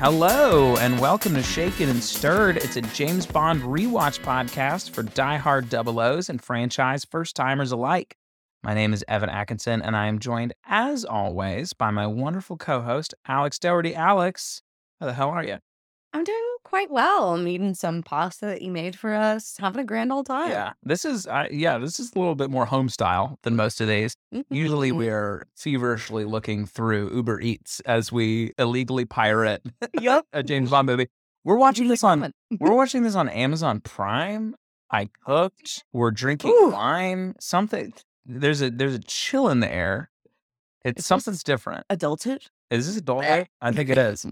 Hello, 0.00 0.78
and 0.78 0.98
welcome 0.98 1.34
to 1.34 1.42
Shaken 1.42 1.90
and 1.90 2.02
Stirred. 2.02 2.56
It's 2.56 2.76
a 2.76 2.80
James 2.80 3.26
Bond 3.26 3.60
rewatch 3.60 4.18
podcast 4.20 4.92
for 4.92 5.02
die-hard 5.02 5.68
double 5.68 6.00
O's 6.00 6.30
and 6.30 6.42
franchise 6.42 7.04
first 7.04 7.36
timers 7.36 7.70
alike. 7.70 8.16
My 8.62 8.72
name 8.72 8.94
is 8.94 9.04
Evan 9.08 9.28
Atkinson, 9.28 9.82
and 9.82 9.94
I 9.94 10.06
am 10.06 10.18
joined, 10.18 10.54
as 10.66 11.04
always, 11.04 11.74
by 11.74 11.90
my 11.90 12.06
wonderful 12.06 12.56
co 12.56 12.80
host, 12.80 13.12
Alex 13.28 13.58
Doherty. 13.58 13.94
Alex, 13.94 14.62
how 15.00 15.04
the 15.04 15.12
hell 15.12 15.28
are 15.28 15.44
you? 15.44 15.58
I'm 16.12 16.24
doing 16.24 16.56
quite 16.64 16.90
well. 16.90 17.34
I'm 17.34 17.46
eating 17.46 17.74
some 17.74 18.02
pasta 18.02 18.46
that 18.46 18.62
you 18.62 18.70
made 18.72 18.96
for 18.98 19.14
us, 19.14 19.56
having 19.60 19.80
a 19.80 19.84
grand 19.84 20.12
old 20.12 20.26
time. 20.26 20.50
Yeah, 20.50 20.72
this 20.82 21.04
is, 21.04 21.26
uh, 21.28 21.46
yeah, 21.50 21.78
this 21.78 22.00
is 22.00 22.12
a 22.14 22.18
little 22.18 22.34
bit 22.34 22.50
more 22.50 22.66
home 22.66 22.88
style 22.88 23.38
than 23.42 23.54
most 23.54 23.80
of 23.80 23.86
these. 23.86 24.16
Usually, 24.50 24.90
Mhm. 24.90 24.96
we're 24.96 25.46
feverishly 25.56 26.24
looking 26.24 26.66
through 26.66 27.14
Uber 27.14 27.40
Eats 27.40 27.78
as 27.80 28.10
we 28.10 28.52
illegally 28.58 29.04
pirate 29.04 29.62
yep. 30.00 30.26
a 30.32 30.42
James 30.42 30.70
Bond 30.70 30.86
movie. 30.86 31.06
We're 31.44 31.56
watching 31.56 31.86
this 31.88 32.02
on 32.04 32.32
we're 32.58 32.74
watching 32.74 33.02
this 33.02 33.14
on 33.14 33.28
Amazon 33.28 33.80
Prime. 33.80 34.56
I 34.90 35.08
cooked. 35.24 35.84
We're 35.92 36.10
drinking 36.10 36.50
Ooh. 36.50 36.70
wine. 36.70 37.34
Something 37.40 37.92
there's 38.26 38.60
a 38.60 38.70
there's 38.70 38.94
a 38.96 38.98
chill 39.00 39.48
in 39.48 39.60
the 39.60 39.72
air. 39.72 40.10
It's 40.84 41.00
Is 41.00 41.06
something's 41.06 41.42
different. 41.44 41.86
Adulted? 41.88 42.48
Is 42.70 42.88
this 42.88 42.96
adult? 42.96 43.24
Eh. 43.24 43.44
I 43.60 43.72
think 43.72 43.88
it 43.90 43.96
is. 43.98 44.26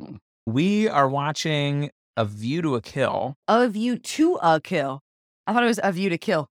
We 0.49 0.89
are 0.89 1.11
watching 1.11 1.91
A 2.17 2.25
View 2.25 2.63
to 2.63 2.75
a 2.75 2.81
Kill. 2.81 3.37
A 3.49 3.69
view 3.69 3.99
to 3.99 4.39
a 4.41 4.59
kill. 4.63 5.03
I 5.47 5.53
thought 5.53 5.63
it 5.63 5.67
was 5.67 5.79
a 5.83 5.93
view 5.93 6.09
to 6.09 6.17
kill. 6.17 6.49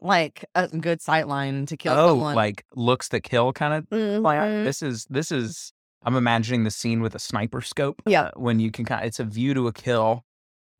Like 0.00 0.46
a 0.54 0.66
good 0.68 1.02
sight 1.02 1.28
line 1.28 1.66
to 1.66 1.76
kill 1.76 1.92
oh, 1.92 2.08
someone. 2.08 2.34
like 2.34 2.64
looks 2.74 3.08
that 3.08 3.24
kill 3.24 3.52
kind 3.52 3.74
of. 3.74 3.90
Mhm. 3.90 4.64
This 4.64 4.80
is 4.80 5.04
this 5.10 5.30
is. 5.30 5.74
I'm 6.06 6.16
imagining 6.16 6.64
the 6.64 6.70
scene 6.70 7.02
with 7.02 7.14
a 7.14 7.18
sniper 7.18 7.60
scope. 7.60 8.00
Yeah. 8.06 8.22
uh, 8.22 8.30
when 8.36 8.60
you 8.60 8.70
can 8.70 8.86
kind. 8.86 9.04
It's 9.04 9.20
a 9.20 9.24
view 9.24 9.52
to 9.52 9.66
a 9.66 9.74
kill. 9.74 10.24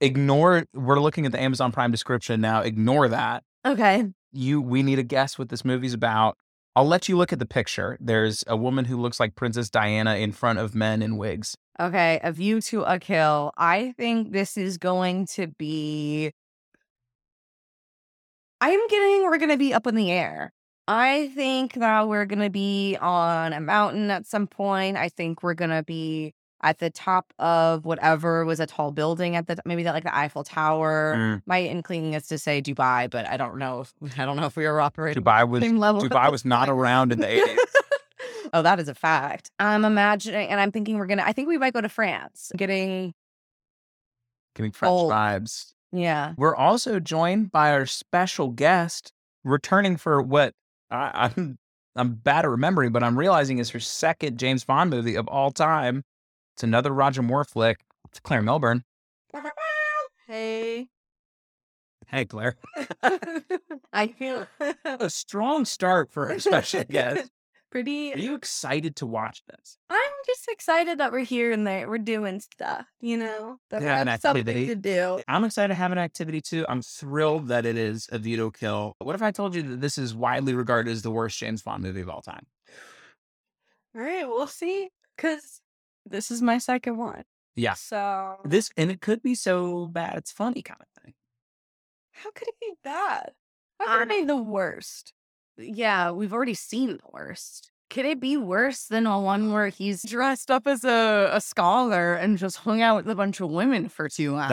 Ignore. 0.00 0.64
We're 0.72 1.00
looking 1.00 1.26
at 1.26 1.32
the 1.32 1.40
Amazon 1.42 1.70
Prime 1.70 1.90
description 1.90 2.40
now. 2.40 2.62
Ignore 2.62 3.08
that. 3.08 3.42
Okay. 3.66 4.06
you 4.32 4.62
we 4.62 4.82
need 4.82 4.98
a 4.98 5.02
guess 5.02 5.38
what 5.38 5.50
this 5.50 5.66
movie's 5.66 5.92
about. 5.92 6.38
I'll 6.78 6.86
let 6.86 7.08
you 7.08 7.16
look 7.16 7.32
at 7.32 7.40
the 7.40 7.44
picture. 7.44 7.98
There's 8.00 8.44
a 8.46 8.56
woman 8.56 8.84
who 8.84 8.96
looks 9.00 9.18
like 9.18 9.34
Princess 9.34 9.68
Diana 9.68 10.14
in 10.14 10.30
front 10.30 10.60
of 10.60 10.76
men 10.76 11.02
in 11.02 11.16
wigs. 11.16 11.56
Okay. 11.80 12.20
A 12.22 12.30
view 12.30 12.60
to 12.60 12.84
a 12.84 13.00
kill. 13.00 13.50
I 13.58 13.94
think 13.96 14.30
this 14.30 14.56
is 14.56 14.78
going 14.78 15.26
to 15.34 15.48
be. 15.48 16.30
I'm 18.60 18.86
getting 18.86 19.24
we're 19.24 19.38
going 19.38 19.50
to 19.50 19.56
be 19.56 19.74
up 19.74 19.88
in 19.88 19.96
the 19.96 20.12
air. 20.12 20.52
I 20.86 21.32
think 21.34 21.72
that 21.74 22.06
we're 22.06 22.26
going 22.26 22.42
to 22.42 22.48
be 22.48 22.96
on 23.00 23.52
a 23.52 23.60
mountain 23.60 24.12
at 24.12 24.24
some 24.24 24.46
point. 24.46 24.96
I 24.96 25.08
think 25.08 25.42
we're 25.42 25.54
going 25.54 25.70
to 25.70 25.82
be 25.82 26.32
at 26.62 26.78
the 26.78 26.90
top 26.90 27.32
of 27.38 27.84
whatever 27.84 28.44
was 28.44 28.60
a 28.60 28.66
tall 28.66 28.90
building 28.90 29.36
at 29.36 29.46
the 29.46 29.56
maybe 29.64 29.82
that 29.84 29.94
like 29.94 30.04
the 30.04 30.16
Eiffel 30.16 30.44
Tower. 30.44 31.14
Mm. 31.16 31.42
My 31.46 31.62
inkling 31.62 32.14
is 32.14 32.26
to 32.28 32.38
say 32.38 32.60
Dubai, 32.60 33.08
but 33.08 33.26
I 33.28 33.36
don't 33.36 33.58
know 33.58 33.80
if 33.80 33.94
I 34.18 34.24
don't 34.24 34.36
know 34.36 34.46
if 34.46 34.56
we 34.56 34.66
were 34.66 34.80
operating 34.80 35.22
Dubai 35.22 35.48
was 35.48 35.62
same 35.62 35.78
level. 35.78 36.02
Dubai 36.02 36.30
was 36.30 36.44
not 36.44 36.68
around 36.68 37.12
in 37.12 37.20
the 37.20 37.26
80s. 37.26 37.56
oh, 38.52 38.62
that 38.62 38.80
is 38.80 38.88
a 38.88 38.94
fact. 38.94 39.50
I'm 39.58 39.84
imagining, 39.84 40.48
and 40.48 40.60
I'm 40.60 40.72
thinking 40.72 40.98
we're 40.98 41.06
gonna. 41.06 41.24
I 41.24 41.32
think 41.32 41.48
we 41.48 41.58
might 41.58 41.72
go 41.72 41.80
to 41.80 41.88
France. 41.88 42.50
Getting 42.56 43.14
getting 44.54 44.72
French 44.72 44.90
Old. 44.90 45.12
vibes. 45.12 45.74
yeah. 45.92 46.34
We're 46.36 46.56
also 46.56 46.98
joined 46.98 47.52
by 47.52 47.70
our 47.70 47.86
special 47.86 48.48
guest, 48.48 49.12
returning 49.44 49.96
for 49.96 50.20
what 50.20 50.54
I, 50.90 51.30
I'm 51.36 51.58
I'm 51.94 52.14
bad 52.14 52.44
at 52.44 52.50
remembering, 52.50 52.92
but 52.92 53.02
I'm 53.02 53.18
realizing 53.18 53.58
is 53.58 53.70
her 53.70 53.80
second 53.80 54.38
James 54.38 54.64
Bond 54.64 54.90
movie 54.90 55.16
of 55.16 55.26
all 55.28 55.50
time. 55.50 56.04
It's 56.58 56.64
another 56.64 56.90
Roger 56.90 57.22
Moore 57.22 57.44
flick. 57.44 57.78
It's 58.08 58.18
Clare 58.18 58.42
Melbourne. 58.42 58.82
Hey. 60.26 60.88
Hey, 62.08 62.24
Claire. 62.24 62.56
I 63.92 64.08
feel 64.08 64.44
A 64.84 65.08
strong 65.08 65.64
start 65.64 66.10
for 66.10 66.28
a 66.28 66.40
special 66.40 66.82
guest. 66.82 67.30
pretty. 67.70 68.12
Are 68.12 68.18
you 68.18 68.34
excited 68.34 68.96
to 68.96 69.06
watch 69.06 69.44
this? 69.48 69.78
I'm 69.88 69.98
just 70.26 70.48
excited 70.50 70.98
that 70.98 71.12
we're 71.12 71.20
here 71.20 71.52
and 71.52 71.64
that 71.68 71.88
we're 71.88 71.96
doing 71.98 72.40
stuff. 72.40 72.86
You 73.00 73.18
know, 73.18 73.60
that 73.70 73.80
Yeah, 73.80 73.94
we 73.94 74.00
an 74.00 74.06
have 74.08 74.20
something 74.20 74.40
activity. 74.40 74.66
to 74.66 74.74
do. 74.74 75.22
I'm 75.28 75.44
excited 75.44 75.68
to 75.68 75.74
have 75.76 75.92
an 75.92 75.98
activity 75.98 76.40
too. 76.40 76.66
I'm 76.68 76.82
thrilled 76.82 77.46
that 77.48 77.66
it 77.66 77.76
is 77.76 78.08
a 78.10 78.18
view 78.18 78.36
to 78.38 78.50
kill. 78.50 78.96
What 78.98 79.14
if 79.14 79.22
I 79.22 79.30
told 79.30 79.54
you 79.54 79.62
that 79.62 79.80
this 79.80 79.96
is 79.96 80.12
widely 80.12 80.54
regarded 80.54 80.90
as 80.90 81.02
the 81.02 81.12
worst 81.12 81.38
James 81.38 81.62
Bond 81.62 81.84
movie 81.84 82.00
of 82.00 82.08
all 82.10 82.20
time? 82.22 82.46
All 83.94 84.02
right, 84.02 84.26
we'll 84.26 84.48
see. 84.48 84.88
Cause 85.16 85.60
this 86.10 86.30
is 86.30 86.42
my 86.42 86.58
second 86.58 86.96
one. 86.96 87.24
Yeah. 87.56 87.74
So 87.74 88.36
This 88.44 88.70
and 88.76 88.90
it 88.90 89.00
could 89.00 89.22
be 89.22 89.34
so 89.34 89.86
bad 89.86 90.16
it's 90.16 90.30
funny 90.32 90.62
kind 90.62 90.80
of 90.80 91.02
thing. 91.02 91.14
How 92.12 92.30
could 92.30 92.48
it 92.48 92.54
be 92.60 92.72
bad? 92.82 93.32
How 93.80 93.98
could 93.98 94.10
it 94.10 94.20
be 94.20 94.24
the 94.24 94.36
worst? 94.36 95.12
Yeah, 95.56 96.10
we've 96.10 96.32
already 96.32 96.54
seen 96.54 96.98
the 96.98 97.10
worst. 97.12 97.70
Could 97.90 98.04
it 98.04 98.20
be 98.20 98.36
worse 98.36 98.84
than 98.84 99.06
a 99.06 99.18
one 99.18 99.50
where 99.52 99.68
he's 99.68 100.02
dressed 100.02 100.50
up 100.50 100.66
as 100.66 100.84
a, 100.84 101.30
a 101.32 101.40
scholar 101.40 102.14
and 102.14 102.36
just 102.36 102.58
hung 102.58 102.82
out 102.82 102.96
with 102.96 103.08
a 103.08 103.14
bunch 103.14 103.40
of 103.40 103.50
women 103.50 103.88
for 103.88 104.08
two 104.08 104.36
hours? 104.36 104.50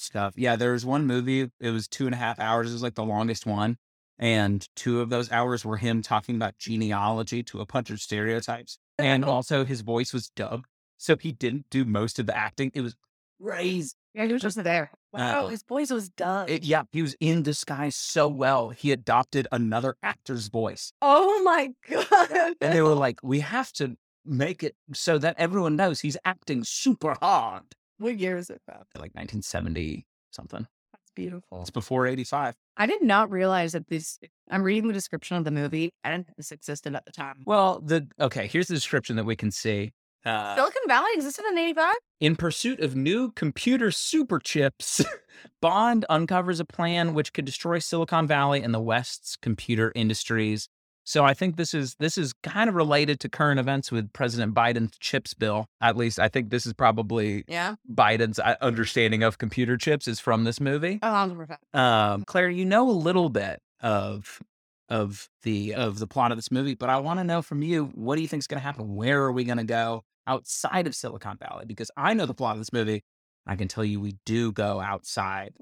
stuff. 0.00 0.34
Yeah, 0.36 0.56
there 0.56 0.72
was 0.72 0.84
one 0.84 1.06
movie. 1.06 1.50
It 1.58 1.70
was 1.70 1.88
two 1.88 2.04
and 2.06 2.14
a 2.14 2.18
half 2.18 2.38
hours. 2.38 2.70
It 2.70 2.74
was 2.74 2.82
like 2.82 2.94
the 2.94 3.04
longest 3.04 3.46
one, 3.46 3.78
and 4.18 4.68
two 4.76 5.00
of 5.00 5.08
those 5.08 5.32
hours 5.32 5.64
were 5.64 5.78
him 5.78 6.02
talking 6.02 6.36
about 6.36 6.58
genealogy 6.58 7.42
to 7.44 7.60
a 7.60 7.66
bunch 7.66 7.88
of 7.88 7.98
stereotypes, 8.00 8.78
and 8.98 9.24
also 9.24 9.64
his 9.64 9.80
voice 9.80 10.12
was 10.12 10.28
dubbed, 10.28 10.66
so 10.96 11.16
he 11.16 11.32
didn't 11.32 11.66
do 11.70 11.84
most 11.84 12.18
of 12.18 12.26
the 12.26 12.36
acting. 12.36 12.70
It 12.74 12.80
was 12.82 12.94
crazy. 13.42 13.92
Yeah, 14.14 14.24
he 14.26 14.32
was 14.32 14.42
just 14.42 14.62
there. 14.62 14.90
Wow, 15.12 15.44
Uh, 15.44 15.48
his 15.48 15.62
voice 15.62 15.90
was 15.90 16.08
done. 16.08 16.48
It, 16.48 16.64
yeah, 16.64 16.84
he 16.90 17.02
was 17.02 17.14
in 17.20 17.42
disguise 17.42 17.94
so 17.96 18.28
well. 18.28 18.70
He 18.70 18.92
adopted 18.92 19.46
another 19.52 19.96
actor's 20.02 20.48
voice. 20.48 20.92
oh 21.02 21.42
my 21.42 21.70
god! 21.90 22.54
And 22.60 22.72
they 22.72 22.80
were 22.82 22.94
like, 22.94 23.20
we 23.22 23.40
have 23.40 23.72
to 23.74 23.96
make 24.24 24.62
it 24.62 24.74
so 24.94 25.18
that 25.18 25.36
everyone 25.38 25.76
knows 25.76 26.00
he's 26.00 26.16
acting 26.24 26.64
super 26.64 27.14
hard. 27.20 27.62
what 27.98 28.18
year 28.18 28.36
is 28.36 28.50
it 28.50 28.60
from? 28.64 28.78
Like 28.94 29.14
1970 29.14 30.06
something. 30.30 30.66
That's 30.92 31.10
beautiful. 31.14 31.60
It's 31.60 31.70
before 31.70 32.06
85. 32.06 32.54
I 32.76 32.86
did 32.86 33.02
not 33.02 33.30
realize 33.30 33.72
that 33.72 33.86
this. 33.88 34.18
I'm 34.50 34.62
reading 34.62 34.88
the 34.88 34.94
description 34.94 35.36
of 35.36 35.44
the 35.44 35.50
movie. 35.50 35.90
I 36.04 36.10
didn't 36.10 36.26
think 36.26 36.36
this 36.36 36.52
existed 36.52 36.94
at 36.94 37.04
the 37.04 37.12
time. 37.12 37.42
Well, 37.46 37.80
the 37.80 38.06
okay, 38.20 38.46
here's 38.46 38.68
the 38.68 38.74
description 38.74 39.16
that 39.16 39.24
we 39.24 39.36
can 39.36 39.50
see. 39.50 39.92
Uh, 40.26 40.56
Silicon 40.56 40.82
Valley 40.88 41.10
existed 41.14 41.44
in 41.50 41.56
'85. 41.58 41.94
in 42.20 42.36
pursuit 42.36 42.80
of 42.80 42.96
new 42.96 43.30
computer 43.32 43.90
super 43.90 44.38
chips, 44.38 45.04
Bond 45.62 46.04
uncovers 46.10 46.60
a 46.60 46.64
plan 46.64 47.14
which 47.14 47.32
could 47.32 47.44
destroy 47.44 47.78
Silicon 47.78 48.26
Valley 48.26 48.62
and 48.62 48.74
the 48.74 48.80
West's 48.80 49.36
computer 49.36 49.92
industries. 49.94 50.68
So 51.04 51.24
I 51.24 51.34
think 51.34 51.56
this 51.56 51.72
is 51.72 51.94
this 52.00 52.18
is 52.18 52.32
kind 52.42 52.68
of 52.68 52.74
related 52.74 53.20
to 53.20 53.28
current 53.28 53.60
events 53.60 53.92
with 53.92 54.12
President 54.12 54.52
Biden's 54.54 54.98
chips 54.98 55.34
bill. 55.34 55.66
At 55.80 55.96
least 55.96 56.18
I 56.18 56.26
think 56.28 56.50
this 56.50 56.66
is 56.66 56.72
probably 56.72 57.44
Yeah. 57.46 57.76
Biden's 57.88 58.40
uh, 58.40 58.56
understanding 58.60 59.22
of 59.22 59.38
computer 59.38 59.76
chips 59.76 60.08
is 60.08 60.18
from 60.18 60.42
this 60.42 60.60
movie. 60.60 60.98
Oh, 61.04 61.06
100%. 61.06 61.78
Um, 61.78 62.24
Clare, 62.24 62.50
you 62.50 62.64
know 62.64 62.90
a 62.90 62.90
little 62.90 63.28
bit 63.28 63.60
of 63.80 64.42
of 64.88 65.28
the 65.42 65.74
of 65.74 65.98
the 65.98 66.06
plot 66.06 66.32
of 66.32 66.38
this 66.38 66.50
movie, 66.50 66.74
but 66.74 66.88
I 66.88 66.98
want 66.98 67.20
to 67.20 67.24
know 67.24 67.42
from 67.42 67.62
you 67.62 67.86
what 67.94 68.16
do 68.16 68.22
you 68.22 68.28
think 68.28 68.40
is 68.40 68.46
going 68.46 68.60
to 68.60 68.64
happen? 68.64 68.94
Where 68.94 69.22
are 69.22 69.32
we 69.32 69.44
going 69.44 69.58
to 69.58 69.64
go 69.64 70.04
outside 70.26 70.86
of 70.86 70.94
Silicon 70.94 71.38
Valley? 71.38 71.64
Because 71.66 71.90
I 71.96 72.14
know 72.14 72.26
the 72.26 72.34
plot 72.34 72.54
of 72.54 72.60
this 72.60 72.72
movie. 72.72 73.04
I 73.46 73.56
can 73.56 73.68
tell 73.68 73.84
you 73.84 74.00
we 74.00 74.16
do 74.24 74.52
go 74.52 74.80
outside 74.80 75.54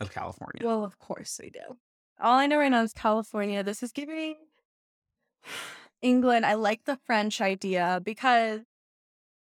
of 0.00 0.12
California. 0.12 0.62
Well, 0.62 0.84
of 0.84 0.98
course 0.98 1.38
we 1.42 1.50
do. 1.50 1.76
All 2.20 2.38
I 2.38 2.46
know 2.46 2.58
right 2.58 2.70
now 2.70 2.82
is 2.82 2.92
California. 2.92 3.62
This 3.62 3.82
is 3.82 3.92
giving 3.92 4.36
England. 6.02 6.46
I 6.46 6.54
like 6.54 6.84
the 6.84 6.98
French 7.04 7.40
idea 7.40 8.00
because 8.04 8.60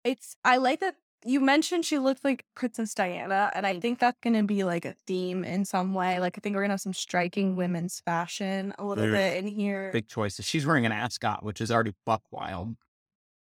it's, 0.03 0.37
I 0.45 0.57
like 0.57 0.81
that 0.81 0.97
you 1.25 1.41
mentioned 1.41 1.85
she 1.85 1.99
looked 1.99 2.23
like 2.25 2.45
Princess 2.55 2.95
Diana, 2.95 3.51
and 3.55 3.67
I 3.67 3.81
think 3.81 3.99
that's 3.99 4.19
going 4.21 4.35
to 4.35 4.43
be 4.43 4.63
like 4.65 4.85
a 4.85 4.95
theme 5.07 5.43
in 5.45 5.65
some 5.65 5.95
way. 5.95 6.21
Like, 6.21 6.37
I 6.37 6.41
think 6.41 6.55
we're 6.55 6.61
going 6.63 6.69
to 6.71 6.75
have 6.75 6.81
some 6.81 6.93
striking 6.93 7.57
women's 7.57 8.01
fashion 8.01 8.75
a 8.79 8.85
little 8.85 9.05
Very 9.05 9.17
bit 9.17 9.37
in 9.39 9.47
here. 9.47 9.91
Big 9.93 10.07
choices. 10.09 10.45
She's 10.45 10.67
wearing 10.67 10.85
an 10.87 10.93
ascot, 10.93 11.43
which 11.43 11.61
is 11.61 11.71
already 11.71 11.95
buck 12.05 12.23
wild. 12.31 12.77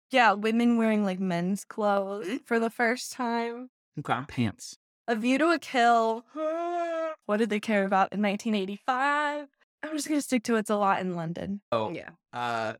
Yeah, 0.10 0.34
women 0.34 0.78
wearing 0.78 1.04
like 1.04 1.20
men's 1.20 1.66
clothes 1.66 2.40
for 2.46 2.60
the 2.60 2.70
first 2.70 3.12
time. 3.12 3.70
Okay. 4.00 4.20
Pants. 4.28 4.78
A 5.08 5.16
View 5.16 5.38
to 5.38 5.52
a 5.52 5.60
Kill. 5.60 6.26
What 7.26 7.38
did 7.38 7.50
they 7.50 7.60
care 7.60 7.84
about 7.84 8.14
in 8.14 8.22
1985? 8.22 9.48
I'm 9.84 9.92
just 9.96 10.08
gonna 10.08 10.22
stick 10.22 10.44
to 10.44 10.56
it's 10.56 10.70
a 10.70 10.78
lot 10.78 11.02
in 11.02 11.16
London. 11.16 11.60
Oh, 11.74 11.92
Yeah. 11.92 12.12
uh, 12.32 12.74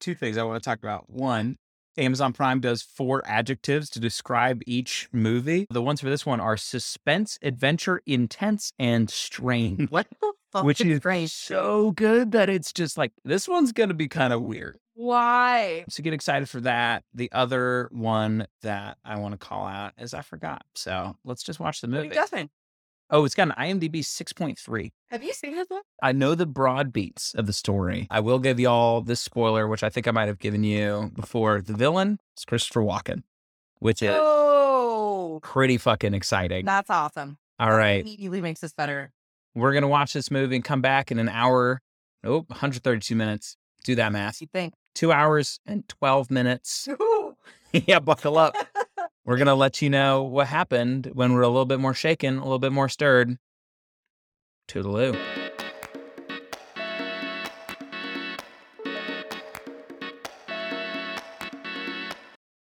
two 0.00 0.14
things 0.14 0.36
I 0.38 0.44
want 0.44 0.62
to 0.62 0.68
talk 0.68 0.78
about. 0.78 1.10
One, 1.10 1.56
Amazon 1.98 2.32
Prime 2.32 2.60
does 2.60 2.82
four 2.82 3.22
adjectives 3.26 3.90
to 3.90 4.00
describe 4.00 4.62
each 4.66 5.08
movie. 5.12 5.66
The 5.70 5.82
ones 5.82 6.00
for 6.00 6.08
this 6.08 6.24
one 6.24 6.40
are 6.40 6.56
suspense, 6.56 7.38
adventure, 7.42 8.00
intense, 8.06 8.72
and 8.78 9.10
strange. 9.10 9.90
What 9.90 10.06
the 10.20 10.32
fuck? 10.52 10.64
Which 10.64 10.80
is 10.80 11.00
great. 11.00 11.30
so 11.30 11.90
good 11.92 12.32
that 12.32 12.48
it's 12.48 12.72
just 12.72 12.96
like 12.96 13.12
this 13.24 13.48
one's 13.48 13.72
gonna 13.72 13.94
be 13.94 14.08
kind 14.08 14.32
of 14.32 14.42
weird. 14.42 14.78
Why? 14.94 15.84
So 15.88 16.02
get 16.02 16.12
excited 16.12 16.48
for 16.48 16.60
that. 16.62 17.04
The 17.14 17.30
other 17.30 17.88
one 17.92 18.46
that 18.62 18.98
I 19.04 19.18
want 19.18 19.32
to 19.32 19.38
call 19.38 19.64
out 19.64 19.92
is 19.96 20.12
I 20.12 20.22
forgot. 20.22 20.62
So 20.74 21.16
let's 21.24 21.44
just 21.44 21.60
watch 21.60 21.80
the 21.80 21.86
movie. 21.86 22.08
Justin, 22.08 22.50
Oh, 23.10 23.24
it's 23.24 23.34
got 23.34 23.48
an 23.48 23.54
IMDb 23.80 24.00
6.3. 24.00 24.90
have 25.10 25.22
you 25.22 25.32
seen 25.32 25.54
this 25.54 25.68
one? 25.70 25.80
I 26.02 26.12
know 26.12 26.34
the 26.34 26.44
broad 26.46 26.92
beats 26.92 27.32
of 27.34 27.46
the 27.46 27.52
story. 27.54 28.06
I 28.10 28.20
will 28.20 28.38
give 28.38 28.60
y'all 28.60 29.00
this 29.00 29.20
spoiler, 29.20 29.66
which 29.66 29.82
I 29.82 29.88
think 29.88 30.06
I 30.06 30.10
might 30.10 30.28
have 30.28 30.38
given 30.38 30.62
you 30.62 31.10
before. 31.14 31.62
The 31.62 31.72
villain 31.72 32.18
is 32.36 32.44
Christopher 32.44 32.82
Walken, 32.82 33.22
which 33.78 34.02
is 34.02 34.10
Oh, 34.14 35.40
pretty 35.42 35.78
fucking 35.78 36.12
exciting. 36.14 36.64
that's 36.66 36.90
awesome. 36.90 37.38
All 37.58 37.72
right. 37.72 38.02
Immediately 38.02 38.40
makes 38.42 38.60
this 38.60 38.72
better. 38.74 39.12
We're 39.54 39.72
going 39.72 39.82
to 39.82 39.88
watch 39.88 40.12
this 40.12 40.30
movie 40.30 40.56
and 40.56 40.64
come 40.64 40.82
back 40.82 41.10
in 41.10 41.18
an 41.18 41.28
hour. 41.28 41.80
Oh, 42.24 42.40
132 42.48 43.16
minutes. 43.16 43.56
Do 43.84 43.94
that 43.94 44.12
math. 44.12 44.40
You 44.40 44.48
think? 44.52 44.74
Two 44.94 45.12
hours 45.12 45.60
and 45.66 45.88
12 45.88 46.30
minutes. 46.30 46.88
yeah, 47.72 47.98
buckle 48.00 48.36
up. 48.38 48.54
We're 49.28 49.36
going 49.36 49.48
to 49.48 49.54
let 49.54 49.82
you 49.82 49.90
know 49.90 50.22
what 50.22 50.46
happened 50.46 51.10
when 51.12 51.34
we're 51.34 51.42
a 51.42 51.48
little 51.48 51.66
bit 51.66 51.80
more 51.80 51.92
shaken, 51.92 52.38
a 52.38 52.42
little 52.44 52.58
bit 52.58 52.72
more 52.72 52.88
stirred. 52.88 53.36
Toodaloo. 54.68 55.18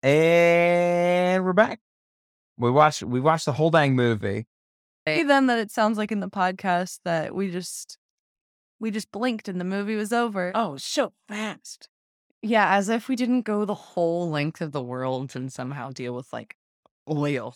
And 0.01 1.45
we're 1.45 1.53
back. 1.53 1.81
We 2.57 2.71
watched 2.71 3.03
we 3.03 3.19
watched 3.19 3.45
the 3.45 3.53
whole 3.53 3.69
dang 3.69 3.95
movie. 3.95 4.47
See 5.07 5.21
then 5.21 5.45
that 5.45 5.59
it 5.59 5.69
sounds 5.69 5.99
like 5.99 6.11
in 6.11 6.19
the 6.19 6.29
podcast 6.29 7.01
that 7.05 7.35
we 7.35 7.51
just 7.51 7.99
we 8.79 8.89
just 8.89 9.11
blinked 9.11 9.47
and 9.47 9.61
the 9.61 9.65
movie 9.65 9.95
was 9.95 10.11
over. 10.11 10.51
Oh, 10.55 10.77
so 10.77 11.13
fast. 11.27 11.89
Yeah, 12.45 12.75
as 12.75 12.89
if 12.89 13.07
we 13.07 13.15
didn't 13.15 13.41
go 13.41 13.65
the 13.65 13.73
whole 13.73 14.29
length 14.29 14.61
of 14.61 14.71
the 14.71 14.81
world 14.83 15.35
and 15.35 15.51
somehow 15.51 15.89
deal 15.89 16.13
with 16.13 16.31
like 16.31 16.55
oil. 17.09 17.55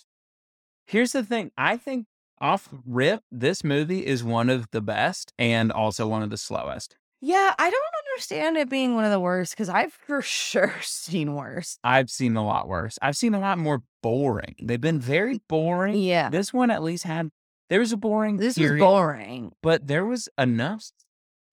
Here's 0.88 1.12
the 1.12 1.24
thing. 1.24 1.51
I 1.57 1.77
think 1.77 2.07
off 2.41 2.69
rip, 2.86 3.21
this 3.31 3.63
movie 3.63 4.06
is 4.06 4.24
one 4.24 4.50
of 4.50 4.71
the 4.71 4.81
best 4.81 5.33
and 5.38 5.71
also 5.71 6.07
one 6.07 6.24
of 6.24 6.30
the 6.31 6.38
slowest. 6.38 6.97
Yeah, 7.21 7.53
I 7.59 7.69
don't 7.69 8.13
understand 8.15 8.57
it 8.57 8.69
being 8.69 8.95
one 8.95 9.03
of 9.06 9.12
the 9.12 9.19
worst 9.19 9.51
because 9.53 9.69
I've 9.69 9.94
for 9.94 10.21
sure 10.24 10.74
seen 10.81 11.35
worse. 11.35 11.77
I've 11.83 12.09
seen 12.09 12.35
a 12.35 12.45
lot 12.45 12.68
worse. 12.68 12.97
I've 13.01 13.18
seen 13.18 13.33
a 13.33 13.39
lot 13.39 13.57
more 13.59 13.83
boring. 14.01 14.56
They've 14.62 14.81
been 14.81 15.00
very 15.00 15.42
boring. 15.47 15.95
Yeah. 16.00 16.30
This 16.30 16.53
one 16.53 16.71
at 16.71 16.81
least 16.81 17.03
had 17.03 17.30
there 17.69 17.80
was 17.80 17.92
a 17.92 17.97
boring 17.97 18.38
This 18.38 18.57
is 18.57 18.57
period, 18.57 18.80
boring. 18.80 19.51
but 19.62 19.85
there 19.85 20.06
was 20.06 20.27
enough 20.38 20.83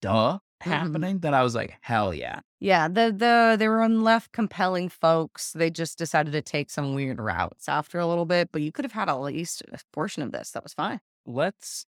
stuff 0.01 0.41
Mhm. 0.63 0.71
happening 0.71 1.19
that 1.19 1.33
I 1.33 1.43
was 1.43 1.53
like, 1.55 1.77
hell 1.81 2.13
yeah. 2.13 2.39
Yeah, 2.59 2.87
the 2.87 3.13
the 3.15 3.55
they 3.59 3.67
were 3.67 3.81
on 3.81 4.03
left 4.03 4.31
compelling 4.31 4.89
folks. 4.89 5.53
They 5.53 5.69
just 5.69 5.97
decided 5.97 6.31
to 6.33 6.41
take 6.41 6.69
some 6.71 6.93
weird 6.95 7.19
routes 7.19 7.69
after 7.69 7.99
a 7.99 8.07
little 8.07 8.25
bit, 8.25 8.49
but 8.51 8.61
you 8.63 8.71
could 8.71 8.85
have 8.85 8.91
had 8.93 9.09
at 9.09 9.19
least 9.21 9.61
a 9.71 9.77
portion 9.93 10.23
of 10.23 10.31
this. 10.31 10.51
That 10.51 10.63
was 10.63 10.73
fine. 10.73 10.99
Let's 11.25 11.85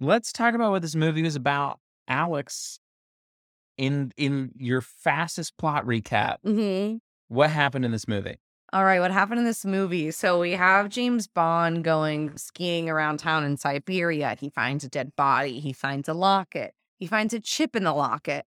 let's 0.00 0.32
talk 0.32 0.54
about 0.54 0.70
what 0.72 0.82
this 0.82 0.94
movie 0.94 1.22
was 1.22 1.36
about. 1.36 1.78
Alex, 2.08 2.80
in 3.78 4.12
in 4.16 4.50
your 4.56 4.80
fastest 4.80 5.56
plot 5.56 5.84
recap, 5.86 6.36
Mm-hmm. 6.44 6.96
what 7.28 7.50
happened 7.50 7.84
in 7.84 7.92
this 7.92 8.06
movie? 8.08 8.36
All 8.72 8.84
right, 8.84 9.00
what 9.00 9.10
happened 9.10 9.40
in 9.40 9.44
this 9.46 9.64
movie? 9.64 10.10
So 10.12 10.38
we 10.38 10.52
have 10.52 10.90
James 10.90 11.26
Bond 11.26 11.82
going 11.82 12.36
skiing 12.36 12.88
around 12.88 13.18
town 13.18 13.42
in 13.42 13.56
Siberia. 13.56 14.36
He 14.38 14.48
finds 14.50 14.84
a 14.84 14.88
dead 14.88 15.16
body. 15.16 15.58
He 15.58 15.72
finds 15.72 16.08
a 16.08 16.14
locket. 16.14 16.72
He 17.00 17.06
finds 17.06 17.32
a 17.32 17.40
chip 17.40 17.74
in 17.74 17.82
the 17.82 17.94
locket. 17.94 18.44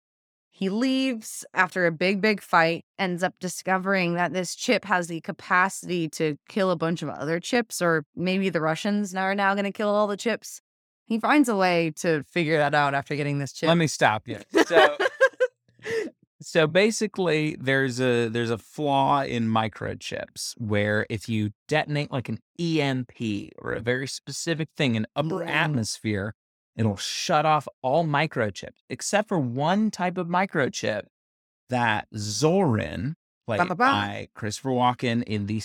He 0.51 0.69
leaves 0.69 1.43
after 1.55 1.87
a 1.87 1.91
big, 1.91 2.21
big 2.21 2.39
fight, 2.39 2.85
ends 2.99 3.23
up 3.23 3.33
discovering 3.39 4.13
that 4.13 4.31
this 4.31 4.53
chip 4.53 4.85
has 4.85 5.07
the 5.07 5.19
capacity 5.21 6.07
to 6.09 6.37
kill 6.47 6.69
a 6.69 6.75
bunch 6.75 7.01
of 7.01 7.09
other 7.09 7.39
chips, 7.39 7.81
or 7.81 8.05
maybe 8.15 8.49
the 8.49 8.61
Russians 8.61 9.15
are 9.15 9.33
now 9.33 9.55
going 9.55 9.65
to 9.65 9.71
kill 9.71 9.89
all 9.89 10.05
the 10.05 10.15
chips. 10.15 10.61
He 11.07 11.19
finds 11.19 11.49
a 11.49 11.55
way 11.55 11.91
to 11.97 12.23
figure 12.25 12.59
that 12.59 12.75
out 12.75 12.93
after 12.93 13.15
getting 13.15 13.39
this 13.39 13.53
chip. 13.53 13.67
Let 13.67 13.77
me 13.77 13.87
stop 13.87 14.27
you. 14.27 14.37
So 14.67 14.97
so 16.39 16.67
basically 16.67 17.55
there's 17.59 17.99
a 17.99 18.27
there's 18.27 18.49
a 18.49 18.57
flaw 18.57 19.23
in 19.23 19.47
microchips 19.47 20.53
where 20.57 21.05
if 21.09 21.27
you 21.27 21.51
detonate 21.67 22.11
like 22.11 22.29
an 22.29 22.39
EMP 22.59 23.51
or 23.57 23.73
a 23.73 23.79
very 23.79 24.07
specific 24.07 24.69
thing 24.77 24.95
in 24.95 25.07
upper 25.15 25.43
atmosphere, 25.43 26.35
it'll 26.75 26.97
shut 26.97 27.45
off 27.45 27.67
all 27.81 28.03
microchips 28.05 28.81
except 28.89 29.27
for 29.29 29.37
one 29.39 29.91
type 29.91 30.17
of 30.17 30.27
microchip 30.27 31.03
that 31.69 32.07
Zorin, 32.15 33.13
played 33.47 33.77
by 33.77 34.27
Christopher 34.35 34.69
Walken 34.69 35.23
in 35.23 35.45
the 35.47 35.61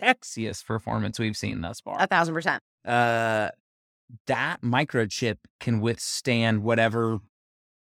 sexiest 0.00 0.64
performance 0.66 1.18
we've 1.18 1.36
seen 1.36 1.60
thus 1.60 1.80
far 1.80 1.96
a 2.00 2.06
thousand 2.06 2.34
percent. 2.34 2.62
uh 2.86 3.50
that 4.26 4.60
microchip 4.62 5.36
can 5.60 5.80
withstand 5.80 6.62
whatever 6.64 7.20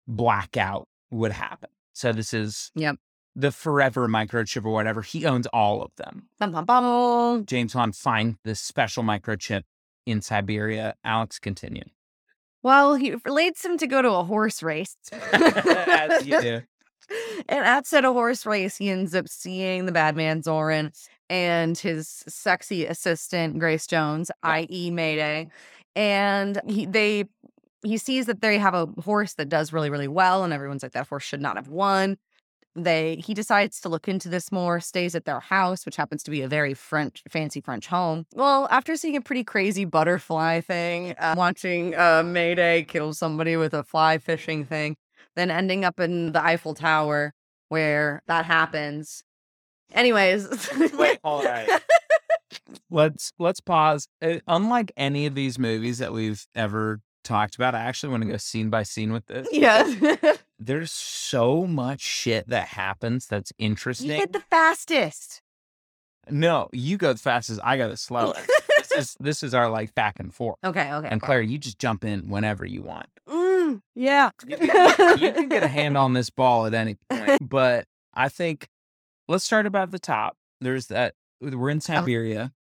blackout 0.07 0.87
would 1.11 1.33
happen. 1.33 1.69
So 1.95 2.13
this 2.13 2.33
is 2.33 2.71
Yep. 2.77 2.97
the 3.35 3.51
forever 3.51 4.07
microchip 4.09 4.65
or 4.65 4.73
whatever. 4.73 5.03
He 5.03 5.27
owns 5.27 5.47
all 5.49 5.83
of 5.83 5.91
them. 5.97 6.29
Bum, 6.39 6.53
bum, 6.53 6.65
bum. 6.65 7.47
James 7.47 7.75
Bond 7.75 7.97
find 7.97 8.37
this 8.45 8.61
special 8.61 9.03
microchip 9.03 9.63
in 10.07 10.23
Siberia. 10.23 10.95
Alex 11.03 11.39
continue. 11.41 11.85
Well, 12.63 12.95
he 12.95 13.15
leads 13.27 13.65
him 13.65 13.77
to 13.79 13.87
go 13.87 14.03
to 14.03 14.11
a 14.11 14.25
horse 14.25 14.63
race. 14.63 14.97
As 15.33 16.27
you 16.27 16.41
do. 16.41 16.61
And 17.49 17.65
at 17.65 17.87
said 17.87 18.05
a 18.05 18.13
horse 18.13 18.47
race, 18.47 18.77
he 18.77 18.89
ends 18.89 19.15
up 19.15 19.29
seeing 19.29 19.87
the 19.87 19.93
bad 19.93 20.17
man 20.17 20.43
Zorin 20.43 20.93
and 21.29 21.77
his 21.77 22.25
sexy 22.29 22.87
assistant 22.87 23.59
Grace 23.59 23.87
Jones, 23.87 24.31
i.e. 24.43 24.91
Mayday. 24.91 25.49
And 25.97 26.61
he 26.67 26.87
they 26.87 27.25
he 27.85 27.99
sees 27.99 28.27
that 28.27 28.41
they 28.41 28.59
have 28.59 28.75
a 28.75 28.87
horse 29.03 29.35
that 29.35 29.49
does 29.49 29.73
really, 29.73 29.91
really 29.91 30.09
well, 30.09 30.45
and 30.45 30.53
everyone's 30.53 30.83
like, 30.83 30.93
that 30.93 31.09
horse 31.09 31.25
should 31.25 31.41
not 31.41 31.57
have 31.57 31.69
won. 31.69 32.17
They 32.75 33.17
he 33.17 33.35
decides 33.35 33.81
to 33.83 33.89
look 33.89 34.09
into 34.09 34.29
this 34.29 34.51
more, 34.51 34.81
stays 34.81 35.15
at 35.15 35.25
their 35.25 35.41
house, 35.41 35.85
which 35.85 35.97
happens 35.97 36.23
to 36.25 36.31
be 36.31 36.43
a 36.43 36.49
very 36.49 36.75
French, 36.75 37.23
fancy 37.29 37.61
French 37.61 37.87
home. 37.87 38.27
Well, 38.35 38.67
after 38.71 38.97
seeing 38.97 39.17
a 39.17 39.21
pretty 39.21 39.45
crazy 39.45 39.85
butterfly 39.85 40.61
thing, 40.63 41.15
uh, 41.19 41.35
watching 41.37 41.95
uh, 41.95 42.23
Mayday 42.25 42.85
kill 42.85 43.13
somebody 43.13 43.57
with 43.57 43.75
a 43.75 43.83
fly 43.83 44.19
fishing 44.19 44.65
thing, 44.65 44.97
then 45.37 45.51
ending 45.51 45.85
up 45.85 46.01
in 46.01 46.33
the 46.33 46.43
Eiffel 46.43 46.75
Tower 46.75 47.35
where 47.69 48.23
that 48.27 48.45
happens. 48.47 49.23
Anyways, 49.93 50.49
Wait, 50.95 51.19
hold 51.23 51.47
on. 51.47 51.67
Let's 52.91 53.33
let's 53.39 53.61
pause. 53.61 54.09
Uh, 54.21 54.39
unlike 54.47 54.93
any 54.97 55.27
of 55.27 55.35
these 55.35 55.59
movies 55.59 55.99
that 55.99 56.13
we've 56.13 56.47
ever 56.55 57.01
talked 57.25 57.55
about, 57.55 57.75
I 57.75 57.81
actually 57.81 58.11
want 58.11 58.25
to 58.25 58.29
go 58.31 58.37
scene 58.37 58.69
by 58.71 58.83
scene 58.83 59.13
with 59.13 59.27
this. 59.27 59.49
yeah, 59.53 59.83
There's 60.67 60.93
so 60.93 61.67
much 61.67 62.01
shit 62.01 62.49
that 62.49 62.69
happens 62.69 63.27
that's 63.27 63.53
interesting. 63.59 64.11
you 64.11 64.17
hit 64.17 64.33
the 64.33 64.41
fastest. 64.41 65.43
No, 66.31 66.69
you 66.73 66.97
go 66.97 67.13
the 67.13 67.19
fastest. 67.19 67.61
I 67.65 67.77
go 67.77 67.89
the 67.89 67.97
slowest. 67.97 68.49
this 68.79 68.93
is 68.97 69.17
this 69.19 69.43
is 69.43 69.55
our 69.55 69.69
like 69.69 69.95
back 69.95 70.21
and 70.21 70.33
forth. 70.33 70.57
Okay, 70.65 70.93
okay. 70.93 71.09
And. 71.09 71.21
Clare, 71.21 71.43
you 71.43 71.59
just 71.59 71.79
jump 71.79 72.05
in 72.05 72.29
whenever 72.29 72.65
you 72.65 72.83
want. 72.83 73.07
Mm, 73.29 73.81
yeah. 73.95 74.31
You 74.47 74.57
can, 74.57 75.19
you 75.19 75.33
can 75.33 75.49
get 75.49 75.63
a 75.63 75.69
hand 75.69 75.97
on 75.97 76.13
this 76.13 76.31
ball 76.31 76.67
at 76.67 76.75
any 76.75 76.97
point. 77.11 77.41
But 77.49 77.87
I 78.15 78.29
think 78.29 78.69
let's 79.29 79.45
start 79.45 79.67
about 79.67 79.91
the 79.91 79.99
top. 79.99 80.37
There's 80.61 80.87
that 80.87 81.15
we're 81.41 81.71
in 81.71 81.81
Siberia. 81.81 82.53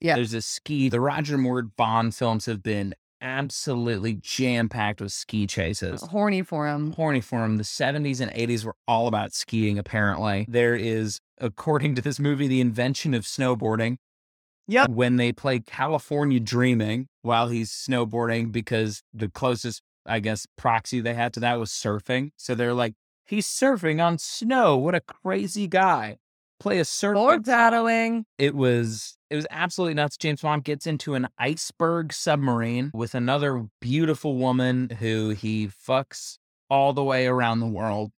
Yeah. 0.00 0.16
There's 0.16 0.34
a 0.34 0.42
ski. 0.42 0.88
The 0.88 1.00
Roger 1.00 1.38
Moore 1.38 1.62
Bond 1.62 2.14
films 2.14 2.46
have 2.46 2.62
been 2.62 2.94
absolutely 3.20 4.14
jam 4.14 4.68
packed 4.68 5.00
with 5.00 5.12
ski 5.12 5.46
chases. 5.46 6.02
Horny 6.02 6.42
for 6.42 6.66
him. 6.66 6.92
horny 6.92 7.20
for 7.20 7.44
him. 7.44 7.56
The 7.56 7.64
70s 7.64 8.20
and 8.20 8.30
80s 8.32 8.64
were 8.64 8.76
all 8.86 9.06
about 9.06 9.32
skiing, 9.32 9.78
apparently. 9.78 10.46
There 10.48 10.74
is, 10.74 11.20
according 11.38 11.94
to 11.96 12.02
this 12.02 12.18
movie, 12.18 12.48
the 12.48 12.60
invention 12.60 13.14
of 13.14 13.24
snowboarding. 13.24 13.96
Yep. 14.68 14.90
When 14.90 15.16
they 15.16 15.32
play 15.32 15.60
California 15.60 16.38
Dreaming 16.38 17.08
while 17.22 17.48
he's 17.48 17.70
snowboarding, 17.70 18.52
because 18.52 19.02
the 19.12 19.28
closest, 19.28 19.82
I 20.06 20.20
guess, 20.20 20.46
proxy 20.56 21.00
they 21.00 21.14
had 21.14 21.32
to 21.34 21.40
that 21.40 21.58
was 21.58 21.70
surfing. 21.70 22.30
So 22.36 22.54
they're 22.54 22.74
like, 22.74 22.94
he's 23.26 23.46
surfing 23.46 24.04
on 24.04 24.18
snow. 24.18 24.76
What 24.76 24.94
a 24.94 25.00
crazy 25.00 25.66
guy. 25.66 26.18
Play 26.60 26.78
a 26.78 26.84
surf. 26.84 27.16
Foreshadowing. 27.16 28.26
It 28.38 28.54
was 28.54 29.16
it 29.30 29.36
was 29.36 29.46
absolutely 29.50 29.94
nuts. 29.94 30.16
James 30.16 30.42
Bond 30.42 30.62
gets 30.62 30.86
into 30.86 31.14
an 31.14 31.26
iceberg 31.38 32.12
submarine 32.12 32.90
with 32.92 33.14
another 33.14 33.66
beautiful 33.80 34.36
woman 34.36 34.90
who 35.00 35.30
he 35.30 35.68
fucks 35.68 36.36
all 36.68 36.92
the 36.92 37.02
way 37.02 37.26
around 37.26 37.60
the 37.60 37.66
world 37.66 38.12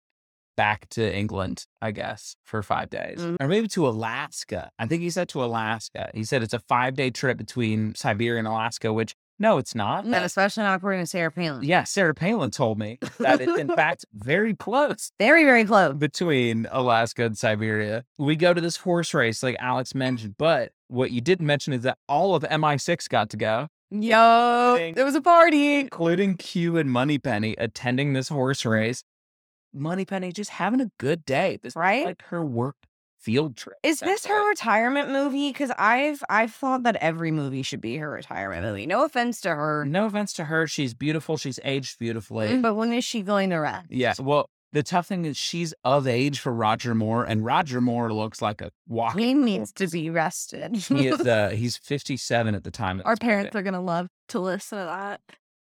back 0.57 0.89
to 0.89 1.15
England, 1.15 1.65
I 1.81 1.91
guess, 1.91 2.35
for 2.43 2.61
five 2.61 2.89
days. 2.89 3.19
Mhm. 3.19 3.37
Or 3.39 3.47
maybe 3.47 3.67
to 3.69 3.87
Alaska. 3.87 4.69
I 4.77 4.85
think 4.87 5.01
he 5.01 5.09
said 5.09 5.29
to 5.29 5.43
Alaska. 5.43 6.09
He 6.13 6.23
said 6.23 6.43
it's 6.43 6.53
a 6.53 6.59
five 6.59 6.95
day 6.95 7.09
trip 7.11 7.37
between 7.37 7.95
Siberia 7.95 8.39
and 8.39 8.47
Alaska, 8.47 8.91
which 8.91 9.15
no, 9.41 9.57
it's 9.57 9.75
not. 9.75 10.05
And 10.05 10.13
especially 10.15 10.63
not 10.63 10.75
according 10.77 11.01
to 11.01 11.07
Sarah 11.07 11.31
Palin. 11.31 11.63
Yeah, 11.63 11.83
Sarah 11.83 12.13
Palin 12.13 12.51
told 12.51 12.77
me 12.79 12.99
that 13.19 13.41
it's 13.41 13.59
in 13.59 13.67
fact 13.75 14.05
very 14.13 14.55
close 14.55 15.11
Very, 15.19 15.43
very 15.43 15.65
close. 15.65 15.95
between 15.95 16.67
Alaska 16.71 17.25
and 17.25 17.37
Siberia. 17.37 18.05
We 18.17 18.35
go 18.35 18.53
to 18.53 18.61
this 18.61 18.77
horse 18.77 19.13
race, 19.13 19.41
like 19.43 19.55
Alex 19.59 19.93
mentioned, 19.95 20.35
but 20.37 20.71
what 20.87 21.11
you 21.11 21.19
didn't 21.21 21.47
mention 21.47 21.73
is 21.73 21.81
that 21.81 21.97
all 22.07 22.35
of 22.35 22.43
MI6 22.43 23.09
got 23.09 23.29
to 23.31 23.37
go, 23.37 23.67
Yo, 23.89 24.91
there 24.95 25.03
was 25.03 25.15
a 25.15 25.21
party. 25.21 25.79
including 25.81 26.37
Q 26.37 26.77
and 26.77 26.89
Moneypenny 26.89 27.55
attending 27.57 28.13
this 28.13 28.29
horse 28.29 28.63
race. 28.65 29.03
Moneypenny 29.73 30.31
just 30.31 30.51
having 30.51 30.81
a 30.81 30.91
good 30.97 31.25
day. 31.25 31.59
This 31.61 31.71
is 31.73 31.75
Right? 31.75 32.05
like 32.05 32.21
her 32.27 32.43
work 32.45 32.75
field 33.21 33.55
trip. 33.55 33.77
Is 33.83 33.99
this 33.99 34.25
her 34.25 34.49
retirement 34.49 35.09
movie? 35.11 35.49
Because 35.49 35.71
I've 35.77 36.23
I've 36.29 36.53
thought 36.53 36.83
that 36.83 36.95
every 36.97 37.31
movie 37.31 37.61
should 37.61 37.81
be 37.81 37.97
her 37.97 38.09
retirement 38.09 38.63
movie. 38.65 38.85
No 38.85 39.05
offense 39.05 39.41
to 39.41 39.49
her, 39.55 39.85
No 39.85 40.05
offense 40.05 40.33
to 40.33 40.45
her. 40.45 40.67
She's 40.67 40.93
beautiful. 40.93 41.37
She's 41.37 41.59
aged 41.63 41.99
beautifully. 41.99 42.57
but 42.57 42.75
when 42.75 42.91
is 42.93 43.05
she 43.05 43.21
going 43.21 43.49
to 43.51 43.57
rest? 43.57 43.87
Yeah. 43.89 44.13
Well, 44.19 44.49
the 44.73 44.83
tough 44.83 45.07
thing 45.07 45.25
is 45.25 45.35
she's 45.37 45.73
of 45.83 46.07
age 46.07 46.39
for 46.39 46.53
Roger 46.53 46.95
Moore, 46.95 47.25
and 47.25 47.43
Roger 47.43 47.81
Moore 47.81 48.13
looks 48.13 48.41
like 48.41 48.61
a 48.61 48.71
walking. 48.87 49.19
He 49.21 49.33
needs 49.33 49.73
to 49.73 49.87
be 49.91 50.09
rested. 50.09 50.75
He 50.77 51.07
is, 51.07 51.19
uh, 51.27 51.49
he's 51.49 51.75
57 51.77 52.55
at 52.55 52.63
the 52.63 52.71
time. 52.71 53.01
Our 53.03 53.17
parents 53.17 53.53
are 53.55 53.61
gonna 53.63 53.81
love 53.81 54.07
to 54.29 54.39
listen 54.39 54.77
to 54.79 54.85
that. 54.85 55.19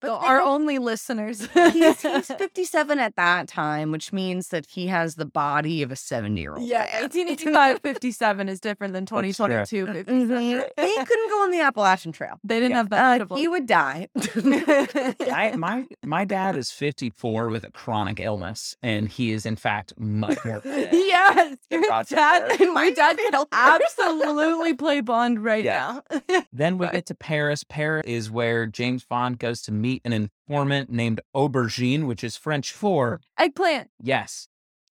But 0.05 0.19
So 0.21 0.25
our 0.27 0.39
don't- 0.39 0.47
only 0.47 0.77
listeners. 0.77 1.47
he's, 1.53 2.01
he's 2.01 2.27
57 2.27 2.99
at 2.99 3.15
that 3.15 3.47
time, 3.47 3.91
which 3.91 4.13
means 4.13 4.49
that 4.49 4.65
he 4.69 4.87
has 4.87 5.15
the 5.15 5.25
body 5.25 5.81
of 5.81 5.91
a 5.91 5.95
70 5.95 6.39
year 6.39 6.55
old. 6.55 6.67
yeah, 6.67 6.81
1885 7.01 7.81
57 7.83 8.49
is 8.49 8.59
different 8.59 8.93
than 8.93 9.05
That's 9.05 9.37
true. 9.37 9.45
2022 9.45 9.85
He 9.85 9.93
57. 10.03 10.63
couldn't 11.05 11.29
go 11.29 11.43
on 11.43 11.51
the 11.51 11.61
Appalachian 11.61 12.11
Trail. 12.11 12.39
They 12.43 12.55
didn't 12.59 12.71
Yeah. 12.71 12.77
have 12.77 12.93
Uh, 12.93 12.95
vegetables. 13.13 13.39
he 13.39 13.47
would 13.47 13.65
die. 13.67 14.07
I, 14.15 15.53
my 15.57 15.85
my 16.03 16.25
dad 16.25 16.55
is 16.57 16.71
54 16.71 17.49
with 17.49 17.63
a 17.63 17.71
chronic 17.71 18.19
illness, 18.19 18.75
and 18.83 19.07
he 19.09 19.31
is 19.31 19.45
in 19.45 19.55
fact 19.55 19.93
much 19.97 20.43
more. 20.45 20.61
fit. 20.61 20.89
yes, 20.93 21.57
your 21.69 21.81
Roger 21.89 22.15
dad, 22.15 22.59
Moore. 22.59 22.73
my 22.73 22.91
dad 22.91 23.17
can 23.17 23.45
absolutely 23.51 24.73
play 24.73 25.01
Bond 25.01 25.43
right 25.43 25.63
Yeah. 25.63 25.99
now. 26.27 26.41
Then 26.53 26.77
we 26.77 26.85
Right. 26.85 26.93
get 26.93 27.05
to 27.07 27.15
Paris. 27.15 27.63
Paris 27.63 28.03
is 28.05 28.29
where 28.29 28.65
James 28.67 29.03
Bond 29.03 29.39
goes 29.39 29.61
to 29.63 29.71
meet 29.71 29.94
an 30.03 30.13
informant 30.13 30.89
named 30.89 31.21
Aubergine, 31.35 32.07
which 32.07 32.23
is 32.23 32.35
French 32.37 32.71
for 32.71 33.21
Eggplant. 33.37 33.89
yes. 34.01 34.47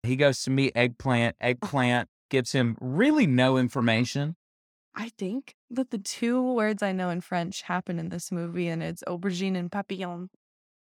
He 0.05 0.17
goes 0.17 0.43
to 0.43 0.51
meet 0.51 0.73
Eggplant. 0.75 1.37
Eggplant 1.41 2.09
gives 2.29 2.53
him 2.53 2.77
really 2.81 3.27
no 3.27 3.57
information. 3.57 4.37
I 4.95 5.11
think 5.17 5.55
that 5.71 5.91
the 5.91 5.99
two 5.99 6.43
words 6.55 6.83
I 6.83 6.93
know 6.93 7.09
in 7.11 7.21
French 7.21 7.63
happen 7.63 7.99
in 7.99 8.09
this 8.11 8.31
movie, 8.33 8.69
and 8.69 8.83
it's 8.83 9.03
aubergine 9.09 9.57
and 9.57 9.71
papillon. 9.71 10.29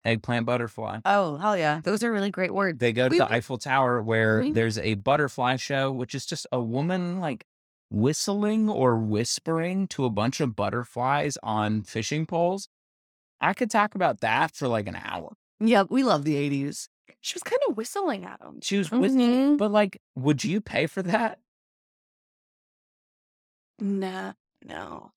Eggplant 0.04 0.46
butterfly. 0.46 1.00
oh, 1.04 1.36
hell 1.36 1.56
yeah. 1.56 1.80
Those 1.84 2.02
are 2.02 2.10
really 2.12 2.30
great 2.30 2.54
words. 2.54 2.78
They 2.78 2.92
go 2.92 3.08
to 3.08 3.12
We- 3.12 3.18
the 3.18 3.30
Eiffel 3.30 3.58
Tower 3.58 4.00
where 4.02 4.42
Mhm. 4.42 4.54
there's 4.54 4.78
a 4.78 4.94
butterfly 4.94 5.56
show, 5.56 5.92
which 5.92 6.14
is 6.14 6.24
just 6.24 6.46
a 6.52 6.60
woman 6.62 7.20
like 7.20 7.44
whistling 7.90 8.68
or 8.70 8.96
whispering 8.96 9.86
to 9.88 10.04
a 10.04 10.10
bunch 10.10 10.40
of 10.40 10.54
butterflies 10.56 11.36
on 11.42 11.82
fishing 11.82 12.24
poles. 12.24 12.68
I 13.40 13.54
could 13.54 13.70
talk 13.70 13.94
about 13.94 14.20
that 14.20 14.54
for 14.54 14.68
like 14.68 14.86
an 14.86 14.96
hour. 15.02 15.32
Yeah, 15.60 15.84
we 15.88 16.02
love 16.02 16.24
the 16.24 16.34
80s. 16.36 16.88
She 17.20 17.34
was 17.34 17.42
kind 17.42 17.60
of 17.68 17.76
whistling 17.76 18.24
at 18.24 18.40
him. 18.40 18.60
She 18.62 18.78
was 18.78 18.90
whistling, 18.90 19.54
Mhm. 19.54 19.58
but 19.58 19.70
like, 19.70 20.00
would 20.16 20.42
you 20.44 20.60
pay 20.60 20.86
for 20.86 21.02
that? 21.02 21.38
Nah, 23.78 24.32
no. 24.64 25.10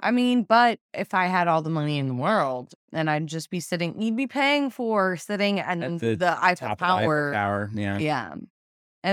I 0.00 0.12
mean, 0.12 0.44
but 0.44 0.78
if 0.92 1.14
I 1.14 1.26
had 1.26 1.48
all 1.48 1.60
the 1.62 1.70
money 1.70 1.98
in 1.98 2.06
the 2.06 2.14
world, 2.14 2.74
then 2.92 3.08
I'd 3.08 3.26
just 3.26 3.50
be 3.50 3.58
sitting, 3.58 4.00
you'd 4.00 4.16
be 4.16 4.28
paying 4.28 4.70
for 4.70 5.16
sitting 5.16 5.58
at 5.58 5.80
the 6.00 6.14
the, 6.14 6.38
Eiffel 6.40 6.68
Top 6.68 6.72
of 6.72 6.78
the 6.78 6.84
Eiffel 6.84 6.98
Tower. 7.06 7.32
Tower, 7.32 7.70
yeah. 7.74 7.98
Yeah. 7.98 8.32
And 8.32 8.46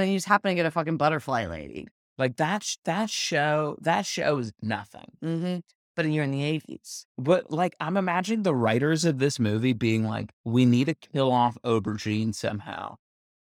then 0.04 0.10
you 0.10 0.18
just 0.18 0.28
happen 0.28 0.50
to 0.50 0.56
get 0.56 0.68
a 0.68 0.72
fucking 0.72 0.98
butterfly 0.98 1.48
lady. 1.48 1.88
Like 2.20 2.38
that. 2.38 2.64
That 2.86 3.10
show. 3.10 3.78
That 3.82 4.06
show 4.06 4.38
is 4.38 4.54
nothing. 4.62 5.12
Mm-hmm. 5.24 5.60
But 5.96 6.06
you're 6.06 6.24
in 6.24 6.32
the 6.32 6.42
80s. 6.42 7.06
But 7.18 7.52
like, 7.52 7.76
I'm 7.80 7.98
imagining 7.98 8.44
the 8.44 8.56
writers 8.56 9.04
of 9.06 9.20
this 9.20 9.40
movie 9.40 9.74
being 9.74 10.06
like, 10.06 10.32
we 10.46 10.66
need 10.66 10.86
to 10.86 10.96
kill 10.96 11.32
off 11.32 11.58
Aubergine 11.66 12.34
somehow. 12.34 12.96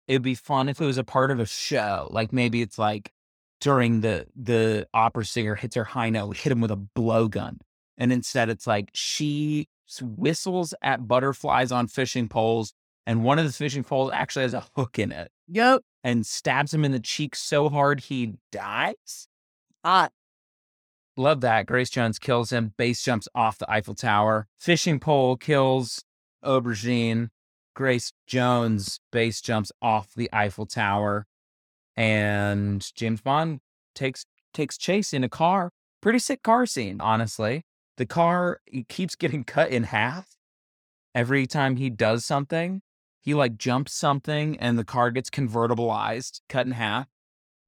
It'd 0.07 0.21
be 0.21 0.35
fun 0.35 0.69
if 0.69 0.79
it 0.81 0.85
was 0.85 0.97
a 0.97 1.03
part 1.03 1.31
of 1.31 1.39
a 1.39 1.45
show. 1.45 2.07
Like 2.11 2.31
maybe 2.33 2.61
it's 2.61 2.79
like 2.79 3.11
during 3.61 4.01
the 4.01 4.25
the 4.35 4.87
opera 4.93 5.25
singer 5.25 5.55
hits 5.55 5.75
her 5.75 5.83
high 5.83 6.09
note, 6.09 6.37
hit 6.37 6.51
him 6.51 6.61
with 6.61 6.71
a 6.71 6.77
blowgun. 6.97 7.57
And 7.97 8.13
instead 8.13 8.49
it's 8.49 8.65
like 8.65 8.89
she 8.93 9.67
whistles 10.01 10.73
at 10.81 11.07
butterflies 11.07 11.71
on 11.71 11.87
fishing 11.87 12.29
poles, 12.29 12.73
and 13.05 13.23
one 13.23 13.37
of 13.39 13.45
the 13.45 13.51
fishing 13.51 13.83
poles 13.83 14.11
actually 14.13 14.43
has 14.43 14.53
a 14.53 14.65
hook 14.75 14.97
in 14.97 15.11
it 15.11 15.29
Yep. 15.47 15.81
and 16.03 16.25
stabs 16.25 16.73
him 16.73 16.85
in 16.85 16.91
the 16.93 16.99
cheek 16.99 17.35
so 17.35 17.69
hard 17.69 17.99
he 18.01 18.35
dies. 18.51 19.27
Hot. 19.83 20.11
Love 21.19 21.41
that. 21.41 21.65
Grace 21.65 21.89
Jones 21.89 22.17
kills 22.17 22.49
him. 22.49 22.73
Base 22.77 23.03
jumps 23.03 23.27
off 23.35 23.57
the 23.57 23.69
Eiffel 23.69 23.93
Tower. 23.93 24.47
Fishing 24.57 25.01
pole 25.01 25.35
kills 25.35 26.05
Aubergine. 26.45 27.27
Grace 27.75 28.13
Jones 28.25 29.01
base 29.11 29.41
jumps 29.41 29.69
off 29.81 30.13
the 30.15 30.29
Eiffel 30.31 30.65
Tower. 30.65 31.27
And 31.97 32.89
James 32.95 33.19
Bond 33.19 33.59
takes 33.93 34.25
takes 34.53 34.77
chase 34.77 35.11
in 35.11 35.25
a 35.25 35.27
car. 35.27 35.71
Pretty 36.01 36.19
sick 36.19 36.41
car 36.41 36.65
scene, 36.65 37.01
honestly. 37.01 37.63
The 37.97 38.05
car 38.05 38.61
keeps 38.87 39.17
getting 39.17 39.43
cut 39.43 39.71
in 39.71 39.83
half 39.83 40.37
every 41.13 41.45
time 41.45 41.75
he 41.75 41.89
does 41.89 42.23
something. 42.23 42.81
He 43.19 43.33
like 43.33 43.57
jumps 43.57 43.91
something 43.93 44.57
and 44.57 44.79
the 44.79 44.85
car 44.85 45.11
gets 45.11 45.29
convertibilized, 45.29 46.39
cut 46.47 46.65
in 46.65 46.71
half. 46.71 47.07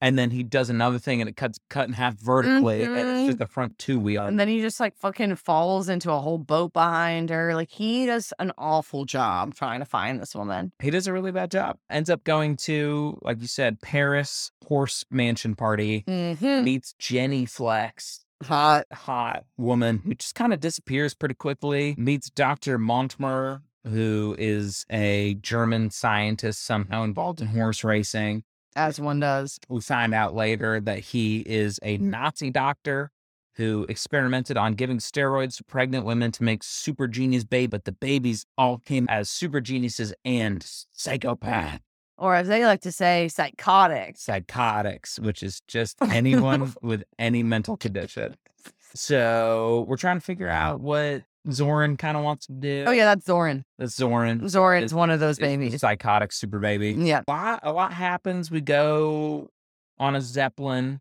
And 0.01 0.17
then 0.17 0.31
he 0.31 0.41
does 0.41 0.70
another 0.72 0.98
thing 0.98 1.22
and 1.22 1.29
it 1.29 1.38
cuts 1.38 1.60
cut 1.70 1.88
in 1.88 1.93
half 1.93 2.15
vertically. 2.15 2.84
And 2.84 2.98
it's 2.98 3.27
just 3.27 3.38
the 3.38 3.46
front 3.46 3.77
two 3.77 4.00
wheel. 4.00 4.25
And 4.25 4.39
then 4.39 4.48
he 4.48 4.60
just 4.60 4.79
like 4.79 4.98
fucking 4.98 5.36
falls 5.36 5.89
into 5.89 6.12
a 6.12 6.20
whole 6.20 6.39
boat 6.39 6.74
behind 6.74 7.29
her. 7.29 7.53
Like 7.53 7.70
he 7.70 8.08
does 8.08 8.34
an 8.39 8.51
awful 8.58 9.05
job 9.05 9.53
trying 9.53 9.79
to 9.79 9.86
find 9.86 10.20
this 10.20 10.34
woman. 10.34 10.72
he 10.81 10.89
does 10.89 11.05
a 11.05 11.13
really 11.13 11.31
bad 11.31 11.51
job. 11.51 11.77
Ends 11.89 12.10
up 12.10 12.24
going 12.24 12.58
to, 12.58 13.20
like 13.22 13.39
you 13.41 13.48
said, 13.48 13.79
Paris 13.81 14.51
horse 14.67 15.05
mansion 15.12 15.55
party. 15.55 16.03
Mm-hmm. 16.08 16.63
Meets 16.63 16.93
Jenny 16.98 17.46
Flex, 17.46 18.25
Hot. 18.43 18.86
hot 18.91 19.46
woman 19.58 20.00
who 20.03 20.15
just 20.15 20.34
kind 20.34 20.51
of 20.51 20.60
disappears 20.60 21.13
pretty 21.13 21.36
quickly. 21.36 21.93
Meets 21.98 22.31
Dr. 22.31 22.79
Mortner, 22.79 23.62
who 23.84 24.36
is 24.39 24.84
a 24.89 25.36
German 25.36 25.91
scientist 25.91 26.65
somehow 26.65 27.03
involved 27.03 27.39
in 27.41 27.48
horse 27.48 27.84
racing. 27.84 28.43
As 28.75 29.00
one 29.00 29.20
does. 29.20 29.60
We 29.70 29.82
find 29.82 30.13
out 30.13 30.34
later 30.34 30.80
that 30.80 31.00
he 31.00 31.40
is 31.40 31.80
a 31.84 31.98
mm. 31.98 32.01
Nazi 32.01 32.50
doctor 32.50 33.12
who 33.56 33.86
experimented 33.90 34.56
on 34.58 34.74
giving 34.74 34.98
steroids 34.98 35.58
to 35.58 35.63
pregnant 35.66 36.06
women 36.06 36.32
to 36.32 36.44
make 36.44 36.63
super 36.63 37.08
genius 37.08 37.44
baby, 37.44 37.68
but 37.68 37.84
the 37.84 37.92
babies 37.92 38.46
all 38.58 38.78
came 38.80 39.06
as 39.10 39.30
super 39.30 39.60
geniuses 39.60 40.13
and 40.24 40.66
psychopath 40.94 41.82
Or 42.18 42.34
as 42.36 42.48
they 42.48 42.66
like 42.66 42.82
to 42.82 42.92
say, 42.94 43.28
psychotics. 43.28 44.22
psychotics, 44.22 45.20
which 45.20 45.44
is 45.44 45.62
just 45.68 45.98
anyone 46.10 46.74
with 46.82 47.04
any 47.20 47.44
mental 47.44 47.78
condition. 47.78 48.36
So 48.94 49.86
we're 49.88 49.96
trying 49.96 50.18
to 50.18 50.22
figure 50.25 50.50
out 50.50 50.82
what 50.82 51.24
Zorin 51.48 51.98
kind 51.98 52.15
of 52.17 52.24
wants 52.24 52.45
to 52.48 52.53
do. 52.53 52.83
Oh 52.88 52.91
yeah, 52.91 53.05
that's 53.05 53.25
Zorin. 53.25 53.63
That's 53.79 53.98
Zorin. 54.00 54.41
Zorin's 54.43 54.86
Is- 54.86 54.93
one 54.93 55.10
of 55.10 55.19
those 55.19 55.39
babies. 55.39 55.79
Psychotic 55.81 56.31
super 56.31 56.60
baby. 56.60 56.91
Yeah. 56.91 57.21
A 57.27 57.31
lot, 57.31 57.60
a 57.63 57.71
lot 57.71 57.93
happens. 57.93 58.51
We 58.51 58.62
go 58.62 59.50
on 60.00 60.15
a 60.15 60.21
Zeppelin. 60.21 61.00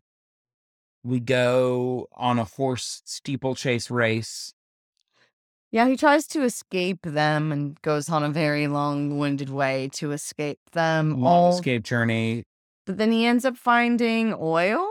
We 1.03 1.19
go 1.19 2.07
on 2.13 2.39
a 2.39 2.43
horse 2.43 3.01
steeplechase 3.05 3.89
race. 3.91 4.53
Yeah, 5.71 5.87
he 5.87 5.95
tries 5.95 6.27
to 6.27 6.43
escape 6.43 6.99
them 7.03 7.51
and 7.51 7.81
goes 7.81 8.09
on 8.09 8.23
a 8.23 8.29
very 8.29 8.67
long-winded 8.67 9.49
way 9.49 9.89
to 9.93 10.11
escape 10.11 10.59
them. 10.73 11.21
Long 11.21 11.23
all, 11.45 11.49
escape 11.55 11.83
journey. 11.83 12.43
but 12.85 12.97
then 12.97 13.11
he 13.11 13.25
ends 13.25 13.45
up 13.45 13.55
finding 13.57 14.35
oil. 14.37 14.85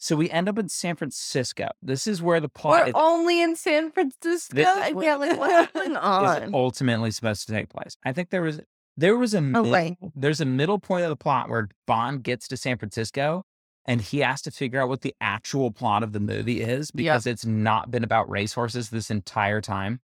So 0.00 0.14
we 0.14 0.30
end 0.30 0.48
up 0.48 0.58
in 0.58 0.68
San 0.68 0.94
Francisco. 0.94 1.68
This 1.82 2.06
is 2.06 2.22
where 2.22 2.38
the 2.40 2.48
plot. 2.48 2.82
We're 2.82 2.86
is, 2.88 2.92
only 2.94 3.42
in 3.42 3.56
San 3.56 3.90
Francisco. 3.90 4.54
This 4.54 4.66
I 4.68 4.92
get 4.92 5.18
like 5.18 5.36
what's 5.38 5.72
going 5.72 5.90
is 5.92 5.96
on? 5.98 6.54
ultimately 6.54 7.10
supposed 7.10 7.46
to 7.48 7.52
take 7.52 7.68
place. 7.68 7.96
I 8.04 8.12
think 8.12 8.30
there 8.30 8.42
was 8.42 8.60
there 8.96 9.16
was 9.16 9.34
a 9.34 9.38
Oh, 9.38 9.62
mid- 9.64 9.96
there's 10.14 10.40
a 10.40 10.44
middle 10.44 10.78
point 10.78 11.02
of 11.04 11.08
the 11.10 11.16
plot 11.16 11.48
where 11.48 11.68
Bond 11.86 12.22
gets 12.22 12.46
to 12.48 12.56
San 12.56 12.78
Francisco 12.78 13.44
and 13.86 14.00
he 14.00 14.18
has 14.20 14.40
to 14.42 14.50
figure 14.52 14.80
out 14.80 14.88
what 14.88 15.00
the 15.00 15.14
actual 15.20 15.70
plot 15.72 16.02
of 16.02 16.12
the 16.12 16.20
movie 16.20 16.60
is 16.60 16.90
because 16.92 17.26
it's 17.26 17.44
not 17.46 17.90
been 17.90 18.04
about 18.04 18.30
racehorses 18.30 18.90
this 18.90 19.10
entire 19.10 19.60
time. 19.60 20.00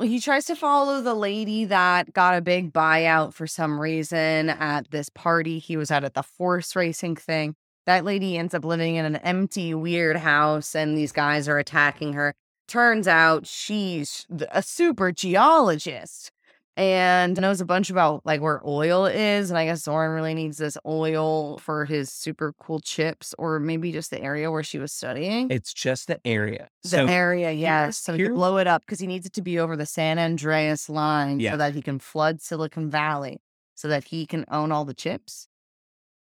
Well, 0.00 0.08
he 0.08 0.18
tries 0.18 0.46
to 0.46 0.56
follow 0.56 1.00
the 1.00 1.14
lady 1.14 1.64
that 1.66 2.12
got 2.12 2.36
a 2.36 2.40
big 2.40 2.72
buyout 2.72 3.34
for 3.34 3.46
some 3.46 3.78
reason 3.80 4.48
at 4.50 4.90
this 4.90 5.08
party 5.10 5.60
he 5.60 5.76
was 5.76 5.92
at 5.92 6.02
at 6.02 6.14
the 6.14 6.24
horse 6.38 6.74
racing 6.74 7.14
thing. 7.14 7.54
That 7.86 8.04
lady 8.04 8.38
ends 8.38 8.54
up 8.54 8.64
living 8.64 8.96
in 8.96 9.04
an 9.04 9.16
empty, 9.16 9.74
weird 9.74 10.16
house, 10.16 10.74
and 10.74 10.96
these 10.96 11.12
guys 11.12 11.48
are 11.48 11.58
attacking 11.58 12.12
her. 12.12 12.34
Turns 12.68 13.08
out 13.08 13.46
she's 13.46 14.26
a 14.52 14.62
super 14.62 15.10
geologist 15.12 16.30
and 16.76 17.38
knows 17.38 17.60
a 17.60 17.66
bunch 17.66 17.90
about 17.90 18.24
like 18.24 18.40
where 18.40 18.62
oil 18.64 19.04
is. 19.04 19.50
And 19.50 19.58
I 19.58 19.66
guess 19.66 19.82
Zorin 19.82 20.14
really 20.14 20.32
needs 20.32 20.56
this 20.58 20.78
oil 20.86 21.58
for 21.58 21.84
his 21.84 22.10
super 22.10 22.54
cool 22.58 22.80
chips, 22.80 23.34
or 23.36 23.58
maybe 23.58 23.92
just 23.92 24.10
the 24.10 24.22
area 24.22 24.50
where 24.50 24.62
she 24.62 24.78
was 24.78 24.92
studying. 24.92 25.50
It's 25.50 25.74
just 25.74 26.06
the 26.06 26.20
area. 26.24 26.68
the 26.84 26.88
So 26.88 27.06
area, 27.06 27.50
yes. 27.50 27.98
So 27.98 28.14
he 28.14 28.22
can 28.22 28.34
blow 28.34 28.56
it 28.58 28.66
up 28.68 28.82
because 28.86 29.00
he 29.00 29.06
needs 29.06 29.26
it 29.26 29.32
to 29.34 29.42
be 29.42 29.58
over 29.58 29.76
the 29.76 29.84
San 29.86 30.18
Andreas 30.18 30.88
line 30.88 31.40
Yeah. 31.40 31.50
so 31.50 31.56
that 31.58 31.74
he 31.74 31.82
can 31.82 31.98
flood 31.98 32.40
Silicon 32.40 32.88
Valley 32.88 33.40
so 33.74 33.88
that 33.88 34.04
he 34.04 34.24
can 34.24 34.44
own 34.50 34.70
all 34.72 34.84
the 34.84 34.94
chips. 34.94 35.48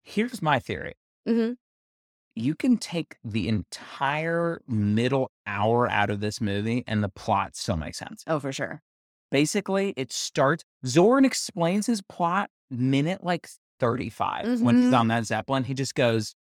here's 0.04 0.42
my 0.42 0.60
theory. 0.60 0.94
Mm-hmm. 1.28 1.54
You 2.36 2.56
can 2.56 2.78
take 2.78 3.18
the 3.24 3.48
entire 3.48 4.62
middle 4.68 5.32
hour 5.48 5.90
out 5.90 6.10
of 6.10 6.20
this 6.20 6.40
movie 6.40 6.84
and 6.88 7.04
the 7.04 7.10
plot 7.10 7.56
still 7.56 7.78
makes 7.78 7.98
sense. 7.98 8.24
Oh, 8.28 8.40
for 8.40 8.52
sure. 8.52 8.82
Basically, 9.32 9.94
it 9.98 10.14
starts 10.14 10.64
Zorin 10.86 11.26
explains 11.26 11.88
his 11.88 12.02
plot 12.04 12.50
minute 12.70 13.24
like 13.24 13.50
35 13.80 14.62
when 14.62 14.78
he's 14.84 14.92
Mhm. 14.92 15.00
on 15.00 15.08
that 15.10 15.26
Zeppelin. 15.26 15.64
He 15.64 15.74
just 15.74 15.96
goes, 15.96 16.36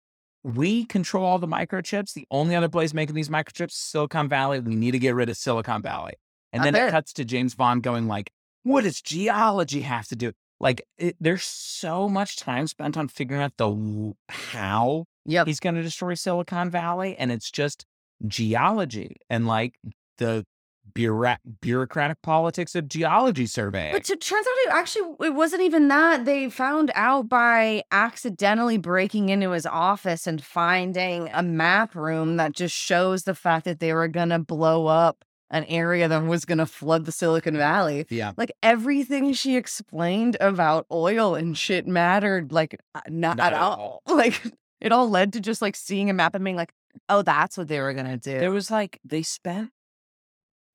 We 0.45 0.83
control 0.83 1.23
all 1.25 1.39
the 1.39 1.47
microchips. 1.47 2.11
The 2.13 2.27
only 2.29 2.53
other 2.53 2.67
place 2.67 2.93
making 2.93 3.15
these 3.15 3.29
microchips 3.29 3.69
is 3.71 3.77
Silicon 3.77 4.27
Valley. 4.27 4.59
We 4.59 4.75
need 4.75 4.91
to 4.91 4.99
get 4.99 5.15
rid 5.15 5.29
of 5.29 5.37
Silicon 5.37 5.81
Valley. 5.81 6.15
And 6.51 6.59
Not 6.65 6.73
then 6.73 6.87
it 6.87 6.91
cuts 6.91 7.13
to 7.13 7.23
James 7.23 7.55
Bond 7.55 7.81
going 7.81 8.07
like, 8.09 8.29
what 8.63 8.81
does 8.83 9.01
geology 9.01 9.81
have 9.81 10.05
to 10.09 10.17
do? 10.17 10.33
Like, 10.63 10.87
it, 10.97 11.15
there's 11.19 11.43
so 11.43 12.07
much 12.09 12.37
time 12.37 12.67
spent 12.67 12.97
on 12.97 13.07
figuring 13.09 13.43
out 13.43 13.57
the 13.57 14.13
how 14.29 15.05
Yep. 15.25 15.47
he's 15.47 15.59
going 15.59 15.75
to 15.75 15.83
destroy 15.83 16.15
Silicon 16.15 16.69
Valley, 16.69 17.15
and 17.17 17.31
it's 17.31 17.51
just 17.51 17.85
geology 18.27 19.17
and 19.29 19.45
like 19.47 19.75
the 20.17 20.45
bureau- 20.93 21.37
bureaucratic 21.61 22.21
politics 22.21 22.75
of 22.75 22.87
geology 22.87 23.45
survey. 23.45 23.91
But 23.91 24.09
it 24.09 24.21
turns 24.21 24.45
out 24.47 24.53
it 24.67 24.69
actually 24.73 25.15
it 25.27 25.33
wasn't 25.33 25.61
even 25.63 25.87
that. 25.89 26.25
They 26.25 26.49
found 26.49 26.91
out 26.95 27.29
by 27.29 27.83
accidentally 27.91 28.77
breaking 28.77 29.29
into 29.29 29.51
his 29.51 29.65
office 29.65 30.27
and 30.27 30.43
finding 30.43 31.29
a 31.33 31.43
map 31.43 31.95
room 31.95 32.37
that 32.37 32.53
just 32.53 32.75
shows 32.75 33.23
the 33.23 33.35
fact 33.35 33.65
that 33.65 33.79
they 33.79 33.93
were 33.93 34.07
gonna 34.07 34.39
blow 34.39 34.87
up 34.87 35.23
an 35.49 35.63
area 35.65 36.07
that 36.07 36.23
was 36.23 36.45
gonna 36.45 36.65
flood 36.65 37.05
the 37.05 37.11
Silicon 37.11 37.55
Valley. 37.57 38.05
yeah, 38.09 38.31
Like 38.37 38.51
everything 38.63 39.33
she 39.33 39.55
explained 39.55 40.35
about 40.41 40.85
oil 40.91 41.35
and 41.35 41.57
shit 41.57 41.85
mattered 41.87 42.51
like 42.51 42.79
uh, 42.95 43.01
not, 43.09 43.37
Not 43.37 43.47
at 43.47 43.53
at 43.53 43.59
all. 43.61 44.01
Like 44.07 44.41
it 44.81 44.91
all 44.91 45.09
led 45.09 45.33
to 45.33 45.39
just 45.39 45.61
like 45.61 45.75
seeing 45.75 46.09
a 46.09 46.13
map 46.13 46.35
and 46.35 46.43
being 46.43 46.55
like, 46.57 46.71
oh, 47.09 47.21
that's 47.21 47.57
what 47.57 47.67
they 47.67 47.79
were 47.79 47.93
gonna 47.93 48.17
do. 48.17 48.37
there 48.39 48.51
was 48.51 48.69
like 48.71 48.99
they 49.05 49.21
spent 49.23 49.69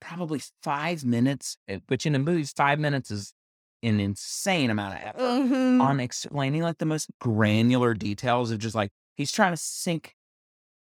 probably 0.01 0.41
five 0.63 1.05
minutes, 1.05 1.57
eh, 1.67 1.79
which 1.89 2.07
in 2.07 2.15
a 2.15 2.19
movie, 2.19 2.45
five 2.45 2.79
minutes 2.79 3.11
is 3.11 3.33
an 3.83 4.01
insane 4.01 4.71
amount 4.71 4.95
of 4.95 5.01
effort 5.03 5.21
Mhm. 5.21 5.81
on 5.81 6.01
explaining 6.01 6.63
like 6.63 6.79
the 6.79 6.87
most 6.87 7.09
granular 7.21 7.95
details 7.95 8.51
of 8.51 8.59
just 8.59 8.75
like 8.75 8.91
he's 9.17 9.31
trying 9.33 9.53
to 9.53 9.57
sink 9.57 10.15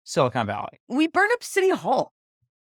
Silicon 0.03 0.47
Valley. 0.47 0.79
we 0.87 1.07
burned 1.07 1.31
up 1.33 1.43
City 1.43 1.69
Hall. 1.69 2.13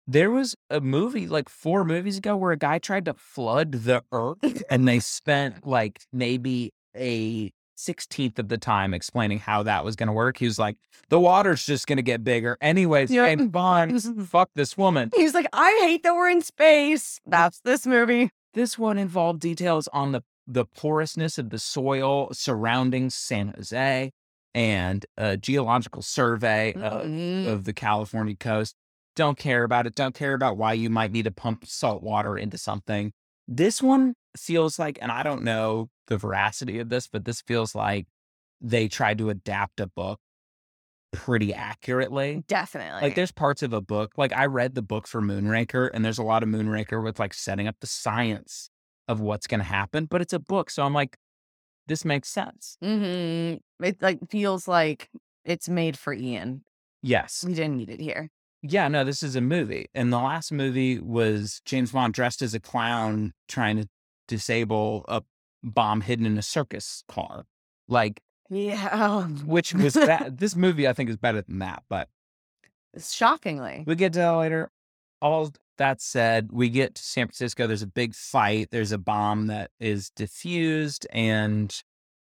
There 0.07 0.31
was 0.31 0.57
a 0.69 0.81
movie 0.81 1.29
like 1.29 1.49
four 1.49 1.85
movies 1.85 2.19
ago 2.19 2.37
where 2.37 2.53
a 2.53 2.57
guy 2.57 2.79
tried 2.79 3.05
to 3.07 3.15
flood 3.15 3.73
the 3.73 4.03
earth 4.13 4.63
and 4.71 4.87
they 4.87 4.99
spent 4.99 5.67
like 5.67 6.01
maybe 6.13 6.73
a 6.97 7.53
16th 7.79 8.39
of 8.39 8.49
the 8.49 8.59
time 8.59 8.95
explaining 8.95 9.39
how 9.39 9.63
that 9.65 9.85
was 9.85 9.97
going 9.97 10.07
to 10.09 10.13
work. 10.13 10.39
He 10.39 10.45
was 10.45 10.59
like, 10.59 10.77
the 11.09 11.19
water's 11.19 11.65
just 11.65 11.87
going 11.87 11.97
to 11.97 12.03
get 12.03 12.23
bigger. 12.25 12.57
Anyways, 12.61 13.11
Yeah. 13.11 13.27
James 13.27 13.49
Bond, 13.51 14.29
fuck 14.29 14.51
this 14.55 14.77
woman. 14.77 15.11
He's 15.17 15.35
like, 15.35 15.47
I 15.53 15.79
hate 15.83 16.03
that 16.03 16.15
we're 16.15 16.29
in 16.31 16.43
space. 16.43 17.21
That's 17.27 17.61
this 17.61 17.87
movie. 17.87 18.31
This 18.55 18.79
one 18.79 18.99
involved 18.99 19.41
details 19.41 19.89
on 19.93 20.13
the, 20.13 20.23
the 20.47 20.65
porousness 20.67 21.39
of 21.39 21.51
the 21.51 21.59
soil 21.59 22.29
surrounding 22.33 23.09
San 23.11 23.55
Jose 23.57 24.13
and 24.55 25.07
a 25.17 25.37
geological 25.37 26.03
survey 26.03 26.75
of, 26.75 27.07
Mhm. 27.07 27.47
of 27.49 27.65
the 27.65 27.73
California 27.73 28.37
coast. 28.37 28.75
Don't 29.15 29.39
care 29.39 29.65
about 29.65 29.87
it. 29.87 29.95
Don't 29.95 30.15
care 30.15 30.35
about 30.35 30.57
why 30.57 30.73
you 30.73 30.89
might 30.91 31.13
need 31.13 31.25
to 31.25 31.31
pump 31.31 31.67
salt 31.67 32.03
water 32.03 32.37
into 32.37 32.59
something. 32.59 33.13
This 33.47 33.83
one 33.83 34.15
feels 34.37 34.79
like, 34.79 34.99
and 35.03 35.13
I 35.13 35.23
don't 35.23 35.43
know 35.43 35.89
the 36.07 36.17
veracity 36.17 36.79
of 36.79 36.89
this, 36.89 37.09
but 37.09 37.25
this 37.25 37.43
feels 37.43 37.75
like 37.75 38.07
they 38.61 38.89
tried 38.89 39.19
to 39.19 39.31
adapt 39.31 39.81
a 39.81 39.87
book 39.87 40.19
pretty 41.13 41.53
accurately. 41.53 42.43
Definitely. 42.49 43.03
Like 43.03 43.15
there's 43.15 43.33
parts 43.33 43.63
of 43.63 43.73
a 43.73 43.81
book, 43.83 44.13
like 44.17 44.33
I 44.33 44.47
read 44.47 44.75
the 44.75 44.83
book 44.83 45.07
for 45.07 45.21
Moonraker, 45.21 45.91
and 45.93 46.05
there's 46.05 46.19
a 46.19 46.23
lot 46.23 46.43
of 46.43 46.49
Moonraker 46.49 47.03
with 47.03 47.19
like 47.19 47.35
setting 47.35 47.69
up 47.69 47.77
the 47.81 47.87
science 47.87 48.71
of 49.09 49.21
what's 49.21 49.47
going 49.47 49.61
to 49.61 49.67
happen, 49.67 50.07
but 50.07 50.23
it's 50.23 50.33
a 50.33 50.39
book. 50.39 50.71
So 50.71 50.83
I'm 50.85 50.95
like, 50.95 51.19
this 51.87 52.05
makes 52.05 52.29
sense. 52.29 52.79
Mm-hmm. 52.83 53.85
It 53.85 54.01
like 54.01 54.21
feels 54.31 54.67
like 54.67 55.11
it's 55.45 55.69
made 55.69 55.99
for 55.99 56.15
Ian. 56.15 56.63
Yes. 57.03 57.45
We 57.47 57.53
didn't 57.53 57.77
need 57.77 57.91
it 57.91 58.01
here. 58.01 58.31
Yeah, 58.63 58.87
no, 58.89 59.03
this 59.05 59.23
is 59.23 59.35
a 59.35 59.41
movie. 59.41 59.87
And 59.95 60.13
the 60.13 60.19
last 60.19 60.53
movie 60.53 61.01
was 61.01 61.61
James 61.65 61.93
Bond 61.93 62.15
dressed 62.15 62.43
as 62.43 62.55
a 62.55 62.61
clown 62.61 63.33
trying 63.49 63.77
to 63.77 63.89
disable 64.29 65.05
a 65.09 65.23
bomb 65.65 66.03
hidden 66.03 66.27
in 66.27 66.39
a 66.39 66.43
circus 66.43 67.03
car. 67.09 67.45
Like, 67.89 68.21
Yeah. 68.49 68.89
Oh, 68.93 69.23
which 69.45 69.75
was 69.75 69.95
that 69.95 70.39
this 70.39 70.55
movie 70.55 70.87
I 70.87 70.93
think 70.93 71.11
is 71.11 71.17
better 71.17 71.43
than 71.43 71.59
that, 71.59 71.83
but 71.89 72.09
Shockingly. 72.99 73.85
we 73.87 73.95
get 73.95 74.13
to 74.15 74.19
that 74.21 74.31
later. 74.33 74.71
All 75.21 75.51
that 75.79 76.01
said, 76.01 76.51
we 76.53 76.69
get 76.69 76.95
to 76.97 77.03
San 77.03 77.27
Francisco. 77.27 77.67
There's 77.67 77.83
a 77.83 77.87
big 77.87 78.15
fight. 78.15 78.69
There's 78.71 78.93
a 78.93 78.99
bomb 78.99 79.47
that 79.47 79.71
is 79.81 80.11
diffused, 80.11 81.07
and 81.11 81.75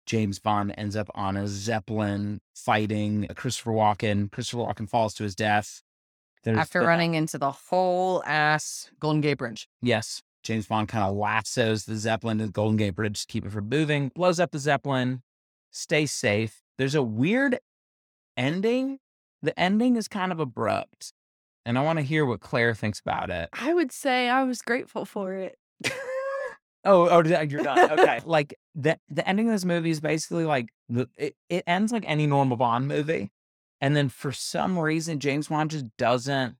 James 0.06 0.38
Bond 0.38 0.74
ends 0.78 0.96
up 0.96 1.10
on 1.14 1.36
a 1.36 1.46
Zeppelin 1.48 2.40
fighting 2.54 3.26
Christopher 3.34 3.72
Walken. 3.72 4.30
Christopher 4.30 4.58
Walken 4.62 4.88
falls 4.88 5.14
to 5.14 5.24
his 5.24 5.34
death. 5.34 5.82
There's 6.44 6.58
After 6.58 6.80
the- 6.80 6.86
running 6.86 7.14
into 7.14 7.38
the 7.38 7.50
whole 7.50 8.22
ass 8.24 8.90
Golden 9.00 9.20
Gate 9.20 9.34
Bridge. 9.38 9.68
Yes. 9.82 10.22
James 10.42 10.66
Bond 10.66 10.88
kind 10.88 11.04
of 11.04 11.14
lassos 11.14 11.84
the 11.84 11.96
Zeppelin 11.96 12.38
to 12.38 12.46
the 12.46 12.52
Golden 12.52 12.76
Gate 12.78 12.94
Bridge 12.94 13.20
to 13.20 13.26
keep 13.26 13.44
it 13.44 13.52
from 13.52 13.68
moving, 13.68 14.10
blows 14.14 14.40
up 14.40 14.52
the 14.52 14.58
Zeppelin, 14.58 15.22
stays 15.70 16.12
safe. 16.12 16.62
There's 16.78 16.94
a 16.94 17.02
weird 17.02 17.58
ending. 18.38 18.98
The 19.42 19.58
ending 19.60 19.96
is 19.96 20.08
kind 20.08 20.32
of 20.32 20.40
abrupt. 20.40 21.12
And 21.66 21.76
I 21.78 21.82
want 21.82 21.98
to 21.98 22.02
hear 22.02 22.24
what 22.24 22.40
Clare 22.40 22.74
thinks 22.74 23.00
about 23.00 23.28
it. 23.28 23.50
I 23.52 23.74
would 23.74 23.92
say 23.92 24.30
I 24.30 24.44
was 24.44 24.62
grateful 24.62 25.04
for 25.04 25.34
it. 25.34 25.58
Oh, 26.82 27.10
oh, 27.10 27.20
did- 27.20 27.52
you're 27.52 27.62
done. 27.62 27.90
Okay. 27.92 28.20
like 28.24 28.54
the 28.74 28.98
the 29.10 29.28
ending 29.28 29.48
of 29.48 29.52
this 29.52 29.66
movie 29.66 29.90
is 29.90 30.00
basically 30.00 30.44
like 30.46 30.70
the 30.88 31.10
it, 31.18 31.34
it 31.50 31.62
ends 31.66 31.92
like 31.92 32.04
any 32.06 32.26
normal 32.26 32.56
Bond 32.56 32.88
movie. 32.88 33.30
And 33.80 33.96
then 33.96 34.08
for 34.08 34.32
some 34.32 34.78
reason, 34.78 35.20
James 35.20 35.48
Bond 35.48 35.70
just 35.70 35.86
doesn't 35.96 36.56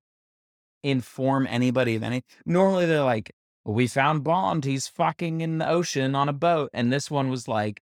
inform 0.83 1.47
anybody 1.49 1.95
of 1.95 2.03
any. 2.03 2.23
Normally 2.47 2.87
they're 2.87 3.03
like, 3.03 3.33
we 3.65 3.87
found 3.87 4.25
Bond. 4.25 4.65
He's 4.65 4.89
fucking 4.89 5.41
in 5.41 5.59
the 5.59 5.69
ocean 5.69 6.15
on 6.15 6.29
a 6.29 6.33
boat. 6.33 6.71
And 6.73 6.93
this 6.93 7.11
one 7.11 7.29
was 7.29 7.47
like, 7.47 7.83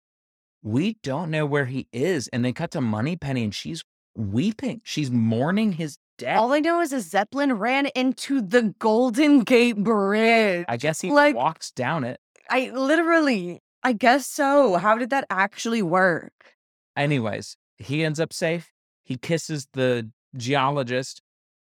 we 0.62 0.97
don't 1.03 1.31
know 1.31 1.47
where 1.47 1.67
he 1.67 1.87
is. 1.93 2.29
And 2.29 2.45
they 2.45 2.53
cut 2.53 2.71
to 2.73 2.81
Moneypenny 2.81 3.45
and 3.45 3.55
she's 3.55 3.85
weeping. 4.17 4.81
She's 4.83 5.11
mourning 5.11 5.73
his 5.73 5.99
death. 6.17 6.38
All 6.38 6.53
I 6.53 6.61
know 6.61 6.81
is 6.81 6.93
a 6.93 7.01
Zeppelin 7.01 7.53
ran 7.53 7.87
into 7.95 8.41
the 8.41 8.75
Golden 8.79 9.41
Gate 9.41 9.77
Bridge. 9.77 10.64
I 10.69 10.77
guess 10.77 11.01
he 11.01 11.11
like- 11.11 11.37
walks 11.37 11.71
down 11.71 12.05
it. 12.05 12.19
I 12.51 12.71
literally, 12.71 13.61
I 13.83 13.93
guess 13.93 14.27
so. 14.27 14.77
How 14.77 14.97
did 14.97 15.11
that 15.11 15.27
actually 15.29 15.83
work? 15.83 16.33
Anyways, 16.97 17.57
he 17.77 18.03
ends 18.03 18.19
up 18.19 18.33
safe. 18.33 18.73
He 19.09 19.16
kisses 19.16 19.66
the 19.73 20.11
geologist. 20.37 21.23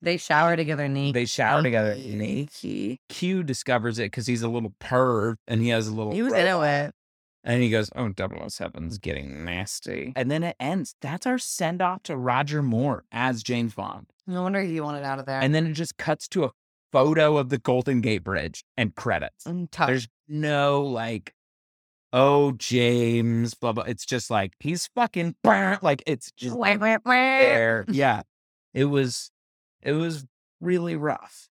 They 0.01 0.19
shower 0.19 0.55
together, 0.55 0.87
neat. 0.87 1.15
They 1.15 1.25
shower 1.25 1.59
oh, 1.59 1.63
together. 1.65 1.95
He, 1.95 3.01
Q 3.09 3.43
discovers 3.43 3.99
it 3.99 4.05
because 4.05 4.29
he's 4.29 4.45
a 4.45 4.49
little 4.49 4.73
perv 4.81 5.35
and 5.49 5.61
he 5.61 5.71
has 5.71 5.89
a 5.89 5.93
little. 5.93 6.13
He 6.13 6.23
was 6.23 6.33
into 6.33 6.63
it. 6.63 6.95
And 7.43 7.61
he 7.61 7.71
goes, 7.71 7.91
Oh, 7.97 8.09
007's 8.09 8.99
getting 8.99 9.45
nasty. 9.45 10.13
And 10.15 10.31
then 10.31 10.45
it 10.45 10.55
ends. 10.61 10.95
That's 11.01 11.27
our 11.27 11.39
send 11.39 11.83
off 11.83 12.05
to 12.05 12.17
Roger 12.17 12.63
Moore 12.63 13.03
as 13.11 13.43
James 13.43 13.75
Bond. 13.75 14.07
No 14.29 14.43
wonder 14.43 14.63
he 14.63 14.81
wanted 14.81 15.03
out 15.03 15.19
of 15.19 15.27
there. 15.27 15.41
And 15.41 15.53
then 15.53 15.67
it 15.67 15.73
just 15.73 15.97
cuts 15.97 16.29
to 16.29 16.45
a 16.45 16.51
photo 16.93 17.37
of 17.37 17.49
the 17.49 17.59
Golden 17.59 18.01
Gate 18.01 18.23
Bridge 18.23 18.65
and 18.77 18.95
credits. 18.95 19.45
There's 19.77 20.07
no 20.29 20.85
like, 20.85 21.35
oh, 22.15 22.53
James, 22.53 23.53
blah, 23.55 23.73
blah. 23.73 23.85
It's 23.85 24.07
just 24.07 24.31
like, 24.31 24.53
he's 24.61 24.89
fucking, 24.95 25.35
like, 25.45 26.03
it's 26.07 26.31
just 26.37 26.57
Wah, 26.57 26.77
wah, 26.77 26.99
wah. 27.05 27.13
there. 27.13 27.85
Yeah. 27.89 28.23
It 28.73 28.85
was 28.87 29.31
it 29.83 29.93
was 29.93 30.25
really 30.61 30.97
rough. 30.97 31.49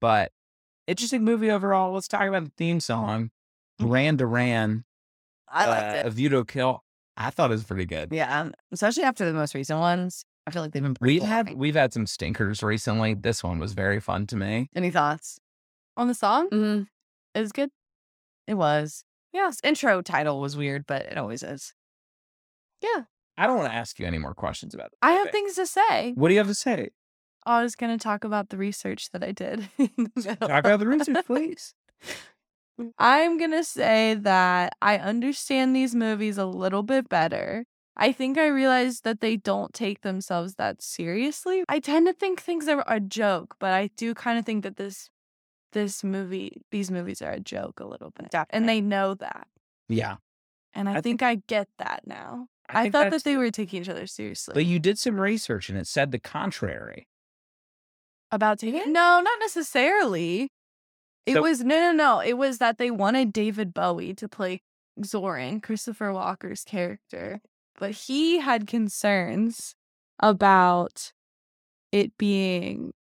But 0.00 0.32
interesting 0.86 1.24
movie 1.24 1.50
overall. 1.50 1.92
Let's 1.92 2.08
talk 2.08 2.22
about 2.22 2.44
the 2.44 2.52
theme 2.56 2.80
song, 2.80 3.30
Duran 3.78 4.16
Duran. 4.16 4.84
I 5.48 5.66
liked 5.68 5.84
uh, 5.96 5.98
it. 6.00 6.06
A 6.06 6.10
View 6.10 6.28
to 6.30 6.38
a 6.38 6.44
Kill. 6.44 6.82
I 7.16 7.30
thought 7.30 7.50
it 7.50 7.54
was 7.54 7.64
pretty 7.64 7.84
good. 7.84 8.08
Yeah, 8.10 8.40
um, 8.40 8.54
especially 8.72 9.02
after 9.04 9.24
the 9.26 9.34
most 9.34 9.54
recent 9.54 9.78
ones. 9.78 10.24
I 10.46 10.50
feel 10.50 10.62
like 10.62 10.72
they've 10.72 10.82
been 10.82 10.94
pretty 10.94 11.14
We've 11.20 11.22
had 11.28 11.46
boring. 11.46 11.58
we've 11.58 11.74
had 11.76 11.92
some 11.92 12.06
stinkers 12.06 12.62
recently. 12.62 13.14
This 13.14 13.44
one 13.44 13.58
was 13.60 13.74
very 13.74 14.00
fun 14.00 14.26
to 14.28 14.36
me. 14.36 14.68
Any 14.74 14.90
thoughts? 14.90 15.38
On 15.96 16.08
the 16.08 16.14
song, 16.14 16.48
Mm-hmm. 16.50 16.82
it 17.36 17.40
was 17.40 17.52
good. 17.52 17.70
It 18.48 18.54
was. 18.54 19.04
Yeah, 19.32 19.46
this 19.46 19.60
intro 19.64 20.02
title 20.02 20.40
was 20.40 20.56
weird, 20.56 20.86
but 20.86 21.02
it 21.02 21.16
always 21.16 21.42
is. 21.42 21.74
Yeah. 22.82 23.04
I 23.36 23.46
don't 23.46 23.56
want 23.56 23.70
to 23.70 23.76
ask 23.76 23.98
you 23.98 24.06
any 24.06 24.18
more 24.18 24.34
questions 24.34 24.74
about 24.74 24.90
this. 24.90 24.98
I 25.00 25.12
have 25.12 25.30
things 25.30 25.54
to 25.54 25.66
say. 25.66 26.12
What 26.12 26.28
do 26.28 26.34
you 26.34 26.40
have 26.40 26.48
to 26.48 26.54
say? 26.54 26.90
I 27.44 27.62
was 27.62 27.74
gonna 27.74 27.98
talk 27.98 28.24
about 28.24 28.50
the 28.50 28.56
research 28.56 29.10
that 29.10 29.24
I 29.24 29.32
did. 29.32 29.68
Talk 30.40 30.60
about 30.60 30.78
the 30.78 30.86
research, 30.86 31.26
please. 31.26 31.74
I'm 32.98 33.36
gonna 33.38 33.64
say 33.64 34.14
that 34.14 34.74
I 34.80 34.98
understand 34.98 35.74
these 35.74 35.94
movies 35.94 36.38
a 36.38 36.46
little 36.46 36.82
bit 36.82 37.08
better. 37.08 37.64
I 37.96 38.12
think 38.12 38.38
I 38.38 38.46
realized 38.46 39.04
that 39.04 39.20
they 39.20 39.36
don't 39.36 39.74
take 39.74 40.00
themselves 40.00 40.54
that 40.54 40.82
seriously. 40.82 41.64
I 41.68 41.78
tend 41.78 42.06
to 42.06 42.12
think 42.12 42.40
things 42.40 42.68
are 42.68 42.84
a 42.86 43.00
joke, 43.00 43.56
but 43.58 43.72
I 43.72 43.90
do 43.96 44.14
kind 44.14 44.38
of 44.38 44.46
think 44.46 44.62
that 44.62 44.76
this 44.76 45.10
this 45.72 46.04
movie, 46.04 46.62
these 46.70 46.90
movies 46.90 47.22
are 47.22 47.32
a 47.32 47.40
joke 47.40 47.80
a 47.80 47.86
little 47.86 48.10
bit. 48.10 48.30
Definitely. 48.30 48.56
And 48.56 48.68
they 48.68 48.80
know 48.80 49.14
that. 49.14 49.46
Yeah. 49.88 50.16
And 50.74 50.88
I, 50.88 50.96
I 50.96 51.00
think, 51.00 51.22
I 51.22 51.42
get 51.46 51.68
that 51.78 52.02
now. 52.06 52.46
I, 52.68 52.84
think 52.84 52.92
thought 52.92 53.10
that 53.10 53.24
they 53.24 53.36
were 53.36 53.50
taking 53.50 53.82
each 53.82 53.88
other 53.88 54.06
seriously. 54.06 54.54
But 54.54 54.64
you 54.64 54.78
did 54.78 54.98
some 54.98 55.20
research 55.20 55.68
and 55.68 55.78
it 55.78 55.86
said 55.86 56.10
the 56.10 56.18
contrary. 56.18 57.06
About 58.30 58.58
taking? 58.58 58.92
No, 58.92 59.20
not 59.20 59.38
necessarily. 59.40 60.48
It 61.26 61.34
So- 61.34 61.42
was 61.42 61.62
no, 61.62 61.78
no, 61.78 61.92
no. 61.92 62.20
It 62.20 62.34
was 62.38 62.58
that 62.58 62.78
they 62.78 62.90
wanted 62.90 63.32
David 63.32 63.74
Bowie 63.74 64.14
to 64.14 64.28
play 64.28 64.62
Zorin, 65.00 65.62
Christopher 65.62 66.08
Walken's 66.08 66.64
character, 66.64 67.40
but 67.78 67.92
he 67.92 68.38
had 68.38 68.66
concerns 68.66 69.74
about 70.20 71.12
it 71.90 72.16
being. 72.18 72.92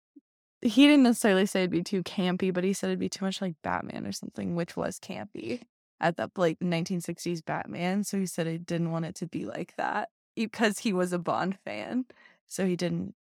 He 0.63 0.87
didn't 0.87 1.05
necessarily 1.05 1.47
say 1.47 1.61
it'd 1.61 1.71
be 1.71 1.83
too 1.83 2.03
campy, 2.03 2.53
but 2.53 2.65
he 2.65 2.73
said 2.73 2.89
it'd 2.89 2.99
be 2.99 3.09
too 3.09 3.25
much 3.25 3.41
like 3.41 3.55
Batman 3.63 4.07
or 4.07 4.13
something, 4.13 4.55
which 4.55 4.77
was 4.77 4.99
campy 4.99 5.63
at 6.01 6.17
that 6.19 6.31
like 6.37 6.59
1960s 6.61 7.45
Batman. 7.45 8.05
So 8.05 8.19
he 8.19 8.27
said 8.27 8.47
he 8.47 8.59
didn't 8.59 8.91
want 8.91 9.07
it 9.07 9.15
to 9.17 9.27
be 9.27 9.45
like 9.47 9.75
that 9.77 10.11
because 10.37 10.81
he 10.81 10.93
was 10.93 11.13
a 11.13 11.19
Bond 11.19 11.59
fan. 11.65 12.05
So 12.47 12.67
he 12.67 12.77
didn't. 12.77 13.15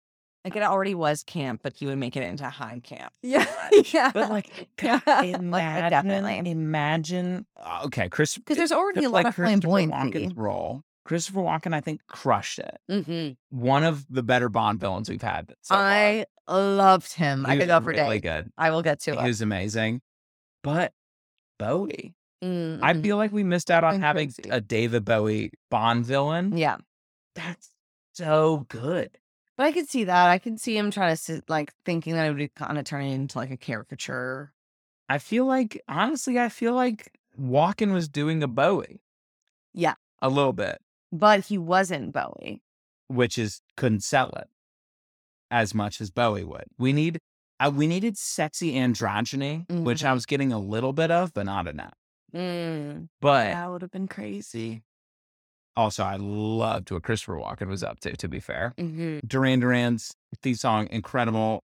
Like 0.44 0.54
it 0.56 0.62
already 0.62 0.94
was 0.94 1.24
camp, 1.24 1.60
but 1.62 1.74
he 1.76 1.84
would 1.86 1.98
make 1.98 2.16
it 2.16 2.22
into 2.22 2.48
high 2.48 2.80
camp. 2.82 3.12
Yeah, 3.22 3.44
yeah. 3.92 4.12
But 4.14 4.30
like, 4.30 4.68
Yeah. 4.82 5.00
God, 5.04 5.18
Like, 5.26 5.34
imagine, 5.34 5.90
definitely. 5.90 6.50
imagine. 6.50 7.44
uh, 7.56 7.82
okay, 7.86 8.08
Chris. 8.08 8.36
Because 8.38 8.56
there's 8.56 8.72
already 8.72 9.04
a 9.04 9.10
lot 9.10 9.24
like 9.24 9.26
of 9.26 9.34
Christopher 9.34 9.66
flamboyancy. 9.68 9.90
Walken's 10.14 10.34
role. 10.36 10.82
Christopher 11.08 11.40
Walken, 11.40 11.72
I 11.72 11.80
think, 11.80 12.02
crushed 12.06 12.58
it. 12.58 12.76
Mm-hmm. 12.90 13.58
One 13.58 13.82
of 13.82 14.04
the 14.10 14.22
better 14.22 14.50
Bond 14.50 14.78
villains 14.78 15.08
we've 15.08 15.22
had. 15.22 15.54
So. 15.62 15.74
I 15.74 16.26
loved 16.46 17.14
him. 17.14 17.46
He 17.46 17.52
I 17.52 17.56
could 17.56 17.68
go 17.68 17.80
for 17.80 17.86
really 17.92 18.20
good. 18.20 18.52
I 18.58 18.70
will 18.70 18.82
get 18.82 19.00
to 19.00 19.12
He 19.12 19.18
it. 19.18 19.22
was 19.22 19.40
amazing. 19.40 20.02
But 20.62 20.92
Bowie, 21.58 22.14
I 22.42 22.44
Mhm. 22.46 23.02
feel 23.02 23.16
like 23.16 23.32
we 23.32 23.42
missed 23.42 23.70
out 23.70 23.84
on 23.84 24.02
having 24.02 24.28
crazy. 24.32 24.50
a 24.50 24.60
David 24.60 25.06
Bowie 25.06 25.50
Bond 25.70 26.04
villain. 26.04 26.54
yeah. 26.56 26.76
That's 27.34 27.70
so 28.12 28.66
good. 28.68 29.16
But 29.56 29.64
I 29.66 29.72
could 29.72 29.88
see 29.88 30.04
that. 30.04 30.28
I 30.28 30.38
could 30.38 30.60
see 30.60 30.76
him 30.76 30.90
trying 30.90 31.12
to 31.12 31.16
sit, 31.16 31.48
like 31.48 31.72
thinking 31.86 32.14
that 32.14 32.26
it 32.26 32.34
would 32.36 32.54
kind 32.54 32.76
of 32.78 32.84
turn 32.84 33.04
into 33.06 33.38
like 33.38 33.50
a 33.50 33.56
caricature. 33.56 34.52
I 35.08 35.16
feel 35.18 35.46
like, 35.46 35.80
honestly, 35.88 36.38
I 36.38 36.48
feel 36.50 36.74
like 36.74 37.16
Walken 37.40 37.92
was 37.94 38.08
doing 38.10 38.42
a 38.42 38.48
Bowie. 38.48 39.00
Yeah. 39.72 39.94
A 40.20 40.28
little 40.28 40.52
bit, 40.52 40.80
But 41.12 41.46
he 41.46 41.58
wasn't 41.58 42.12
Bowie. 42.12 42.60
which 43.08 43.38
is 43.38 43.60
couldn't 43.76 44.04
sell 44.04 44.30
it 44.36 44.48
as 45.50 45.74
much 45.74 46.00
as 46.00 46.10
Bowie 46.10 46.44
would. 46.44 46.64
We 46.78 46.92
need, 46.92 47.18
uh, 47.58 47.70
we 47.74 47.86
needed 47.86 48.18
sexy 48.18 48.74
androgyny, 48.74 49.64
which 49.70 50.04
I 50.04 50.12
was 50.12 50.26
getting 50.26 50.52
a 50.52 50.58
little 50.58 50.92
bit 50.92 51.10
of, 51.10 51.32
but 51.32 51.46
not 51.46 51.66
enough. 51.66 51.94
Mm. 52.34 53.08
But 53.22 53.44
that 53.52 53.70
would 53.70 53.80
have 53.80 53.90
been 53.90 54.08
crazy. 54.08 54.82
also, 55.74 56.04
I 56.04 56.16
loved 56.16 56.90
what 56.90 57.02
Christopher 57.02 57.36
Walken 57.36 57.68
was 57.68 57.82
up 57.82 58.00
to, 58.00 58.14
to 58.16 58.28
be 58.28 58.40
fair. 58.40 58.74
hmm 58.78 59.20
Duran 59.26 59.60
Duran's 59.60 60.12
theme 60.42 60.54
song, 60.56 60.88
incredible. 60.90 61.62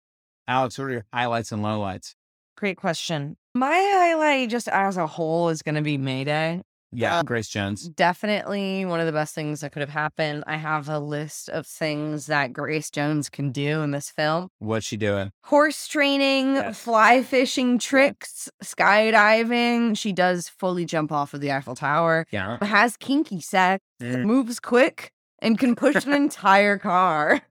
Alex, 0.49 0.77
what 0.79 0.87
are 0.87 0.91
your 0.91 1.05
highlights 1.13 1.53
and 1.53 1.63
lowlights? 1.63 2.15
Great 2.57 2.77
question. 2.79 3.37
My 3.55 3.69
highlight, 3.95 4.51
just 4.51 4.67
as 4.67 4.97
a 4.97 5.07
whole, 5.07 5.51
is 5.51 5.63
going 5.63 5.77
to 5.77 5.83
be 5.83 5.97
Mayday. 5.99 6.63
Yeah, 6.91 7.19
Uh, 7.19 7.23
Grace 7.23 7.49
Jones. 7.49 7.87
Definitely 7.91 8.85
one 8.87 8.99
of 8.99 9.05
the 9.07 9.13
best 9.13 9.35
things 9.35 9.61
that 9.61 9.73
could 9.73 9.81
have 9.81 9.91
happened. 9.91 10.43
I 10.47 10.57
have 10.57 10.89
a 10.89 10.99
list 10.99 11.51
of 11.51 11.67
things 11.67 12.27
that 12.27 12.53
Grace 12.55 12.91
Jones 12.91 13.29
can 13.29 13.53
do 13.53 13.83
in 13.83 13.91
this 13.91 14.11
film 14.11 14.49
What's 14.59 14.87
she 14.87 14.97
doing? 14.97 15.31
horse 15.45 15.87
training, 15.87 16.55
Yes. 16.55 16.79
fly 16.81 17.23
fishing 17.23 17.79
tricks, 17.79 18.49
skydiving. 18.65 19.99
She 19.99 20.13
does 20.13 20.49
fully 20.49 20.85
jump 20.87 21.13
off 21.13 21.35
of 21.35 21.41
the 21.41 21.53
Eiffel 21.53 21.75
Tower, 21.75 22.27
Yeah. 22.31 22.57
has 22.65 22.97
kinky 22.97 23.41
sex, 23.41 23.85
Mm. 24.01 24.25
moves 24.25 24.59
quick, 24.61 25.13
and 25.41 25.59
can 25.59 25.75
push 25.75 26.07
an 26.07 26.13
entire 26.15 26.79
car. 26.79 27.43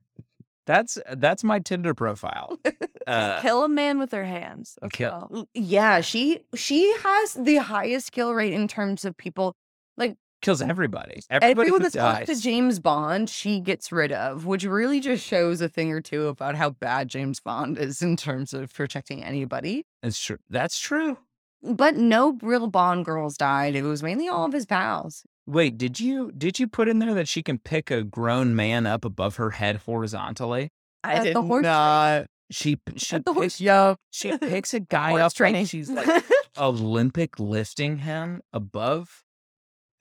That's 0.66 0.98
that's 1.16 1.44
my 1.44 1.60
Tinder 1.60 1.94
profile. 1.94 2.58
Uh, 3.08 3.42
Kill 3.42 3.64
a 3.64 3.70
man 3.70 4.00
with 4.00 4.12
her 4.12 4.26
hands. 4.26 4.78
as 4.82 4.92
Kill- 4.92 5.28
well. 5.32 5.48
Yeah, 5.54 6.02
she 6.02 6.42
she 6.56 6.94
has 7.04 7.34
the 7.34 7.58
highest 7.58 8.12
kill 8.12 8.34
rate 8.34 8.54
in 8.54 8.68
terms 8.68 9.06
of 9.06 9.16
people. 9.16 9.56
Like 9.96 10.18
kills 10.42 10.62
everybody. 10.62 11.22
Everybody 11.30 11.52
Everyone 11.52 11.82
who 11.82 11.90
that's 11.90 12.26
close 12.26 12.38
to. 12.38 12.44
James 12.44 12.80
Bond, 12.80 13.30
she 13.30 13.60
gets 13.60 13.92
rid 13.92 14.12
of, 14.12 14.46
which 14.46 14.64
really 14.66 15.00
just 15.00 15.26
shows 15.26 15.62
a 15.62 15.70
thing 15.70 15.92
or 15.92 16.02
two 16.02 16.28
about 16.28 16.56
how 16.56 16.72
bad 16.72 17.08
James 17.08 17.40
Bond 17.40 17.78
is 17.78 18.02
in 18.02 18.18
terms 18.18 18.54
of 18.54 18.74
protecting 18.74 19.24
anybody. 19.24 19.86
That's 20.04 20.20
true. 20.20 20.38
That's 20.50 20.78
true. 20.80 21.18
But 21.64 21.96
no 21.96 22.38
real 22.42 22.68
Bond 22.68 23.06
girls 23.06 23.36
died. 23.38 23.76
It 23.76 23.82
was 23.84 24.04
mainly 24.04 24.28
all 24.28 24.46
of 24.46 24.54
his 24.54 24.66
pals. 24.66 25.24
Wait, 25.48 25.78
did 25.78 26.00
you 26.00 26.32
did 26.38 26.60
you 26.60 26.68
put 26.68 26.88
in 26.90 27.00
there 27.00 27.14
that 27.14 27.28
she 27.28 27.42
can 27.42 27.58
pick 27.58 27.90
a 27.90 28.04
grown 28.04 28.56
man 28.56 28.86
up 28.86 29.06
above 29.06 29.38
her 29.38 29.52
head 29.52 29.78
horizontally? 29.78 30.70
At 31.04 31.34
the 31.34 31.42
horse 31.42 31.64
not. 31.64 32.28
She 32.52 32.78
she 32.98 33.16
At 33.18 33.26
the 33.26 33.34
horse- 33.34 33.44
picks, 33.58 33.62
yeah, 33.62 33.96
she 34.12 34.38
picks 34.38 34.74
a 34.74 34.80
guy 34.80 35.20
up 35.22 35.34
training. 35.34 35.66
she's 35.66 35.90
like 35.90 36.24
Olympic 36.58 37.40
lifting 37.40 38.00
him 38.00 38.42
above 38.54 39.24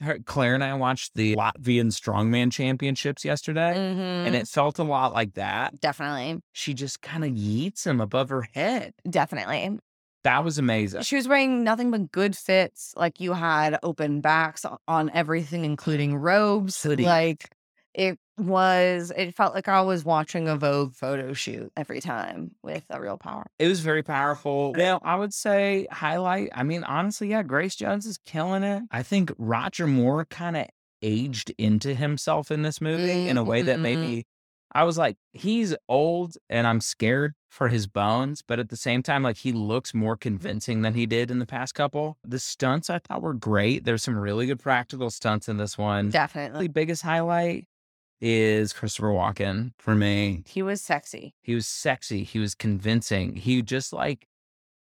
her. 0.00 0.18
Clare 0.24 0.54
and 0.54 0.62
I 0.64 0.74
watched 0.74 1.14
the 1.14 1.34
Latvian 1.36 1.86
strongman 1.92 2.52
championships 2.52 3.24
yesterday, 3.24 3.74
Mhm. 3.74 4.26
and 4.26 4.34
it 4.34 4.46
felt 4.48 4.78
a 4.78 4.84
lot 4.84 5.12
like 5.12 5.34
that. 5.34 5.80
definitely, 5.80 6.40
She 6.52 6.74
just 6.74 7.02
kind 7.02 7.24
of 7.24 7.30
yeets 7.32 7.86
him 7.86 8.00
above 8.00 8.28
her 8.30 8.42
head. 8.52 8.92
definitely. 9.08 9.78
That 10.24 10.42
was 10.42 10.58
amazing. 10.58 11.02
She 11.02 11.14
was 11.14 11.28
wearing 11.28 11.62
nothing 11.62 11.92
but 11.92 12.10
good 12.10 12.36
fits. 12.36 12.92
Like 12.96 13.20
you 13.20 13.32
had 13.32 13.78
open 13.84 14.20
backs 14.20 14.66
on 14.88 15.08
everything, 15.14 15.64
including 15.64 16.16
robes. 16.16 16.82
Hoodie. 16.82 17.04
Like 17.04 17.48
it 17.94 18.18
was, 18.38 19.12
it 19.16 19.34
felt 19.34 19.54
like 19.54 19.68
I 19.68 19.80
was 19.82 20.04
watching 20.04 20.48
a 20.48 20.56
Vogue 20.56 20.94
photo 20.94 21.32
shoot 21.32 21.72
every 21.76 22.00
time 22.00 22.52
with 22.62 22.84
a 22.90 23.00
real 23.00 23.16
power. 23.18 23.46
It 23.58 23.68
was 23.68 23.80
very 23.80 24.02
powerful. 24.02 24.72
Well, 24.76 25.00
I 25.02 25.16
would 25.16 25.34
say 25.34 25.86
highlight. 25.90 26.50
I 26.54 26.62
mean, 26.62 26.84
honestly, 26.84 27.28
yeah, 27.28 27.42
Grace 27.42 27.76
Jones 27.76 28.06
is 28.06 28.18
killing 28.18 28.62
it. 28.62 28.82
I 28.90 29.02
think 29.02 29.32
Roger 29.38 29.86
Moore 29.86 30.24
kind 30.26 30.56
of 30.56 30.66
aged 31.02 31.52
into 31.58 31.94
himself 31.94 32.50
in 32.50 32.62
this 32.62 32.80
movie 32.80 33.28
in 33.28 33.36
a 33.36 33.44
way 33.44 33.62
that 33.62 33.80
made 33.80 33.98
Mhm. 33.98 34.24
I 34.72 34.82
was 34.84 34.98
like, 34.98 35.16
he's 35.32 35.74
old 35.88 36.36
and 36.50 36.66
I'm 36.66 36.80
scared 36.80 37.34
for 37.48 37.68
his 37.68 37.86
bones, 37.86 38.42
but 38.46 38.58
at 38.58 38.68
the 38.68 38.76
same 38.76 39.02
time, 39.02 39.22
like 39.22 39.38
he 39.38 39.52
looks 39.52 39.94
more 39.94 40.16
convincing 40.16 40.82
than 40.82 40.92
he 40.92 41.06
did 41.06 41.30
in 41.30 41.38
the 41.38 41.46
past 41.46 41.74
couple. 41.74 42.18
The 42.24 42.38
stunts 42.40 42.90
I 42.90 42.98
thought 42.98 43.22
were 43.22 43.32
great. 43.32 43.84
There's 43.84 44.02
some 44.02 44.18
really 44.18 44.44
good 44.46 44.58
practical 44.58 45.08
stunts 45.10 45.48
in 45.48 45.56
this 45.56 45.78
one. 45.78 46.10
Definitely. 46.10 46.66
The 46.66 46.72
biggest 46.72 47.02
highlight 47.02 47.66
is 48.20 48.72
Christopher 48.72 49.08
Walken 49.08 49.72
for 49.78 49.94
me. 49.94 50.42
He 50.46 50.62
was 50.62 50.80
sexy. 50.80 51.34
He 51.42 51.54
was 51.54 51.66
sexy. 51.66 52.24
He 52.24 52.38
was 52.38 52.54
convincing. 52.54 53.36
He 53.36 53.62
just 53.62 53.92
like 53.92 54.26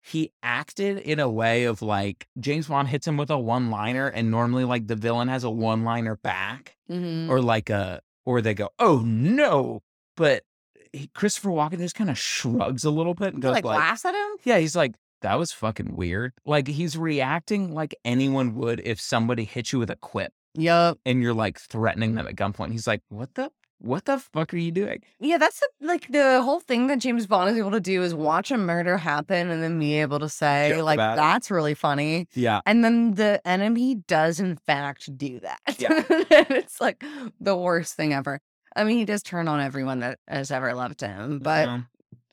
he 0.01 0.31
acted 0.41 0.97
in 0.99 1.19
a 1.19 1.29
way 1.29 1.65
of 1.65 1.81
like 1.81 2.27
James 2.39 2.67
Bond 2.67 2.87
hits 2.87 3.07
him 3.07 3.17
with 3.17 3.29
a 3.29 3.37
one 3.37 3.69
liner, 3.69 4.07
and 4.07 4.31
normally 4.31 4.63
like 4.63 4.87
the 4.87 4.95
villain 4.95 5.27
has 5.27 5.43
a 5.43 5.49
one 5.49 5.83
liner 5.83 6.15
back, 6.15 6.75
Mhm. 6.89 7.29
or 7.29 7.41
like 7.41 7.69
a 7.69 8.01
or 8.25 8.41
they 8.41 8.53
go, 8.53 8.69
"Oh 8.79 8.99
no!" 9.05 9.81
But 10.15 10.43
he, 10.93 11.07
Christopher 11.13 11.49
Walken 11.49 11.77
just 11.79 11.95
kind 11.95 12.09
of 12.09 12.17
shrugs 12.17 12.83
a 12.83 12.89
little 12.91 13.13
bit 13.13 13.33
and 13.33 13.41
goes 13.41 13.53
like, 13.53 13.65
like, 13.65 13.77
laughs 13.77 14.05
at 14.05 14.15
him. 14.15 14.37
"Yeah." 14.43 14.57
He's 14.59 14.75
like, 14.75 14.93
"That 15.21 15.35
was 15.35 15.51
fucking 15.51 15.95
weird." 15.95 16.33
Like 16.45 16.67
he's 16.67 16.97
reacting 16.97 17.73
like 17.73 17.93
anyone 18.05 18.55
would 18.55 18.81
if 18.85 18.99
somebody 19.01 19.43
hit 19.43 19.71
you 19.71 19.79
with 19.79 19.89
a 19.89 19.95
quip 19.97 20.31
Yup. 20.55 20.97
and 21.05 21.21
you're 21.21 21.33
like 21.33 21.59
threatening 21.59 22.15
them 22.15 22.27
at 22.27 22.35
gunpoint. 22.35 22.71
He's 22.71 22.88
like, 22.88 23.01
"What 23.09 23.35
the 23.35 23.51
what 23.81 24.03
the 24.05 24.17
fuck 24.19 24.53
are 24.53 24.57
you 24.57 24.71
doing? 24.71 25.01
Yeah, 25.21 25.38
that's 25.38 25.59
the, 25.62 25.69
like 25.88 26.07
the 26.12 26.41
whole 26.41 26.59
thing 26.59 26.88
that 26.88 26.99
James 26.99 27.25
Bond 27.27 27.49
is 27.49 27.57
able 27.57 27.71
to 27.71 27.79
do 27.79 28.03
is 28.03 28.13
watch 28.13 28.51
a 28.51 28.57
murder 28.57 28.97
happen 28.97 29.49
and 29.49 29.63
then 29.63 29.79
be 29.79 29.93
able 30.01 30.19
to 30.19 30.27
say, 30.27 30.71
Joke 30.75 30.83
like, 30.83 30.95
it. 30.99 31.15
that's 31.15 31.49
really 31.49 31.75
funny. 31.75 32.27
Yeah. 32.33 32.59
And 32.65 32.83
then 32.83 33.13
the 33.13 33.39
enemy 33.45 33.95
does, 33.95 34.41
in 34.41 34.57
fact, 34.65 35.17
do 35.17 35.39
that. 35.39 35.59
Yeah. 35.79 36.03
it's 36.09 36.81
like 36.81 37.03
the 37.39 37.55
worst 37.55 37.93
thing 37.95 38.13
ever. 38.13 38.41
I 38.75 38.83
mean, 38.83 38.97
he 38.97 39.05
does 39.05 39.23
turn 39.23 39.47
on 39.47 39.62
everyone 39.62 39.99
that 40.01 40.19
has 40.27 40.51
ever 40.51 40.73
loved 40.73 40.99
him. 40.99 41.39
But 41.39 41.69
Um, 41.69 41.88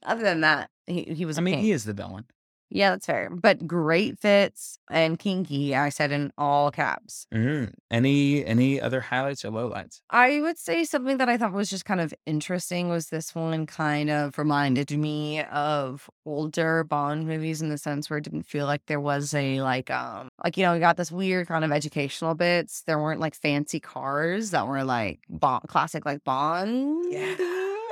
other 0.05 0.22
than 0.24 0.40
that, 0.40 0.68
he, 0.88 1.02
he 1.05 1.24
was 1.24 1.38
I 1.38 1.42
mean, 1.42 1.55
king. 1.55 1.62
he 1.64 1.70
is 1.70 1.85
the 1.85 1.92
villain. 1.92 2.24
Yeah, 2.68 2.90
that's 2.90 3.07
fair. 3.07 3.31
But 3.31 3.66
great 3.66 4.18
fits 4.18 4.79
and 4.90 5.18
kinky, 5.18 5.74
I 5.76 5.88
said 5.88 6.11
in 6.11 6.33
all 6.37 6.70
caps. 6.72 7.26
Mhm. 7.33 7.72
Any 7.90 8.44
any 8.44 8.81
other 8.81 9.00
highlights 9.00 9.44
or 9.44 9.50
lowlights? 9.50 10.00
I 10.11 10.40
would 10.40 10.59
say 10.59 10.85
something 10.85 11.18
that 11.18 11.29
I 11.29 11.37
thought 11.37 11.52
was 11.52 11.70
just 11.70 11.85
kind 11.85 12.00
of 12.00 12.12
interesting 12.26 12.88
was 12.88 13.09
this 13.09 13.35
one 13.35 13.66
kind 13.66 14.11
of 14.11 14.37
reminded 14.37 14.90
me 14.98 15.42
of 15.44 16.11
older 16.24 16.83
Bond 16.83 17.26
movies 17.29 17.62
in 17.62 17.68
the 17.68 17.79
sense 17.79 18.11
where 18.11 18.18
it 18.18 18.24
didn't 18.24 18.42
feel 18.44 18.66
like 18.66 18.83
there 18.87 19.00
was 19.00 19.33
a 19.33 19.61
like 19.61 19.90
um 19.90 20.29
like 20.44 20.57
you 20.57 20.64
know 20.64 20.72
we 20.72 20.81
got 20.81 20.96
this 20.96 21.12
weird 21.12 21.46
kind 21.46 21.64
of 21.64 21.70
educational 21.70 22.35
bits. 22.35 22.83
There 22.83 22.98
weren't 22.98 23.20
like 23.20 23.37
fancy 23.37 23.79
cars 23.81 24.50
that 24.50 24.66
were 24.66 24.83
like 24.85 25.20
Bond 25.29 25.68
classic 25.68 26.05
like 26.05 26.24
Bond. 26.24 27.05
Yeah. 27.12 27.37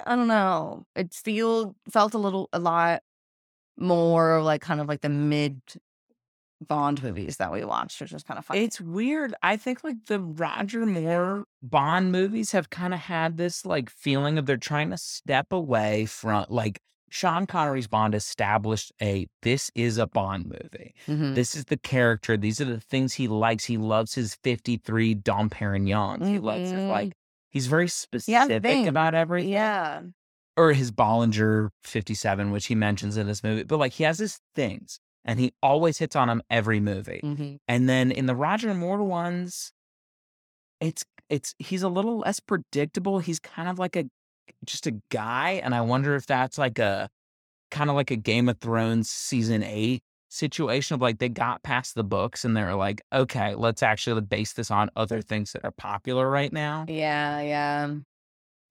I 0.06 0.16
don't 0.16 0.28
know. 0.28 0.84
It 0.96 1.14
feel 1.14 1.74
felt 1.90 2.12
a 2.14 2.18
little 2.18 2.48
a 2.52 2.58
lot 2.58 3.02
more 3.78 4.42
like 4.42 4.60
kind 4.62 4.80
of 4.80 4.88
like 4.88 5.00
the 5.00 5.08
mid 5.08 5.60
Bond 6.66 7.02
movies 7.02 7.37
that 7.38 7.52
we 7.52 7.62
watched, 7.64 8.00
which 8.00 8.12
was 8.12 8.22
kind 8.22 8.38
of 8.38 8.46
fun. 8.46 8.56
It's 8.56 8.80
weird. 8.80 9.34
I 9.42 9.56
think 9.56 9.84
like 9.84 9.96
the 10.06 10.20
Roger 10.20 10.87
Moore 10.87 11.44
Bond 11.62 12.10
movies 12.10 12.52
have 12.52 12.70
kind 12.70 12.94
of 12.94 13.00
had 13.00 13.37
this 13.37 13.66
like 13.66 13.90
feeling 13.90 14.38
of 14.38 14.46
they're 14.46 14.56
trying 14.56 14.90
to 14.90 14.96
step 14.96 15.52
away 15.52 16.06
from 16.06 16.46
like 16.48 16.80
Sean 17.10 17.46
Connery's 17.46 17.87
Bond 17.88 18.14
established 18.14 18.92
a 19.02 19.26
this 19.42 19.70
is 19.74 19.98
a 19.98 20.06
Bond 20.06 20.46
movie. 20.46 20.94
Mhm. 21.06 21.34
This 21.34 21.54
is 21.54 21.66
the 21.66 21.76
character. 21.76 22.37
These 22.37 22.60
are 22.62 22.64
the 22.66 22.80
things 22.80 23.12
he 23.14 23.28
likes. 23.28 23.64
He 23.66 23.76
loves 23.76 24.14
his 24.14 24.37
53 24.37 25.14
Dom 25.14 25.50
Perignons. 25.50 26.26
He 26.26 26.38
loves 26.38 26.72
Mhm. 26.72 26.88
like 26.88 27.12
he's 27.50 27.66
very 27.66 27.88
specific 27.88 28.62
thing. 28.62 28.88
about 28.88 29.14
everything. 29.14 29.50
yeah. 29.52 30.00
Or 30.56 30.72
his 30.72 30.92
Bollinger 30.92 31.70
57, 31.82 32.52
which 32.52 32.66
he 32.66 32.74
mentions 32.76 33.16
in 33.16 33.26
this 33.26 33.42
movie. 33.42 33.64
But 33.64 33.78
like 33.78 33.92
he 33.92 34.04
has 34.04 34.18
his 34.18 34.38
things 34.54 35.00
and 35.24 35.40
he 35.40 35.52
always 35.62 35.98
hits 35.98 36.14
on 36.14 36.28
them 36.28 36.42
every 36.48 36.80
movie. 36.80 37.20
Mhm. 37.24 37.58
And 37.66 37.88
then 37.88 38.12
in 38.12 38.26
the 38.26 38.36
Roger 38.36 38.72
Moore 38.74 39.02
ones, 39.02 39.72
it's 40.80 41.04
it's 41.28 41.54
he's 41.58 41.82
a 41.82 41.88
little 41.88 42.18
less 42.18 42.40
predictable. 42.40 43.18
He's 43.18 43.38
kind 43.40 43.68
of 43.68 43.78
like 43.78 43.96
a 43.96 44.04
just 44.64 44.86
a 44.86 44.92
guy, 45.10 45.52
and 45.64 45.74
I 45.74 45.80
wonder 45.80 46.14
if 46.14 46.26
that's 46.26 46.58
like 46.58 46.78
a 46.78 47.08
kind 47.70 47.90
of 47.90 47.96
like 47.96 48.10
a 48.10 48.16
Game 48.16 48.48
of 48.48 48.58
Thrones 48.58 49.08
season 49.10 49.62
eight 49.62 50.02
situation 50.28 50.94
of 50.94 51.00
like 51.00 51.18
they 51.18 51.28
got 51.28 51.62
past 51.62 51.94
the 51.94 52.04
books 52.04 52.44
and 52.44 52.56
they're 52.56 52.74
like, 52.74 53.00
okay, 53.12 53.54
let's 53.54 53.82
actually 53.82 54.20
base 54.20 54.52
this 54.52 54.70
on 54.70 54.90
other 54.96 55.22
things 55.22 55.52
that 55.52 55.64
are 55.64 55.70
popular 55.70 56.28
right 56.28 56.52
now. 56.52 56.84
Yeah, 56.88 57.40
yeah. 57.40 57.94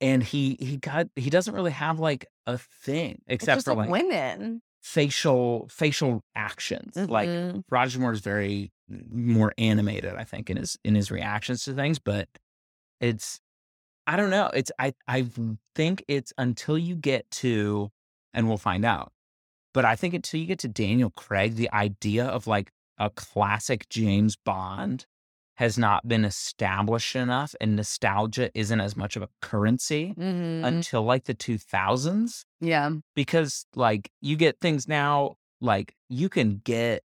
And 0.01 0.21
he 0.23 0.57
he 0.59 0.77
got 0.77 1.07
he 1.15 1.29
doesn't 1.29 1.53
really 1.53 1.71
have 1.71 1.99
like 1.99 2.25
a 2.45 2.57
thing 2.57 3.21
except 3.27 3.63
for 3.63 3.73
like 3.73 3.89
like 3.89 4.03
women. 4.03 4.61
facial 4.81 5.67
facial 5.71 6.21
actions. 6.35 6.95
Like 6.97 7.29
Mhm. 7.29 7.63
Roger 7.69 7.99
Moore 7.99 8.11
is 8.11 8.19
very 8.19 8.71
more 8.89 9.53
animated, 9.57 10.13
I 10.15 10.25
think, 10.25 10.49
in 10.49 10.57
his 10.57 10.77
in 10.83 10.95
his 10.95 11.09
reactions 11.11 11.63
to 11.65 11.73
things, 11.73 11.99
but 11.99 12.27
it's 12.99 13.39
I 14.05 14.17
don't 14.17 14.29
know. 14.29 14.49
It's 14.53 14.71
I 14.79 14.93
I 15.07 15.27
think 15.75 16.03
it's 16.07 16.33
until 16.37 16.77
you 16.77 16.95
get 16.95 17.29
to 17.31 17.89
and 18.33 18.47
we'll 18.49 18.57
find 18.57 18.83
out. 18.83 19.11
But 19.73 19.85
I 19.85 19.95
think 19.95 20.13
until 20.13 20.39
you 20.39 20.45
get 20.47 20.59
to 20.59 20.67
Daniel 20.67 21.11
Craig, 21.11 21.55
the 21.55 21.71
idea 21.71 22.25
of 22.25 22.45
like 22.47 22.71
a 22.99 23.09
classic 23.09 23.87
James 23.89 24.35
Bond 24.35 25.05
has 25.57 25.77
not 25.77 26.07
been 26.07 26.25
established 26.25 27.15
enough 27.15 27.53
and 27.61 27.75
nostalgia 27.75 28.49
isn't 28.57 28.81
as 28.81 28.95
much 28.97 29.15
of 29.15 29.21
a 29.21 29.29
currency 29.41 30.13
Mhm. 30.17 30.63
until 30.65 31.03
like 31.03 31.25
the 31.25 31.35
2000s 31.35 32.45
yeah. 32.59 32.89
because 33.15 33.65
like 33.75 34.09
you 34.21 34.35
get 34.35 34.59
things 34.59 34.87
now 34.87 35.35
like 35.61 35.95
you 36.09 36.27
can 36.29 36.61
get 36.63 37.03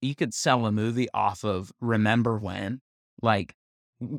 you 0.00 0.14
could 0.14 0.34
sell 0.34 0.66
a 0.66 0.72
movie 0.72 1.08
off 1.14 1.44
of 1.44 1.72
remember 1.80 2.38
when 2.38 2.80
like 3.22 3.54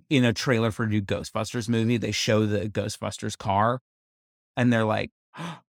in 0.10 0.24
a 0.24 0.34
trailer 0.34 0.72
for 0.72 0.84
a 0.84 0.88
new 0.88 1.02
ghostbusters 1.02 1.68
movie 1.70 1.98
they 1.98 2.12
show 2.12 2.46
the 2.46 2.70
ghostbusters 2.70 3.38
car 3.38 3.82
and 4.58 4.72
they're 4.72 4.86
like 4.86 5.12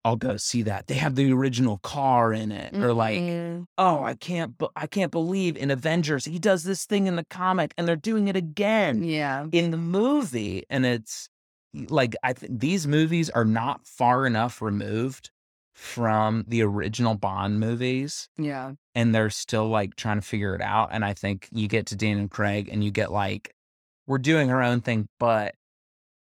i'll 0.03 0.15
go 0.15 0.37
see 0.37 0.61
that 0.61 0.87
they 0.87 0.93
have 0.95 1.15
the 1.15 1.31
original 1.31 1.77
car 1.79 2.31
in 2.33 2.51
it 2.51 2.75
or 2.75 2.93
like 2.93 3.19
Mhm. 3.19 3.65
oh 3.77 4.03
i 4.03 4.13
can't 4.13 4.57
bu- 4.57 4.67
i 4.75 4.87
can't 4.87 5.11
believe 5.11 5.57
in 5.57 5.71
avengers 5.71 6.25
he 6.25 6.37
does 6.39 6.63
this 6.63 6.85
thing 6.85 7.07
in 7.07 7.15
the 7.15 7.25
comic 7.25 7.73
and 7.77 7.87
they're 7.87 7.95
doing 7.95 8.27
it 8.27 8.35
again 8.35 9.03
yeah. 9.03 9.45
in 9.51 9.71
the 9.71 9.77
movie 9.77 10.63
and 10.69 10.85
it's 10.85 11.29
like 11.89 12.15
i 12.23 12.31
think 12.33 12.59
these 12.59 12.85
movies 12.87 13.29
are 13.31 13.45
not 13.45 13.85
far 13.85 14.25
enough 14.27 14.61
removed 14.61 15.29
from 15.73 16.45
the 16.47 16.61
original 16.61 17.15
bond 17.15 17.59
movies 17.59 18.29
Yeah. 18.37 18.73
and 18.93 19.13
they're 19.13 19.29
still 19.29 19.67
like 19.67 19.95
trying 19.95 20.17
to 20.19 20.25
figure 20.25 20.55
it 20.55 20.61
out 20.61 20.89
and 20.91 21.03
i 21.03 21.13
think 21.13 21.49
you 21.51 21.67
get 21.67 21.87
to 21.87 21.95
daniel 21.95 22.27
craig 22.29 22.69
and 22.71 22.83
you 22.83 22.91
get 22.91 23.11
like 23.11 23.53
we're 24.07 24.19
doing 24.19 24.51
our 24.51 24.61
own 24.63 24.79
thing 24.81 25.07
but 25.19 25.55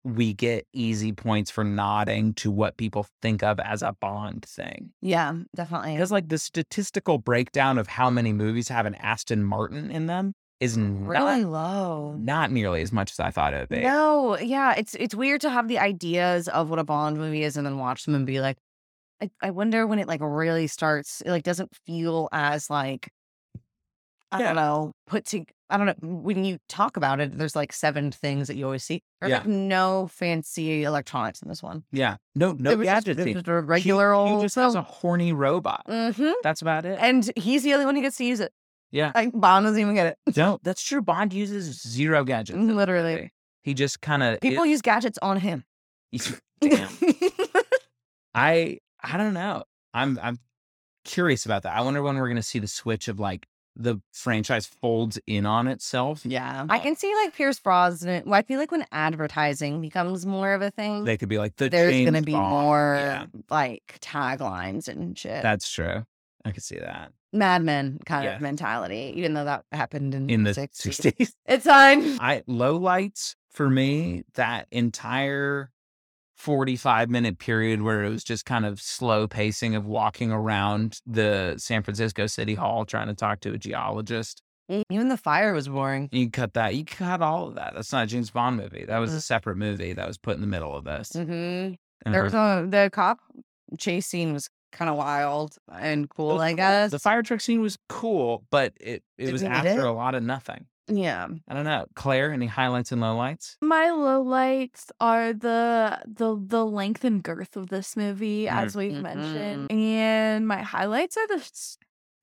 we 0.03 0.33
get 0.33 0.65
easy 0.73 1.11
points 1.11 1.51
for 1.51 1.63
nodding 1.63 2.33
to 2.33 2.49
what 2.49 2.77
people 2.77 3.05
think 3.21 3.43
of 3.43 3.59
as 3.59 3.81
a 3.83 3.95
bond 4.01 4.45
thing 4.45 4.89
Yeah, 5.01 5.33
definitely. 5.55 5.93
because 5.93 6.11
like 6.11 6.27
the 6.29 6.37
statistical 6.39 7.17
breakdown 7.19 7.77
of 7.77 7.87
how 7.87 8.09
many 8.09 8.33
movies 8.33 8.67
have 8.69 8.85
an 8.85 8.95
aston 8.95 9.43
martin 9.43 9.91
in 9.91 10.07
them 10.07 10.33
is 10.59 10.77
not, 10.77 11.07
really 11.07 11.45
low. 11.45 12.15
not 12.19 12.51
nearly 12.51 12.81
as 12.81 12.91
much 12.91 13.11
as 13.11 13.19
i 13.19 13.29
thought 13.31 13.53
it 13.53 13.59
would 13.59 13.69
be 13.69 13.81
No, 13.81 14.37
yeah, 14.39 14.73
it's 14.77 14.95
it's 14.95 15.15
weird 15.15 15.41
to 15.41 15.49
have 15.49 15.67
the 15.67 15.79
ideas 15.79 16.47
of 16.47 16.69
what 16.69 16.79
a 16.79 16.83
Bond 16.83 17.17
movie 17.17 17.43
is 17.43 17.57
and 17.57 17.65
then 17.65 17.77
watch 17.77 18.05
them 18.05 18.15
and 18.15 18.25
be 18.25 18.39
like, 18.41 18.57
I, 19.21 19.29
I 19.41 19.51
wonder 19.51 19.85
when 19.87 19.99
it 19.99 20.07
like 20.07 20.19
really 20.21 20.67
starts. 20.67 21.21
It 21.21 21.29
like 21.31 21.43
doesn't 21.43 21.75
feel 21.85 22.27
as 22.31 22.69
like 22.69 23.09
I 24.31 24.39
Yeah. 24.39 24.47
don't 24.47 24.55
know 24.55 24.93
put 25.07 25.25
to. 25.27 25.45
I 25.71 25.77
don't 25.77 25.87
know 25.87 26.09
when 26.09 26.43
you 26.45 26.57
talk 26.69 26.97
about 26.97 27.19
it. 27.19 27.37
There's 27.37 27.55
like 27.55 27.71
seven 27.73 28.11
things 28.11 28.47
that 28.47 28.55
you 28.55 28.65
always 28.65 28.83
see. 28.83 29.01
There's 29.19 29.29
Yeah. 29.31 29.37
like 29.39 29.47
no 29.47 30.07
fancy 30.11 30.83
electronics 30.83 31.41
in 31.41 31.47
this 31.49 31.63
one. 31.63 31.83
Yeah. 31.91 32.17
No, 32.35 32.51
no 32.51 32.71
it 32.71 32.75
just, 32.77 32.83
gadgets. 32.83 33.19
it 33.19 33.25
was 33.25 33.33
just 33.35 33.47
a 33.47 33.61
regular 33.61 34.11
he, 34.11 34.17
old. 34.17 34.39
He 34.41 34.45
just 34.45 34.55
has 34.55 34.75
a 34.75 34.81
horny 34.81 35.33
robot. 35.33 35.83
hmm 35.87 36.31
That's 36.43 36.61
about 36.61 36.85
it. 36.85 36.97
And 37.01 37.31
he's 37.35 37.63
the 37.63 37.73
only 37.73 37.85
one 37.85 37.95
who 37.95 38.01
gets 38.01 38.17
to 38.17 38.25
use 38.25 38.39
it. 38.39 38.51
yeah. 38.91 39.11
Like 39.15 39.31
Bond 39.33 39.65
doesn't 39.65 39.79
even 39.79 39.95
get 39.95 40.07
it. 40.27 40.33
Don't. 40.33 40.63
That's 40.63 40.83
true. 40.83 41.01
Bond 41.01 41.33
uses 41.33 41.81
zero 41.81 42.23
gadgets. 42.23 42.59
Literally, 42.59 43.31
He 43.63 43.73
just 43.73 44.01
kind 44.01 44.21
of 44.23 44.39
people 44.41 44.65
use 44.65 44.81
gadgets 44.81 45.17
on 45.21 45.37
him. 45.39 45.63
Damn. 46.61 46.89
I 48.33 48.79
I 49.03 49.17
don't 49.17 49.33
know. 49.33 49.63
I'm 49.93 50.19
I'm 50.21 50.39
curious 51.05 51.45
about 51.45 51.63
that. 51.63 51.75
I 51.75 51.81
wonder 51.81 52.01
when 52.01 52.17
we're 52.17 52.27
gonna 52.27 52.43
see 52.43 52.59
the 52.59 52.67
switch 52.67 53.07
of 53.07 53.19
like 53.19 53.47
the 53.75 54.01
franchise 54.13 54.65
folds 54.65 55.19
in 55.27 55.45
on 55.45 55.67
itself. 55.67 56.25
Yeah. 56.25 56.65
I 56.69 56.79
can 56.79 56.95
see 56.95 57.13
like 57.23 57.33
Pierce 57.35 57.59
Brosnan. 57.59 58.23
Well, 58.25 58.33
I 58.37 58.41
feel 58.41 58.59
like 58.59 58.71
when 58.71 58.85
advertising 58.91 59.79
becomes 59.81 60.25
more 60.25 60.53
of 60.53 60.61
a 60.61 60.71
thing, 60.71 61.05
They 61.05 61.17
could 61.17 61.29
be 61.29 61.37
like 61.37 61.55
the 61.55 61.69
there's 61.69 61.93
going 61.93 62.13
to 62.13 62.21
be 62.21 62.33
Bond. 62.33 62.49
more 62.49 62.95
Yeah, 62.99 63.25
like 63.49 63.97
taglines 64.01 64.87
and 64.87 65.17
shit. 65.17 65.41
that's 65.41 65.71
true. 65.71 66.03
I 66.43 66.51
could 66.51 66.63
see 66.63 66.79
that 66.79 67.11
Mad 67.33 67.63
Men 67.63 67.99
kind 68.05 68.25
Yeah. 68.25 68.35
of 68.35 68.41
mentality, 68.41 69.13
even 69.15 69.33
though 69.35 69.45
that 69.45 69.63
happened 69.71 70.13
in, 70.15 70.29
in 70.29 70.43
the 70.43 70.51
60s. 70.51 70.75
sixties. 70.75 71.35
It's 71.45 71.65
fine. 71.65 72.17
I 72.19 72.43
low 72.47 72.75
lights 72.77 73.35
for 73.51 73.69
me 73.69 74.23
that 74.33 74.67
entire 74.71 75.71
45 76.41 77.09
minute 77.09 77.37
period 77.37 77.83
where 77.83 78.03
it 78.03 78.09
was 78.09 78.23
just 78.23 78.45
kind 78.45 78.65
of 78.65 78.81
slow 78.81 79.27
pacing 79.27 79.75
of 79.75 79.85
walking 79.85 80.31
around 80.31 80.99
the 81.05 81.53
San 81.57 81.83
Francisco 81.83 82.25
City 82.25 82.55
Hall 82.55 82.83
trying 82.83 83.07
to 83.07 83.13
talk 83.13 83.41
to 83.41 83.53
a 83.53 83.57
geologist. 83.59 84.41
Even 84.89 85.09
the 85.09 85.17
fire 85.17 85.53
was 85.53 85.67
boring. 85.67 86.09
You 86.11 86.31
cut 86.31 86.53
that. 86.55 86.73
You 86.75 86.83
cut 86.83 87.21
all 87.21 87.49
of 87.49 87.55
that. 87.55 87.73
That's 87.75 87.91
not 87.91 88.05
a 88.05 88.07
James 88.07 88.31
Bond 88.31 88.57
movie. 88.57 88.85
That 88.85 88.97
was 88.97 89.13
a 89.13 89.17
Mhm. 89.17 89.21
separate 89.21 89.57
movie 89.57 89.93
that 89.93 90.07
was 90.07 90.17
put 90.17 90.33
in 90.35 90.41
the 90.41 90.47
middle 90.47 90.75
of 90.75 90.83
this. 90.85 91.11
hmm 91.13 91.73
There 92.05 92.23
was 92.23 92.33
a, 92.33 92.65
the 92.67 92.89
cop 92.91 93.19
chase 93.77 94.07
scene 94.07 94.33
was 94.33 94.49
kind 94.71 94.89
of 94.89 94.97
wild 94.97 95.57
and 95.71 96.09
cool, 96.09 96.39
I 96.39 96.53
guess. 96.53 96.89
The 96.89 96.99
fire 96.99 97.21
truck 97.21 97.41
scene 97.41 97.61
was 97.61 97.77
cool, 97.87 98.45
but 98.49 98.73
it, 98.79 99.03
it 99.19 99.31
was 99.31 99.43
after 99.43 99.81
it? 99.81 99.85
a 99.85 99.91
lot 99.91 100.15
of 100.15 100.23
nothing. 100.23 100.65
Yeah. 100.87 101.27
I 101.47 101.53
don't 101.53 101.63
know. 101.63 101.85
Clare, 101.95 102.31
any 102.33 102.47
highlights 102.47 102.91
and 102.91 103.01
lowlights? 103.01 103.55
My 103.61 103.85
lowlights 103.87 104.91
are 104.99 105.31
the 105.33 106.01
the 106.05 106.35
the 106.39 106.65
length 106.65 107.03
and 107.05 107.23
girth 107.23 107.55
of 107.55 107.67
this 107.69 107.95
movie, 107.95 108.45
Mm. 108.45 108.51
as 108.51 108.75
we've 108.75 108.91
Mhm. 108.93 109.01
mentioned, 109.01 109.71
and 109.71 110.47
my 110.47 110.61
highlights 110.61 111.17
are 111.17 111.27
the 111.27 111.49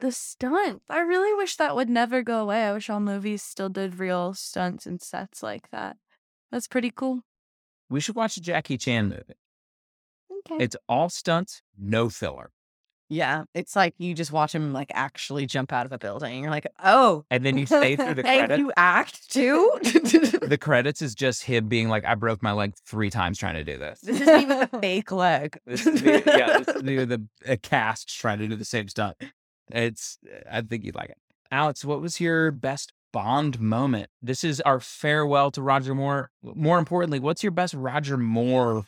the 0.00 0.12
stunts. 0.12 0.84
I 0.90 1.00
really 1.00 1.34
wish 1.36 1.56
that 1.56 1.74
would 1.74 1.88
never 1.90 2.22
go 2.22 2.40
away. 2.40 2.66
I 2.66 2.72
wish 2.72 2.88
all 2.90 3.00
movies 3.00 3.42
still 3.42 3.68
did 3.68 3.98
real 3.98 4.34
stunts 4.34 4.86
and 4.86 5.00
sets 5.00 5.42
like 5.42 5.70
that. 5.70 5.96
That's 6.52 6.68
pretty 6.68 6.90
cool. 6.90 7.22
we 7.90 8.00
should 8.00 8.14
watch 8.16 8.36
a 8.36 8.40
Jackie 8.42 8.76
Chan 8.76 9.08
movie. 9.08 9.38
Okay. 10.40 10.62
It's 10.62 10.76
all 10.88 11.08
stunts, 11.08 11.62
no 11.78 12.10
filler. 12.10 12.50
Yeah, 13.08 13.44
it's 13.54 13.74
like 13.74 13.94
you 13.98 14.14
just 14.14 14.32
watch 14.32 14.54
him 14.54 14.72
like 14.72 14.90
actually 14.94 15.46
jump 15.46 15.72
out 15.72 15.86
of 15.86 15.92
a 15.92 15.98
building. 15.98 16.42
You're 16.42 16.50
like, 16.50 16.66
oh, 16.84 17.24
And 17.30 17.44
then 17.44 17.56
you 17.56 17.66
stay 17.66 17.96
through 17.96 18.14
the 18.14 18.22
credits. 18.22 18.52
and 18.52 18.60
you 18.60 18.72
act 18.76 19.30
too. 19.30 19.70
The 19.82 20.58
credits 20.60 21.00
is 21.02 21.14
just 21.14 21.44
him 21.44 21.68
being 21.68 21.88
like, 21.88 22.04
I 22.04 22.14
broke 22.14 22.42
my 22.42 22.52
leg 22.52 22.74
three 22.86 23.10
times 23.10 23.38
trying 23.38 23.54
to 23.54 23.64
do 23.64 23.78
this. 23.78 24.00
this 24.00 24.20
isn't 24.20 24.40
even 24.42 24.62
a 24.62 24.66
fake 24.80 25.10
leg. 25.12 25.58
This 25.66 25.86
is 25.86 26.02
the, 26.02 26.22
yeah, 26.26 26.58
this 26.58 26.76
is 26.76 27.18
a 27.46 27.56
cast 27.56 28.08
trying 28.18 28.38
to 28.40 28.48
do 28.48 28.56
the 28.56 28.64
same 28.64 28.88
stuff. 28.88 29.14
It's 29.70 30.18
I 30.50 30.60
think 30.62 30.84
you'd 30.84 30.94
like 30.94 31.10
it. 31.10 31.18
Alex, 31.50 31.84
what 31.84 32.00
was 32.00 32.20
your 32.20 32.50
best 32.50 32.92
Bond 33.10 33.58
moment? 33.58 34.10
This 34.20 34.44
is 34.44 34.60
our 34.60 34.80
farewell 34.80 35.50
to 35.52 35.62
Roger 35.62 35.94
Moore. 35.94 36.30
More 36.42 36.78
importantly, 36.78 37.18
what's 37.20 37.42
your 37.42 37.52
best 37.52 37.72
Roger 37.72 38.18
Moore 38.18 38.84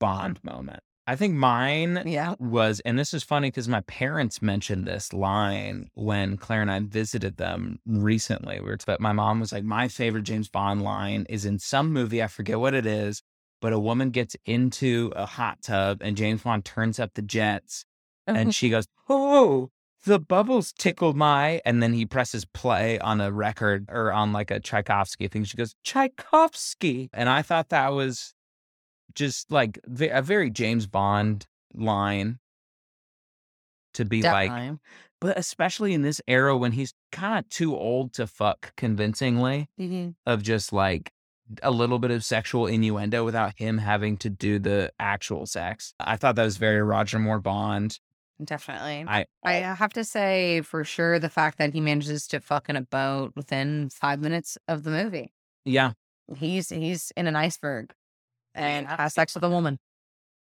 Bond 0.00 0.42
moment? 0.42 0.80
I 1.06 1.16
think 1.16 1.34
mine 1.34 2.02
Yeah. 2.06 2.36
was, 2.38 2.80
and 2.80 2.96
this 2.98 3.12
is 3.12 3.24
funny 3.24 3.48
because 3.48 3.68
my 3.68 3.80
parents 3.82 4.40
mentioned 4.40 4.86
this 4.86 5.12
line 5.12 5.90
when 5.94 6.36
Clare 6.36 6.62
and 6.62 6.70
I 6.70 6.78
visited 6.80 7.38
them 7.38 7.80
recently. 7.86 8.60
We 8.60 8.66
were, 8.66 8.78
but 8.86 9.00
my 9.00 9.12
mom 9.12 9.40
was 9.40 9.52
like, 9.52 9.64
my 9.64 9.88
favorite 9.88 10.22
James 10.22 10.48
Bond 10.48 10.82
line 10.82 11.26
is 11.28 11.44
in 11.44 11.58
some 11.58 11.92
movie. 11.92 12.22
I 12.22 12.28
forget 12.28 12.60
what 12.60 12.74
it 12.74 12.86
is, 12.86 13.22
but 13.60 13.72
a 13.72 13.80
woman 13.80 14.10
gets 14.10 14.36
into 14.46 15.12
a 15.16 15.26
hot 15.26 15.62
tub 15.62 15.98
and 16.02 16.16
James 16.16 16.42
Bond 16.42 16.64
turns 16.64 17.00
up 17.00 17.14
the 17.14 17.22
jets 17.22 17.84
and 18.26 18.54
she 18.54 18.70
goes, 18.70 18.86
"Oh, 19.08 19.70
the 20.04 20.20
bubbles 20.20 20.72
tickled 20.72 21.16
my," 21.16 21.60
and 21.64 21.82
then 21.82 21.94
he 21.94 22.06
presses 22.06 22.44
play 22.44 23.00
on 23.00 23.20
a 23.20 23.32
record 23.32 23.86
or 23.88 24.12
on 24.12 24.32
like 24.32 24.52
a 24.52 24.60
Tchaikovsky 24.60 25.26
thing. 25.26 25.42
She 25.44 25.56
goes, 25.56 25.74
"Tchaikovsky," 25.82 27.10
and 27.12 27.28
I 27.28 27.42
thought 27.42 27.70
that 27.70 27.88
was 27.92 28.34
just 29.14 29.50
like 29.50 29.78
a 29.86 30.22
very 30.22 30.50
James 30.50 30.86
Bond 30.86 31.46
line 31.74 32.38
to 33.94 34.04
be 34.04 34.22
like, 34.22 34.50
Definitely. 34.50 34.78
but 35.20 35.38
especially 35.38 35.92
in 35.94 36.02
this 36.02 36.20
era 36.26 36.56
when 36.56 36.72
he's 36.72 36.94
kind 37.10 37.38
of 37.44 37.48
too 37.50 37.76
old 37.76 38.12
to 38.14 38.26
fuck 38.26 38.74
convincingly 38.76 39.68
Mhm. 39.78 40.14
of 40.26 40.42
just 40.42 40.72
like 40.72 41.12
a 41.62 41.70
little 41.70 41.98
bit 41.98 42.10
of 42.10 42.24
sexual 42.24 42.66
innuendo 42.66 43.24
without 43.24 43.58
him 43.58 43.78
having 43.78 44.16
to 44.18 44.30
do 44.30 44.58
the 44.58 44.90
actual 44.98 45.44
sex. 45.44 45.92
I 46.00 46.16
thought 46.16 46.36
that 46.36 46.44
was 46.44 46.56
very 46.56 46.80
Roger 46.82 47.18
Moore 47.18 47.40
Bond. 47.40 47.98
Definitely. 48.42 49.04
I 49.06 49.26
I 49.44 49.52
have 49.54 49.92
to 49.92 50.04
say 50.04 50.62
for 50.62 50.82
sure 50.84 51.18
the 51.18 51.28
fact 51.28 51.58
that 51.58 51.74
he 51.74 51.80
manages 51.80 52.26
to 52.28 52.40
fuck 52.40 52.68
in 52.70 52.76
a 52.76 52.80
boat 52.82 53.32
within 53.36 53.90
five 53.90 54.20
minutes 54.20 54.56
of 54.66 54.82
the 54.84 54.90
movie. 54.90 55.32
yeah, 55.64 55.92
He's 56.36 56.70
he's 56.70 57.12
in 57.16 57.26
an 57.26 57.36
iceberg 57.36 57.92
and 58.54 58.86
has 58.86 59.14
sex 59.14 59.34
with 59.34 59.44
a 59.44 59.48
woman. 59.50 59.78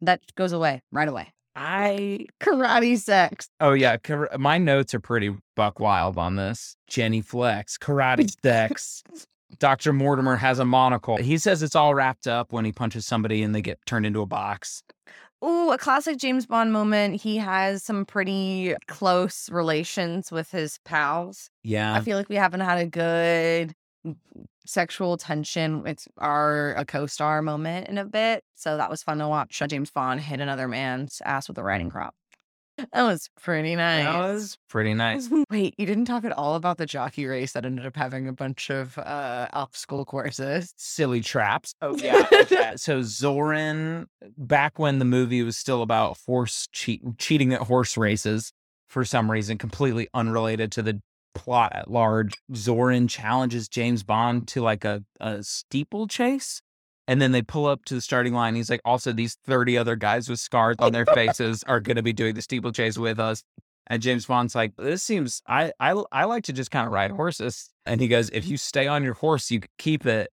That 0.02 0.22
goes 0.36 0.52
away 0.52 0.82
right 0.92 1.08
away. 1.08 1.34
I 1.56 2.28
Karate 2.40 2.98
sex. 2.98 3.50
oh 3.60 3.74
yeah, 3.74 3.98
kar- 3.98 4.30
my 4.38 4.58
notes 4.58 4.94
are 4.94 5.00
pretty 5.00 5.36
buck 5.56 5.80
wild 5.80 6.18
on 6.18 6.36
this. 6.36 6.76
Jenny 6.88 7.22
Flex, 7.22 7.78
karate 7.78 8.30
sex. 8.44 9.04
Dr. 9.60 9.94
Mortner 9.94 10.38
has 10.38 10.60
a 10.60 10.66
monocle. 10.66 11.18
He 11.18 11.38
says 11.38 11.64
it's 11.64 11.76
all 11.76 11.96
wrapped 11.96 12.28
up 12.28 12.52
when 12.52 12.66
he 12.66 12.72
punches 12.72 13.08
somebody 13.08 13.42
and 13.42 13.56
they 13.56 13.62
get 13.62 13.80
turned 13.86 14.06
into 14.06 14.22
a 14.22 14.26
box. 14.26 14.84
Ooh, 15.44 15.72
a 15.72 15.78
classic 15.78 16.18
James 16.18 16.46
Bond 16.46 16.74
moment. 16.74 17.22
He 17.22 17.38
has 17.38 17.84
some 17.84 18.06
pretty 18.06 18.76
close 18.88 19.50
relations 19.50 20.32
with 20.32 20.52
his 20.52 20.80
pals. 20.84 21.50
Yeah. 21.64 21.94
I 21.94 22.02
feel 22.02 22.18
like 22.18 22.28
we 22.28 22.36
haven't 22.36 22.60
had 22.60 22.80
a 22.80 22.86
good 22.88 23.74
sexual 24.68 25.18
tension 25.18 25.82
with 25.82 26.08
our 26.18 26.74
a 26.76 26.86
co-star 26.86 27.42
moment 27.42 27.88
in 27.88 27.98
a 27.98 28.06
bit. 28.06 28.44
So 28.56 28.78
that 28.78 28.90
was 28.90 29.02
fun 29.04 29.18
to 29.20 29.28
watch 29.28 29.62
James 29.68 29.92
Bond 29.92 30.20
hit 30.22 30.40
another 30.40 30.68
man's 30.68 31.22
ass 31.26 31.48
with 31.48 31.58
a 31.58 31.64
riding 31.64 31.90
crop. 31.90 32.14
That 32.78 33.04
was 33.04 33.28
pretty 33.42 33.76
nice. 33.76 34.06
That 34.06 34.20
was 34.20 34.58
pretty 34.70 34.94
nice. 34.94 35.28
Wait, 35.50 35.74
you 35.80 35.88
didn't 35.88 36.06
talk 36.06 36.24
at 36.24 36.32
all 36.32 36.54
about 36.54 36.78
the 36.78 36.86
jockey 36.86 37.26
race 37.26 37.54
that 37.54 37.66
ended 37.66 37.88
up 37.88 37.96
having 37.96 38.28
a 38.28 38.34
bunch 38.34 38.70
of 38.70 38.98
uh 39.00 39.48
obstacle 39.52 40.06
courses. 40.06 40.74
silly 40.78 41.22
traps. 41.22 41.74
Oh 41.82 41.96
yeah. 41.98 42.76
so 42.76 43.00
Zorin, 43.00 44.06
back 44.38 44.78
when 44.78 45.00
the 45.00 45.06
movie 45.06 45.42
was 45.42 45.58
still 45.58 45.82
about 45.82 46.18
horse 46.28 46.68
cheat, 46.72 47.02
cheating 47.18 47.52
at 47.52 47.62
horse 47.62 47.98
races, 47.98 48.52
for 48.88 49.04
some 49.04 49.32
reason, 49.32 49.58
completely 49.58 50.08
unrelated 50.14 50.72
to 50.74 50.84
the 50.84 51.02
plot 51.38 51.72
at 51.74 51.90
large, 51.90 52.34
Zorin 52.52 53.10
challenges 53.10 53.70
James 53.70 54.04
Bond 54.04 54.48
to 54.50 54.62
like 54.62 54.84
a, 54.84 55.04
a 55.20 55.44
steeplechase. 55.44 56.62
And 57.08 57.22
then 57.22 57.32
they 57.32 57.42
pull 57.42 57.66
up 57.66 57.86
to 57.86 57.94
the 57.94 58.02
starting 58.02 58.34
line. 58.34 58.56
He's 58.56 58.70
like, 58.70 58.82
also, 58.84 59.14
these 59.14 59.38
30 59.46 59.78
other 59.78 59.96
guys 59.96 60.28
with 60.28 60.40
scars 60.40 60.76
on 60.80 60.92
their 60.92 61.06
faces 61.14 61.64
are 61.64 61.80
going 61.80 61.96
to 61.96 62.04
be 62.04 62.12
doing 62.12 62.36
the 62.36 62.42
steeplechase 62.42 62.98
with 62.98 63.18
us. 63.20 63.44
And 63.90 64.02
James 64.02 64.26
Bond's 64.26 64.56
like, 64.56 64.76
this 64.76 65.04
seems, 65.04 65.42
I, 65.48 65.72
I, 65.80 66.04
I 66.12 66.26
like 66.26 66.44
to 66.46 66.54
just 66.54 66.72
kind 66.72 66.86
of 66.86 66.92
ride 66.92 67.12
horses. 67.12 67.70
And 67.86 68.02
he 68.02 68.10
goes, 68.10 68.30
if 68.32 68.46
you 68.46 68.58
stay 68.58 68.88
on 68.88 69.04
your 69.04 69.14
horse, 69.14 69.50
you 69.50 69.62
keep 69.78 70.06
it. 70.06 70.30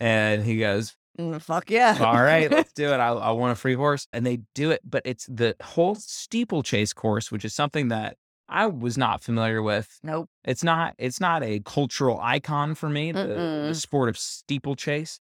And 0.00 0.44
he 0.44 0.58
goes, 0.58 0.94
Mm, 1.18 1.42
fuck 1.42 1.70
yeah. 1.70 1.98
all 2.00 2.22
right, 2.22 2.50
let's 2.50 2.72
do 2.74 2.88
it. 2.88 2.96
I, 2.96 3.08
I 3.08 3.30
want 3.32 3.52
a 3.52 3.54
free 3.54 3.74
horse. 3.74 4.06
And 4.12 4.24
they 4.24 4.40
do 4.54 4.70
it. 4.70 4.80
But 4.84 5.02
it's 5.04 5.26
the 5.26 5.56
whole 5.62 5.94
steeplechase 5.94 6.92
course, 6.92 7.30
which 7.30 7.44
is 7.44 7.54
something 7.54 7.88
that 7.88 8.16
I 8.48 8.66
was 8.66 8.98
not 8.98 9.22
familiar 9.22 9.62
with. 9.62 9.98
nope. 10.02 10.28
It's 10.44 10.62
not, 10.62 10.94
it's 10.98 11.20
not 11.20 11.42
a 11.42 11.60
cultural 11.60 12.18
icon 12.20 12.74
for 12.74 12.88
me, 12.88 13.12
the, 13.12 13.26
the 13.68 13.74
sport 13.74 14.08
of 14.08 14.18
steeplechase. 14.18 15.20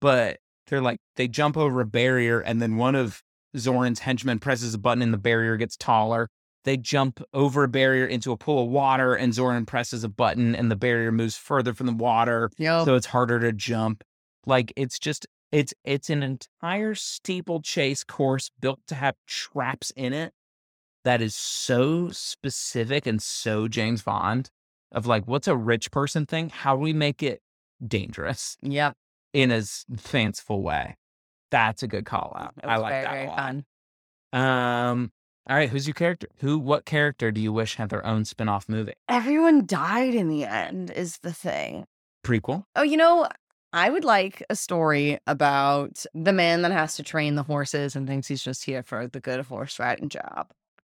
But 0.00 0.38
they're 0.66 0.80
like, 0.80 0.98
they 1.16 1.28
jump 1.28 1.56
over 1.56 1.80
a 1.80 1.86
barrier 1.86 2.40
and 2.40 2.60
then 2.60 2.76
one 2.76 2.94
of 2.94 3.22
Zorin's 3.56 4.00
henchmen 4.00 4.38
presses 4.38 4.74
a 4.74 4.78
button 4.78 5.02
and 5.02 5.12
the 5.12 5.18
barrier 5.18 5.56
gets 5.56 5.76
taller. 5.76 6.28
They 6.64 6.76
jump 6.76 7.22
over 7.32 7.64
a 7.64 7.68
barrier 7.68 8.06
into 8.06 8.32
a 8.32 8.36
pool 8.36 8.64
of 8.64 8.70
water 8.70 9.14
and 9.14 9.32
Zorin 9.32 9.66
presses 9.66 10.02
a 10.02 10.08
button 10.08 10.54
and 10.54 10.70
the 10.70 10.76
barrier 10.76 11.12
moves 11.12 11.36
further 11.36 11.74
from 11.74 11.86
the 11.86 11.92
water 11.92 12.50
Yo. 12.56 12.84
so 12.84 12.94
it's 12.94 13.06
harder 13.06 13.38
to 13.40 13.52
jump. 13.52 14.02
Like 14.46 14.72
it's 14.76 14.98
just 14.98 15.26
it's 15.52 15.74
it's 15.84 16.10
an 16.10 16.22
entire 16.22 16.94
steeplechase 16.94 18.02
course 18.02 18.50
built 18.60 18.80
to 18.88 18.94
have 18.94 19.14
traps 19.26 19.92
in 19.94 20.12
it 20.12 20.32
that 21.04 21.20
is 21.22 21.34
so 21.34 22.08
specific 22.10 23.06
and 23.06 23.22
so 23.22 23.68
James 23.68 24.02
Bond 24.02 24.50
of 24.92 25.06
like 25.06 25.24
what's 25.26 25.48
a 25.48 25.56
rich 25.56 25.90
person 25.90 26.26
thing? 26.26 26.50
How 26.50 26.74
do 26.76 26.80
we 26.82 26.92
make 26.92 27.22
it 27.22 27.40
dangerous 27.86 28.56
Yeah. 28.62 28.92
in 29.32 29.50
a 29.50 29.62
fanciful 29.96 30.62
way? 30.62 30.96
That's 31.50 31.82
a 31.82 31.86
good 31.88 32.04
call 32.06 32.32
out. 32.38 32.54
I 32.64 32.76
like 32.78 32.92
very, 32.92 33.04
that 33.04 33.12
very 33.12 33.26
fun. 33.28 33.64
Um 34.32 35.12
all 35.48 35.56
right, 35.56 35.68
who's 35.68 35.86
your 35.86 35.94
character? 35.94 36.26
Who 36.38 36.58
what 36.58 36.86
character 36.86 37.30
do 37.30 37.40
you 37.40 37.52
wish 37.52 37.74
had 37.76 37.90
their 37.90 38.04
own 38.06 38.24
spin-off 38.24 38.66
movie? 38.68 38.94
Everyone 39.08 39.66
died 39.66 40.14
in 40.14 40.28
the 40.28 40.44
end, 40.44 40.90
is 40.90 41.18
the 41.18 41.32
thing. 41.34 41.84
Prequel? 42.24 42.64
Oh, 42.74 42.82
you 42.82 42.96
know, 42.96 43.28
I 43.74 43.90
would 43.90 44.04
like 44.04 44.42
a 44.48 44.56
story 44.56 45.18
about 45.26 46.06
the 46.14 46.32
man 46.32 46.62
that 46.62 46.72
has 46.72 46.96
to 46.96 47.02
train 47.02 47.34
the 47.34 47.42
horses 47.42 47.94
and 47.94 48.06
thinks 48.08 48.26
he's 48.28 48.42
just 48.42 48.64
here 48.64 48.82
for 48.82 49.06
the 49.06 49.20
good 49.20 49.44
horse 49.44 49.78
riding 49.78 50.08
job. 50.08 50.50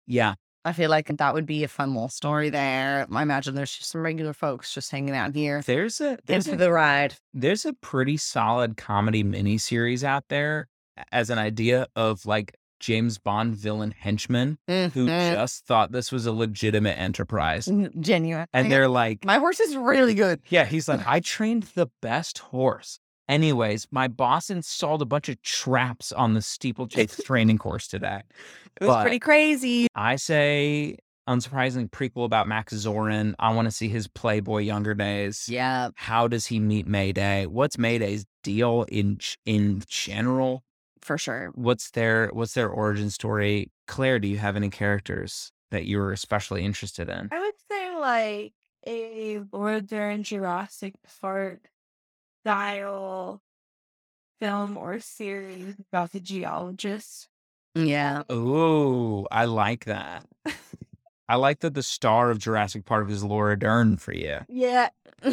Yeah. 0.08 0.36
I 0.66 0.74
feel 0.74 0.90
like 0.90 1.08
that 1.16 1.34
would 1.34 1.46
be 1.46 1.64
a 1.64 1.68
fun 1.70 1.94
little 1.94 2.10
story 2.10 2.50
there. 2.50 3.08
I 3.12 3.22
imagine 3.22 3.56
there's 3.56 3.72
just 3.78 3.90
some 3.92 4.02
regular 4.02 4.34
folks 4.34 4.74
just 4.74 4.92
hanging 4.92 5.16
out 5.16 5.34
here. 5.34 5.62
There's 5.62 6.02
a 6.02 6.18
there's 6.26 6.48
Into 6.48 6.58
a 6.62 6.66
the 6.66 6.72
ride. 6.74 7.16
there's 7.34 7.66
a 7.66 7.72
pretty 7.74 8.18
solid 8.18 8.76
comedy 8.76 9.24
miniseries 9.24 10.04
out 10.04 10.26
there 10.30 10.68
as 11.12 11.30
an 11.30 11.38
idea 11.38 11.88
of 11.96 12.26
like 12.26 12.56
James 12.82 13.18
Bond 13.18 13.56
villain 13.56 13.92
henchmen 13.98 14.58
who 14.68 14.74
Mhm. 15.08 15.34
just 15.36 15.66
thought 15.66 15.92
this 15.94 16.12
was 16.12 16.26
a 16.26 16.32
legitimate 16.34 16.98
enterprise. 17.00 17.70
Genuine. 18.00 18.48
And 18.54 18.70
they're 18.72 18.90
like, 18.90 19.24
My 19.26 19.38
horse 19.38 19.60
is 19.62 19.76
really 19.78 20.16
good. 20.16 20.42
yeah, 20.50 20.66
he's 20.66 20.88
like, 20.90 21.06
I 21.08 21.22
trained 21.22 21.64
the 21.76 21.88
best 22.02 22.40
horse. 22.40 23.00
Anyways, 23.30 23.88
my 23.92 24.08
boss 24.08 24.50
installed 24.50 25.02
a 25.02 25.06
bunch 25.06 25.28
of 25.30 25.42
traps 25.42 26.12
on 26.12 26.34
the 26.34 26.42
steeplechase 26.42 27.18
training 27.26 27.58
course 27.58 27.88
today. 27.88 28.22
It 28.80 28.86
was 28.86 28.96
But- 28.96 29.02
pretty 29.02 29.20
crazy. 29.20 29.88
I 29.96 30.16
say, 30.16 30.98
unsurprisingly, 31.28 31.90
prequel 31.90 32.24
about 32.26 32.48
Max 32.48 32.74
Zorin. 32.74 33.34
I 33.40 33.54
want 33.54 33.66
to 33.66 33.72
see 33.72 33.90
his 33.90 34.08
Playboy 34.08 34.60
younger 34.60 34.94
days. 34.94 35.48
Yeah. 35.50 35.90
How 35.96 36.28
does 36.28 36.46
he 36.48 36.60
meet 36.60 36.88
Mayday? 36.88 37.46
What's 37.48 37.78
Mayday's 37.78 38.26
deal 38.44 38.86
in 38.90 39.20
in 39.46 39.84
general? 39.88 40.64
For 41.02 41.18
sure. 41.18 41.52
What's 41.56 41.92
their 41.92 42.30
what's 42.34 42.54
their 42.54 42.70
origin 42.70 43.10
story? 43.10 43.72
Clare, 43.88 44.20
do 44.20 44.28
you 44.28 44.38
have 44.38 44.56
any 44.56 44.70
characters 44.70 45.52
that 45.72 45.86
you 45.86 45.98
were 45.98 46.12
especially 46.14 46.64
interested 46.64 47.10
in? 47.10 47.30
I 47.32 47.40
would 47.40 47.54
say 47.70 47.96
like 47.96 48.54
a 48.86 49.42
Laura 49.52 49.82
Dern 49.82 50.24
Jurassic 50.24 50.96
Park 51.22 51.70
style 52.48 53.42
film 54.40 54.78
or 54.78 55.00
series 55.02 55.76
about 55.92 56.14
the 56.14 56.20
geologist. 56.22 57.28
Yeah. 57.76 58.24
Oh, 58.30 59.28
I 59.30 59.46
like 59.46 59.84
that. 59.86 60.26
I 61.30 61.36
like 61.36 61.60
that 61.60 61.74
the 61.74 61.84
star 61.84 62.32
of 62.32 62.40
Jurassic 62.40 62.86
Park 62.86 63.10
is 63.10 63.22
Laura 63.22 63.60
Dern 63.60 63.98
for 63.98 64.14
you. 64.14 64.40
Yeah. 64.48 64.90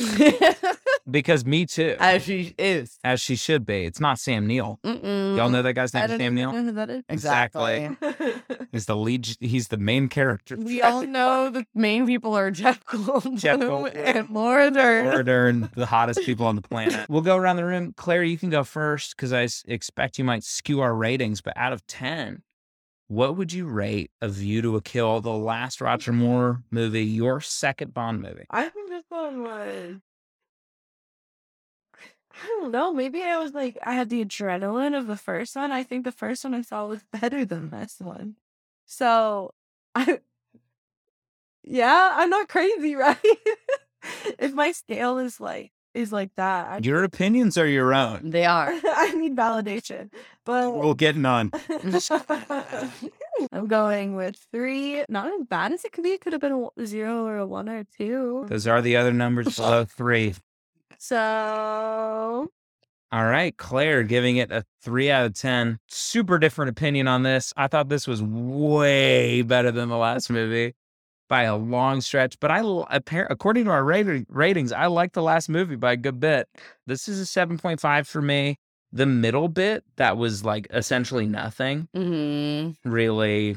because 1.11 1.45
me 1.45 1.67
too, 1.67 1.97
As 2.01 2.23
she 2.23 2.55
is. 2.59 2.99
as 3.05 3.21
she 3.21 3.37
should 3.37 3.67
be. 3.67 3.85
It's 3.85 4.01
not 4.01 4.19
Sam 4.19 4.47
Neill. 4.47 4.79
Mm-mm. 4.85 5.37
Y'all 5.37 5.51
know 5.51 5.63
that 5.63 5.75
guy's 5.75 5.93
name 5.95 6.05
is 6.11 6.17
Sam 6.19 6.35
Neill. 6.35 6.53
know 6.53 6.63
who 6.65 6.73
that 6.73 6.91
is. 6.91 7.05
Exactly. 7.09 7.91
He's 8.73 8.87
the 8.87 8.97
lead. 8.97 9.29
He's 9.41 9.69
the 9.69 9.77
main 9.77 10.09
character. 10.09 10.57
we 10.57 10.83
all 10.83 11.03
know 11.07 11.51
the 11.51 11.67
main 11.75 12.07
people 12.07 12.35
are 12.37 12.51
Jeff 12.51 12.85
Goldblum 12.87 13.39
Jeff 13.39 13.61
Goldblum. 13.61 13.95
and 13.95 14.31
Laura 14.31 14.71
Dern. 14.71 15.07
Order 15.09 15.49
and 15.49 15.65
the 15.75 15.87
hottest 15.87 16.21
people 16.23 16.47
on 16.47 16.57
the 16.57 16.63
planet. 16.63 17.09
We'll 17.09 17.23
go 17.23 17.37
around 17.37 17.57
the 17.57 17.65
room. 17.65 17.93
Clare, 17.97 18.23
you 18.25 18.39
can 18.39 18.51
go 18.51 18.65
first 18.65 19.17
because 19.17 19.33
I 19.33 19.49
expect 19.71 20.19
you 20.19 20.25
might 20.25 20.45
skew 20.45 20.81
our 20.81 20.95
ratings. 20.95 21.41
But 21.41 21.57
out 21.57 21.73
of 21.73 21.87
10, 21.87 22.43
what 23.09 23.37
would 23.37 23.53
you 23.53 23.67
rate 23.67 24.11
A 24.23 24.29
View 24.29 24.63
to 24.63 24.77
a 24.77 24.81
Kill, 24.81 25.21
the 25.21 25.31
last 25.31 25.81
Roger 25.81 26.13
Moore 26.13 26.63
movie, 26.71 27.05
your 27.05 27.41
second 27.41 27.93
Bond 27.93 28.23
movie? 28.23 28.47
I 28.51 28.69
think 28.71 28.89
this 28.89 29.05
one 29.11 29.43
was. 29.43 29.95
I 32.43 32.47
don't 32.47 32.73
know. 32.73 32.93
Maybe 32.93 33.23
I 33.23 33.39
was 33.39 33.53
like, 33.55 33.79
I 33.83 33.95
had 33.95 34.11
the 34.11 34.25
adrenaline 34.25 34.97
of 34.99 35.07
the 35.07 35.17
first 35.17 35.57
one. 35.57 35.71
I 35.73 35.83
think 35.83 36.05
the 36.05 36.13
first 36.13 36.45
one 36.45 36.55
I 36.55 36.63
saw 36.63 36.87
was 36.87 37.03
better 37.13 37.45
than 37.45 37.71
this 37.71 37.97
one. 38.01 38.37
So, 38.87 39.53
I. 39.95 40.21
Yeah, 41.63 42.13
I'm 42.17 42.31
not 42.31 42.49
crazy, 42.49 42.95
right? 42.97 43.17
if 44.39 44.53
my 44.53 44.73
scale 44.73 45.19
is 45.19 45.41
like 45.41 45.73
is 45.95 46.13
like 46.13 46.31
that, 46.37 46.67
I, 46.69 46.79
Your 46.83 47.05
opinions 47.05 47.57
are 47.57 47.67
your 47.67 47.95
own. 47.95 48.31
They 48.31 48.45
are. 48.59 48.69
I 48.69 49.13
need 49.17 49.37
validation. 49.37 50.11
But 50.45 50.75
We'll 50.75 50.95
get 50.95 51.17
none. 51.17 51.53
I'm 53.53 53.67
going 53.69 54.17
with 54.17 54.37
three. 54.53 55.05
Not 55.09 55.29
as 55.29 55.47
bad 55.49 55.73
as 55.73 55.85
it 55.85 55.93
could 55.93 56.05
be. 56.05 56.11
It 56.11 56.21
could 56.21 56.33
have 56.33 56.43
been 56.43 56.69
a 56.77 56.87
zero 56.87 57.25
or 57.25 57.39
a 57.39 57.47
one 57.47 57.69
or 57.69 57.85
two. 57.97 58.45
Those 58.49 58.67
are 58.67 58.83
the 58.83 58.97
other 58.97 59.13
numbers 59.13 59.57
below 59.57 59.85
three. 59.85 60.35
So 61.07 62.51
All 63.13 63.25
right, 63.27 63.55
Clare 63.59 64.05
giving 64.05 64.39
it 64.39 64.51
a 64.51 64.65
three 64.81 65.11
out 65.11 65.27
of 65.27 65.35
10. 65.35 65.79
Super 65.87 66.39
different 66.39 66.71
opinion 66.71 67.09
on 67.09 67.25
this. 67.25 67.53
I 67.59 67.67
thought 67.67 67.91
this 67.91 68.07
was 68.07 68.23
way 68.23 69.43
better 69.43 69.71
than 69.71 69.91
the 69.91 69.99
last 69.99 70.31
movie 70.31 70.73
by 71.29 71.43
a 71.43 71.57
long 71.57 72.01
stretch, 72.01 72.41
but 72.41 72.51
I, 72.51 72.63
according 73.29 73.67
to 73.67 73.71
our 73.71 73.85
ratings, 73.85 74.73
I 74.73 74.87
like 74.87 75.13
the 75.13 75.23
last 75.23 75.51
movie 75.51 75.77
by 75.77 75.93
a 75.93 75.97
good 75.99 76.21
bit. 76.21 76.49
This 76.87 77.07
is 77.07 77.21
a 77.21 77.25
7.5 77.25 78.07
for 78.07 78.23
me. 78.23 78.57
The 78.91 79.05
middle 79.05 79.49
bit, 79.49 79.85
that 79.97 80.17
was 80.17 80.43
like 80.43 80.69
essentially 80.71 81.27
nothing, 81.27 81.87
hmm 81.95 82.71
really, 82.83 83.57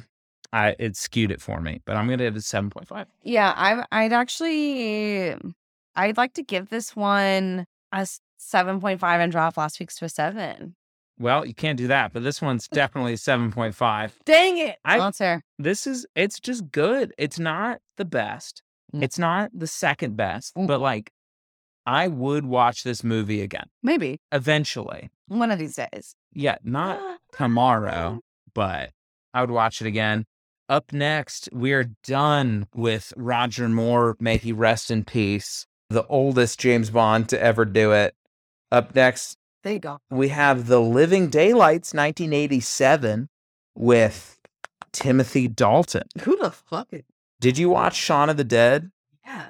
I 0.52 0.76
it 0.80 0.98
skewed 0.98 1.32
it 1.32 1.42
for 1.42 1.62
me, 1.62 1.80
but 1.86 1.96
I'm 1.96 2.08
going 2.08 2.20
to 2.20 2.26
give 2.26 2.36
it 2.36 2.40
a 2.40 2.42
7.5. 2.42 3.06
Yeah, 3.24 3.54
I 3.56 3.86
I'd 3.90 4.12
actually 4.12 5.38
I'd 5.98 6.16
like 6.18 6.34
to 6.34 6.44
give 6.44 6.70
this 6.70 6.96
one 6.96 7.66
a 7.92 8.08
7.5 8.40 9.02
and 9.04 9.32
drop 9.32 9.58
last 9.58 9.80
week's 9.80 9.96
to 9.98 10.06
a 10.06 10.10
7. 10.10 10.76
Well, 11.20 11.46
you 11.46 11.56
can't 11.56 11.78
do 11.78 11.88
that, 11.88 12.14
but 12.14 12.24
this 12.24 12.42
one's 12.42 12.68
definitely 12.72 13.14
a 13.14 13.18
7.5. 13.18 14.12
dang 14.26 14.58
it. 14.60 14.78
I- 14.86 15.00
Well, 15.00 15.12
fair. 15.12 15.42
this 15.58 15.88
is 15.88 16.06
it's 16.16 16.40
just 16.40 16.72
good. 16.72 17.14
It's 17.18 17.40
not 17.40 17.80
the 17.98 18.06
best. 18.06 18.62
Mm. 18.96 19.04
It's 19.04 19.18
not 19.20 19.50
the 19.54 19.68
second 19.68 20.16
best, 20.16 20.56
Mm. 20.56 20.68
but 20.68 20.80
like 20.80 21.12
I 21.86 22.08
would 22.10 22.46
watch 22.46 22.84
this 22.84 23.04
movie 23.04 23.42
again 23.42 23.68
Maybe 23.82 24.20
eventually. 24.32 25.10
one 25.28 25.52
of 25.52 25.58
these 25.60 25.76
days. 25.76 26.16
Yeah, 26.34 26.58
not 26.64 27.00
tomorrow, 27.34 28.22
but 28.54 28.92
I 29.34 29.42
would 29.42 29.52
watch 29.52 29.82
it 29.82 29.88
again. 29.88 30.26
Up 30.70 30.92
next, 30.92 31.48
we 31.54 31.72
are 31.72 31.86
done 32.06 32.68
with 32.76 33.14
Roger 33.16 33.70
Moore. 33.70 34.18
May 34.20 34.38
he 34.38 34.52
rest 34.52 34.92
in 34.92 35.06
peace. 35.06 35.66
The 35.90 36.06
oldest 36.08 36.60
James 36.60 36.90
Bond 36.90 37.30
to 37.30 37.42
ever 37.42 37.64
do 37.66 37.92
it. 37.94 38.14
Up 38.72 38.94
next, 38.94 39.38
There 39.64 39.74
you 39.74 39.80
go. 39.80 40.00
we 40.10 40.28
have 40.30 40.68
The 40.68 40.82
Living 40.82 41.30
Daylights 41.30 41.94
1987 41.94 43.30
with 43.76 44.38
Timothy 44.92 45.48
Dalton. 45.48 46.04
Who 46.22 46.38
the 46.38 46.52
fuck 46.52 46.88
is 46.92 47.04
Did 47.40 47.58
you 47.58 47.70
watch 47.70 47.96
Shaun 47.96 48.30
of 48.30 48.38
the 48.38 48.44
Dead? 48.44 48.92
yeah. 49.26 49.48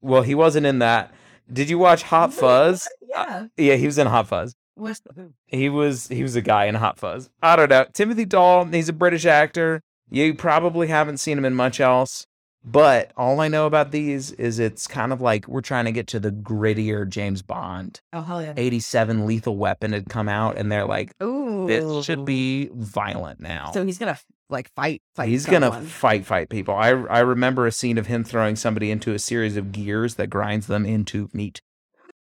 Well, 0.00 0.22
he 0.22 0.34
wasn't 0.34 0.64
in 0.66 0.78
that. 0.78 1.12
Did 1.52 1.68
you 1.68 1.76
watch 1.78 2.04
Hot 2.04 2.32
Fuzz? 2.32 2.86
Uh, 2.86 2.90
yeah. 3.08 3.46
Yeah, 3.56 3.74
he 3.74 3.86
was 3.86 3.98
in 3.98 4.06
Hot 4.06 4.28
Fuzz. 4.28 4.54
What's 4.76 5.00
the? 5.00 5.32
He 5.46 5.68
was 5.68 6.06
he 6.06 6.22
was 6.22 6.36
a 6.36 6.40
guy 6.40 6.66
in 6.66 6.76
Hot 6.76 7.00
Fuzz. 7.00 7.28
I 7.42 7.56
don't 7.56 7.68
know. 7.68 7.84
Timothy 7.92 8.24
Dalton, 8.24 8.72
he's 8.72 8.88
a 8.88 8.92
British 8.92 9.26
actor. 9.26 9.80
You 10.08 10.34
probably 10.34 10.86
haven't 10.86 11.16
seen 11.18 11.36
him 11.36 11.44
in 11.44 11.54
much 11.54 11.80
else. 11.80 12.27
But 12.64 13.12
all 13.16 13.40
I 13.40 13.48
know 13.48 13.66
about 13.66 13.92
these 13.92 14.32
is 14.32 14.58
it's 14.58 14.86
kind 14.86 15.12
of 15.12 15.20
like 15.20 15.46
we're 15.48 15.60
trying 15.60 15.84
to 15.86 15.92
get 15.92 16.06
to 16.08 16.20
the 16.20 16.30
grittier 16.30 17.08
James 17.08 17.40
Bond. 17.40 18.00
Oh 18.12 18.20
hell 18.20 18.42
yeah. 18.42 18.54
87 18.56 19.26
Lethal 19.26 19.56
Weapon 19.56 19.92
had 19.92 20.08
come 20.08 20.28
out 20.28 20.58
and 20.58 20.70
they're 20.70 20.84
like, 20.84 21.12
Ooh. 21.22 21.66
this 21.66 22.04
should 22.04 22.24
be 22.24 22.68
violent 22.74 23.40
now. 23.40 23.70
So 23.72 23.86
he's 23.86 23.98
gonna 23.98 24.18
like 24.50 24.70
fight. 24.74 25.02
fight 25.14 25.28
He's 25.28 25.46
gonna 25.46 25.80
fight, 25.82 26.26
fight 26.26 26.50
people. 26.50 26.74
I 26.74 26.88
I 26.88 27.20
remember 27.20 27.66
a 27.66 27.72
scene 27.72 27.96
of 27.96 28.06
him 28.06 28.24
throwing 28.24 28.56
somebody 28.56 28.90
into 28.90 29.14
a 29.14 29.18
series 29.18 29.56
of 29.56 29.72
gears 29.72 30.16
that 30.16 30.28
grinds 30.28 30.66
them 30.66 30.84
into 30.84 31.30
meat. 31.32 31.62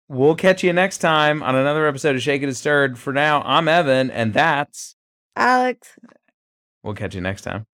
We'll 0.08 0.36
catch 0.36 0.62
you 0.64 0.74
next 0.74 0.98
time 0.98 1.42
on 1.42 1.56
another 1.56 1.88
episode 1.88 2.16
of 2.16 2.22
Shake 2.22 2.42
It 2.42 2.46
and 2.46 2.58
Stirred. 2.58 3.00
For 3.00 3.14
now, 3.14 3.42
I'm 3.44 3.70
Evan, 3.70 4.12
and 4.12 4.34
that's. 4.34 4.98
Alex. 5.38 5.98
We'll 6.84 6.96
catch 6.96 7.16
you 7.16 7.22
next 7.22 7.44
time. 7.44 7.66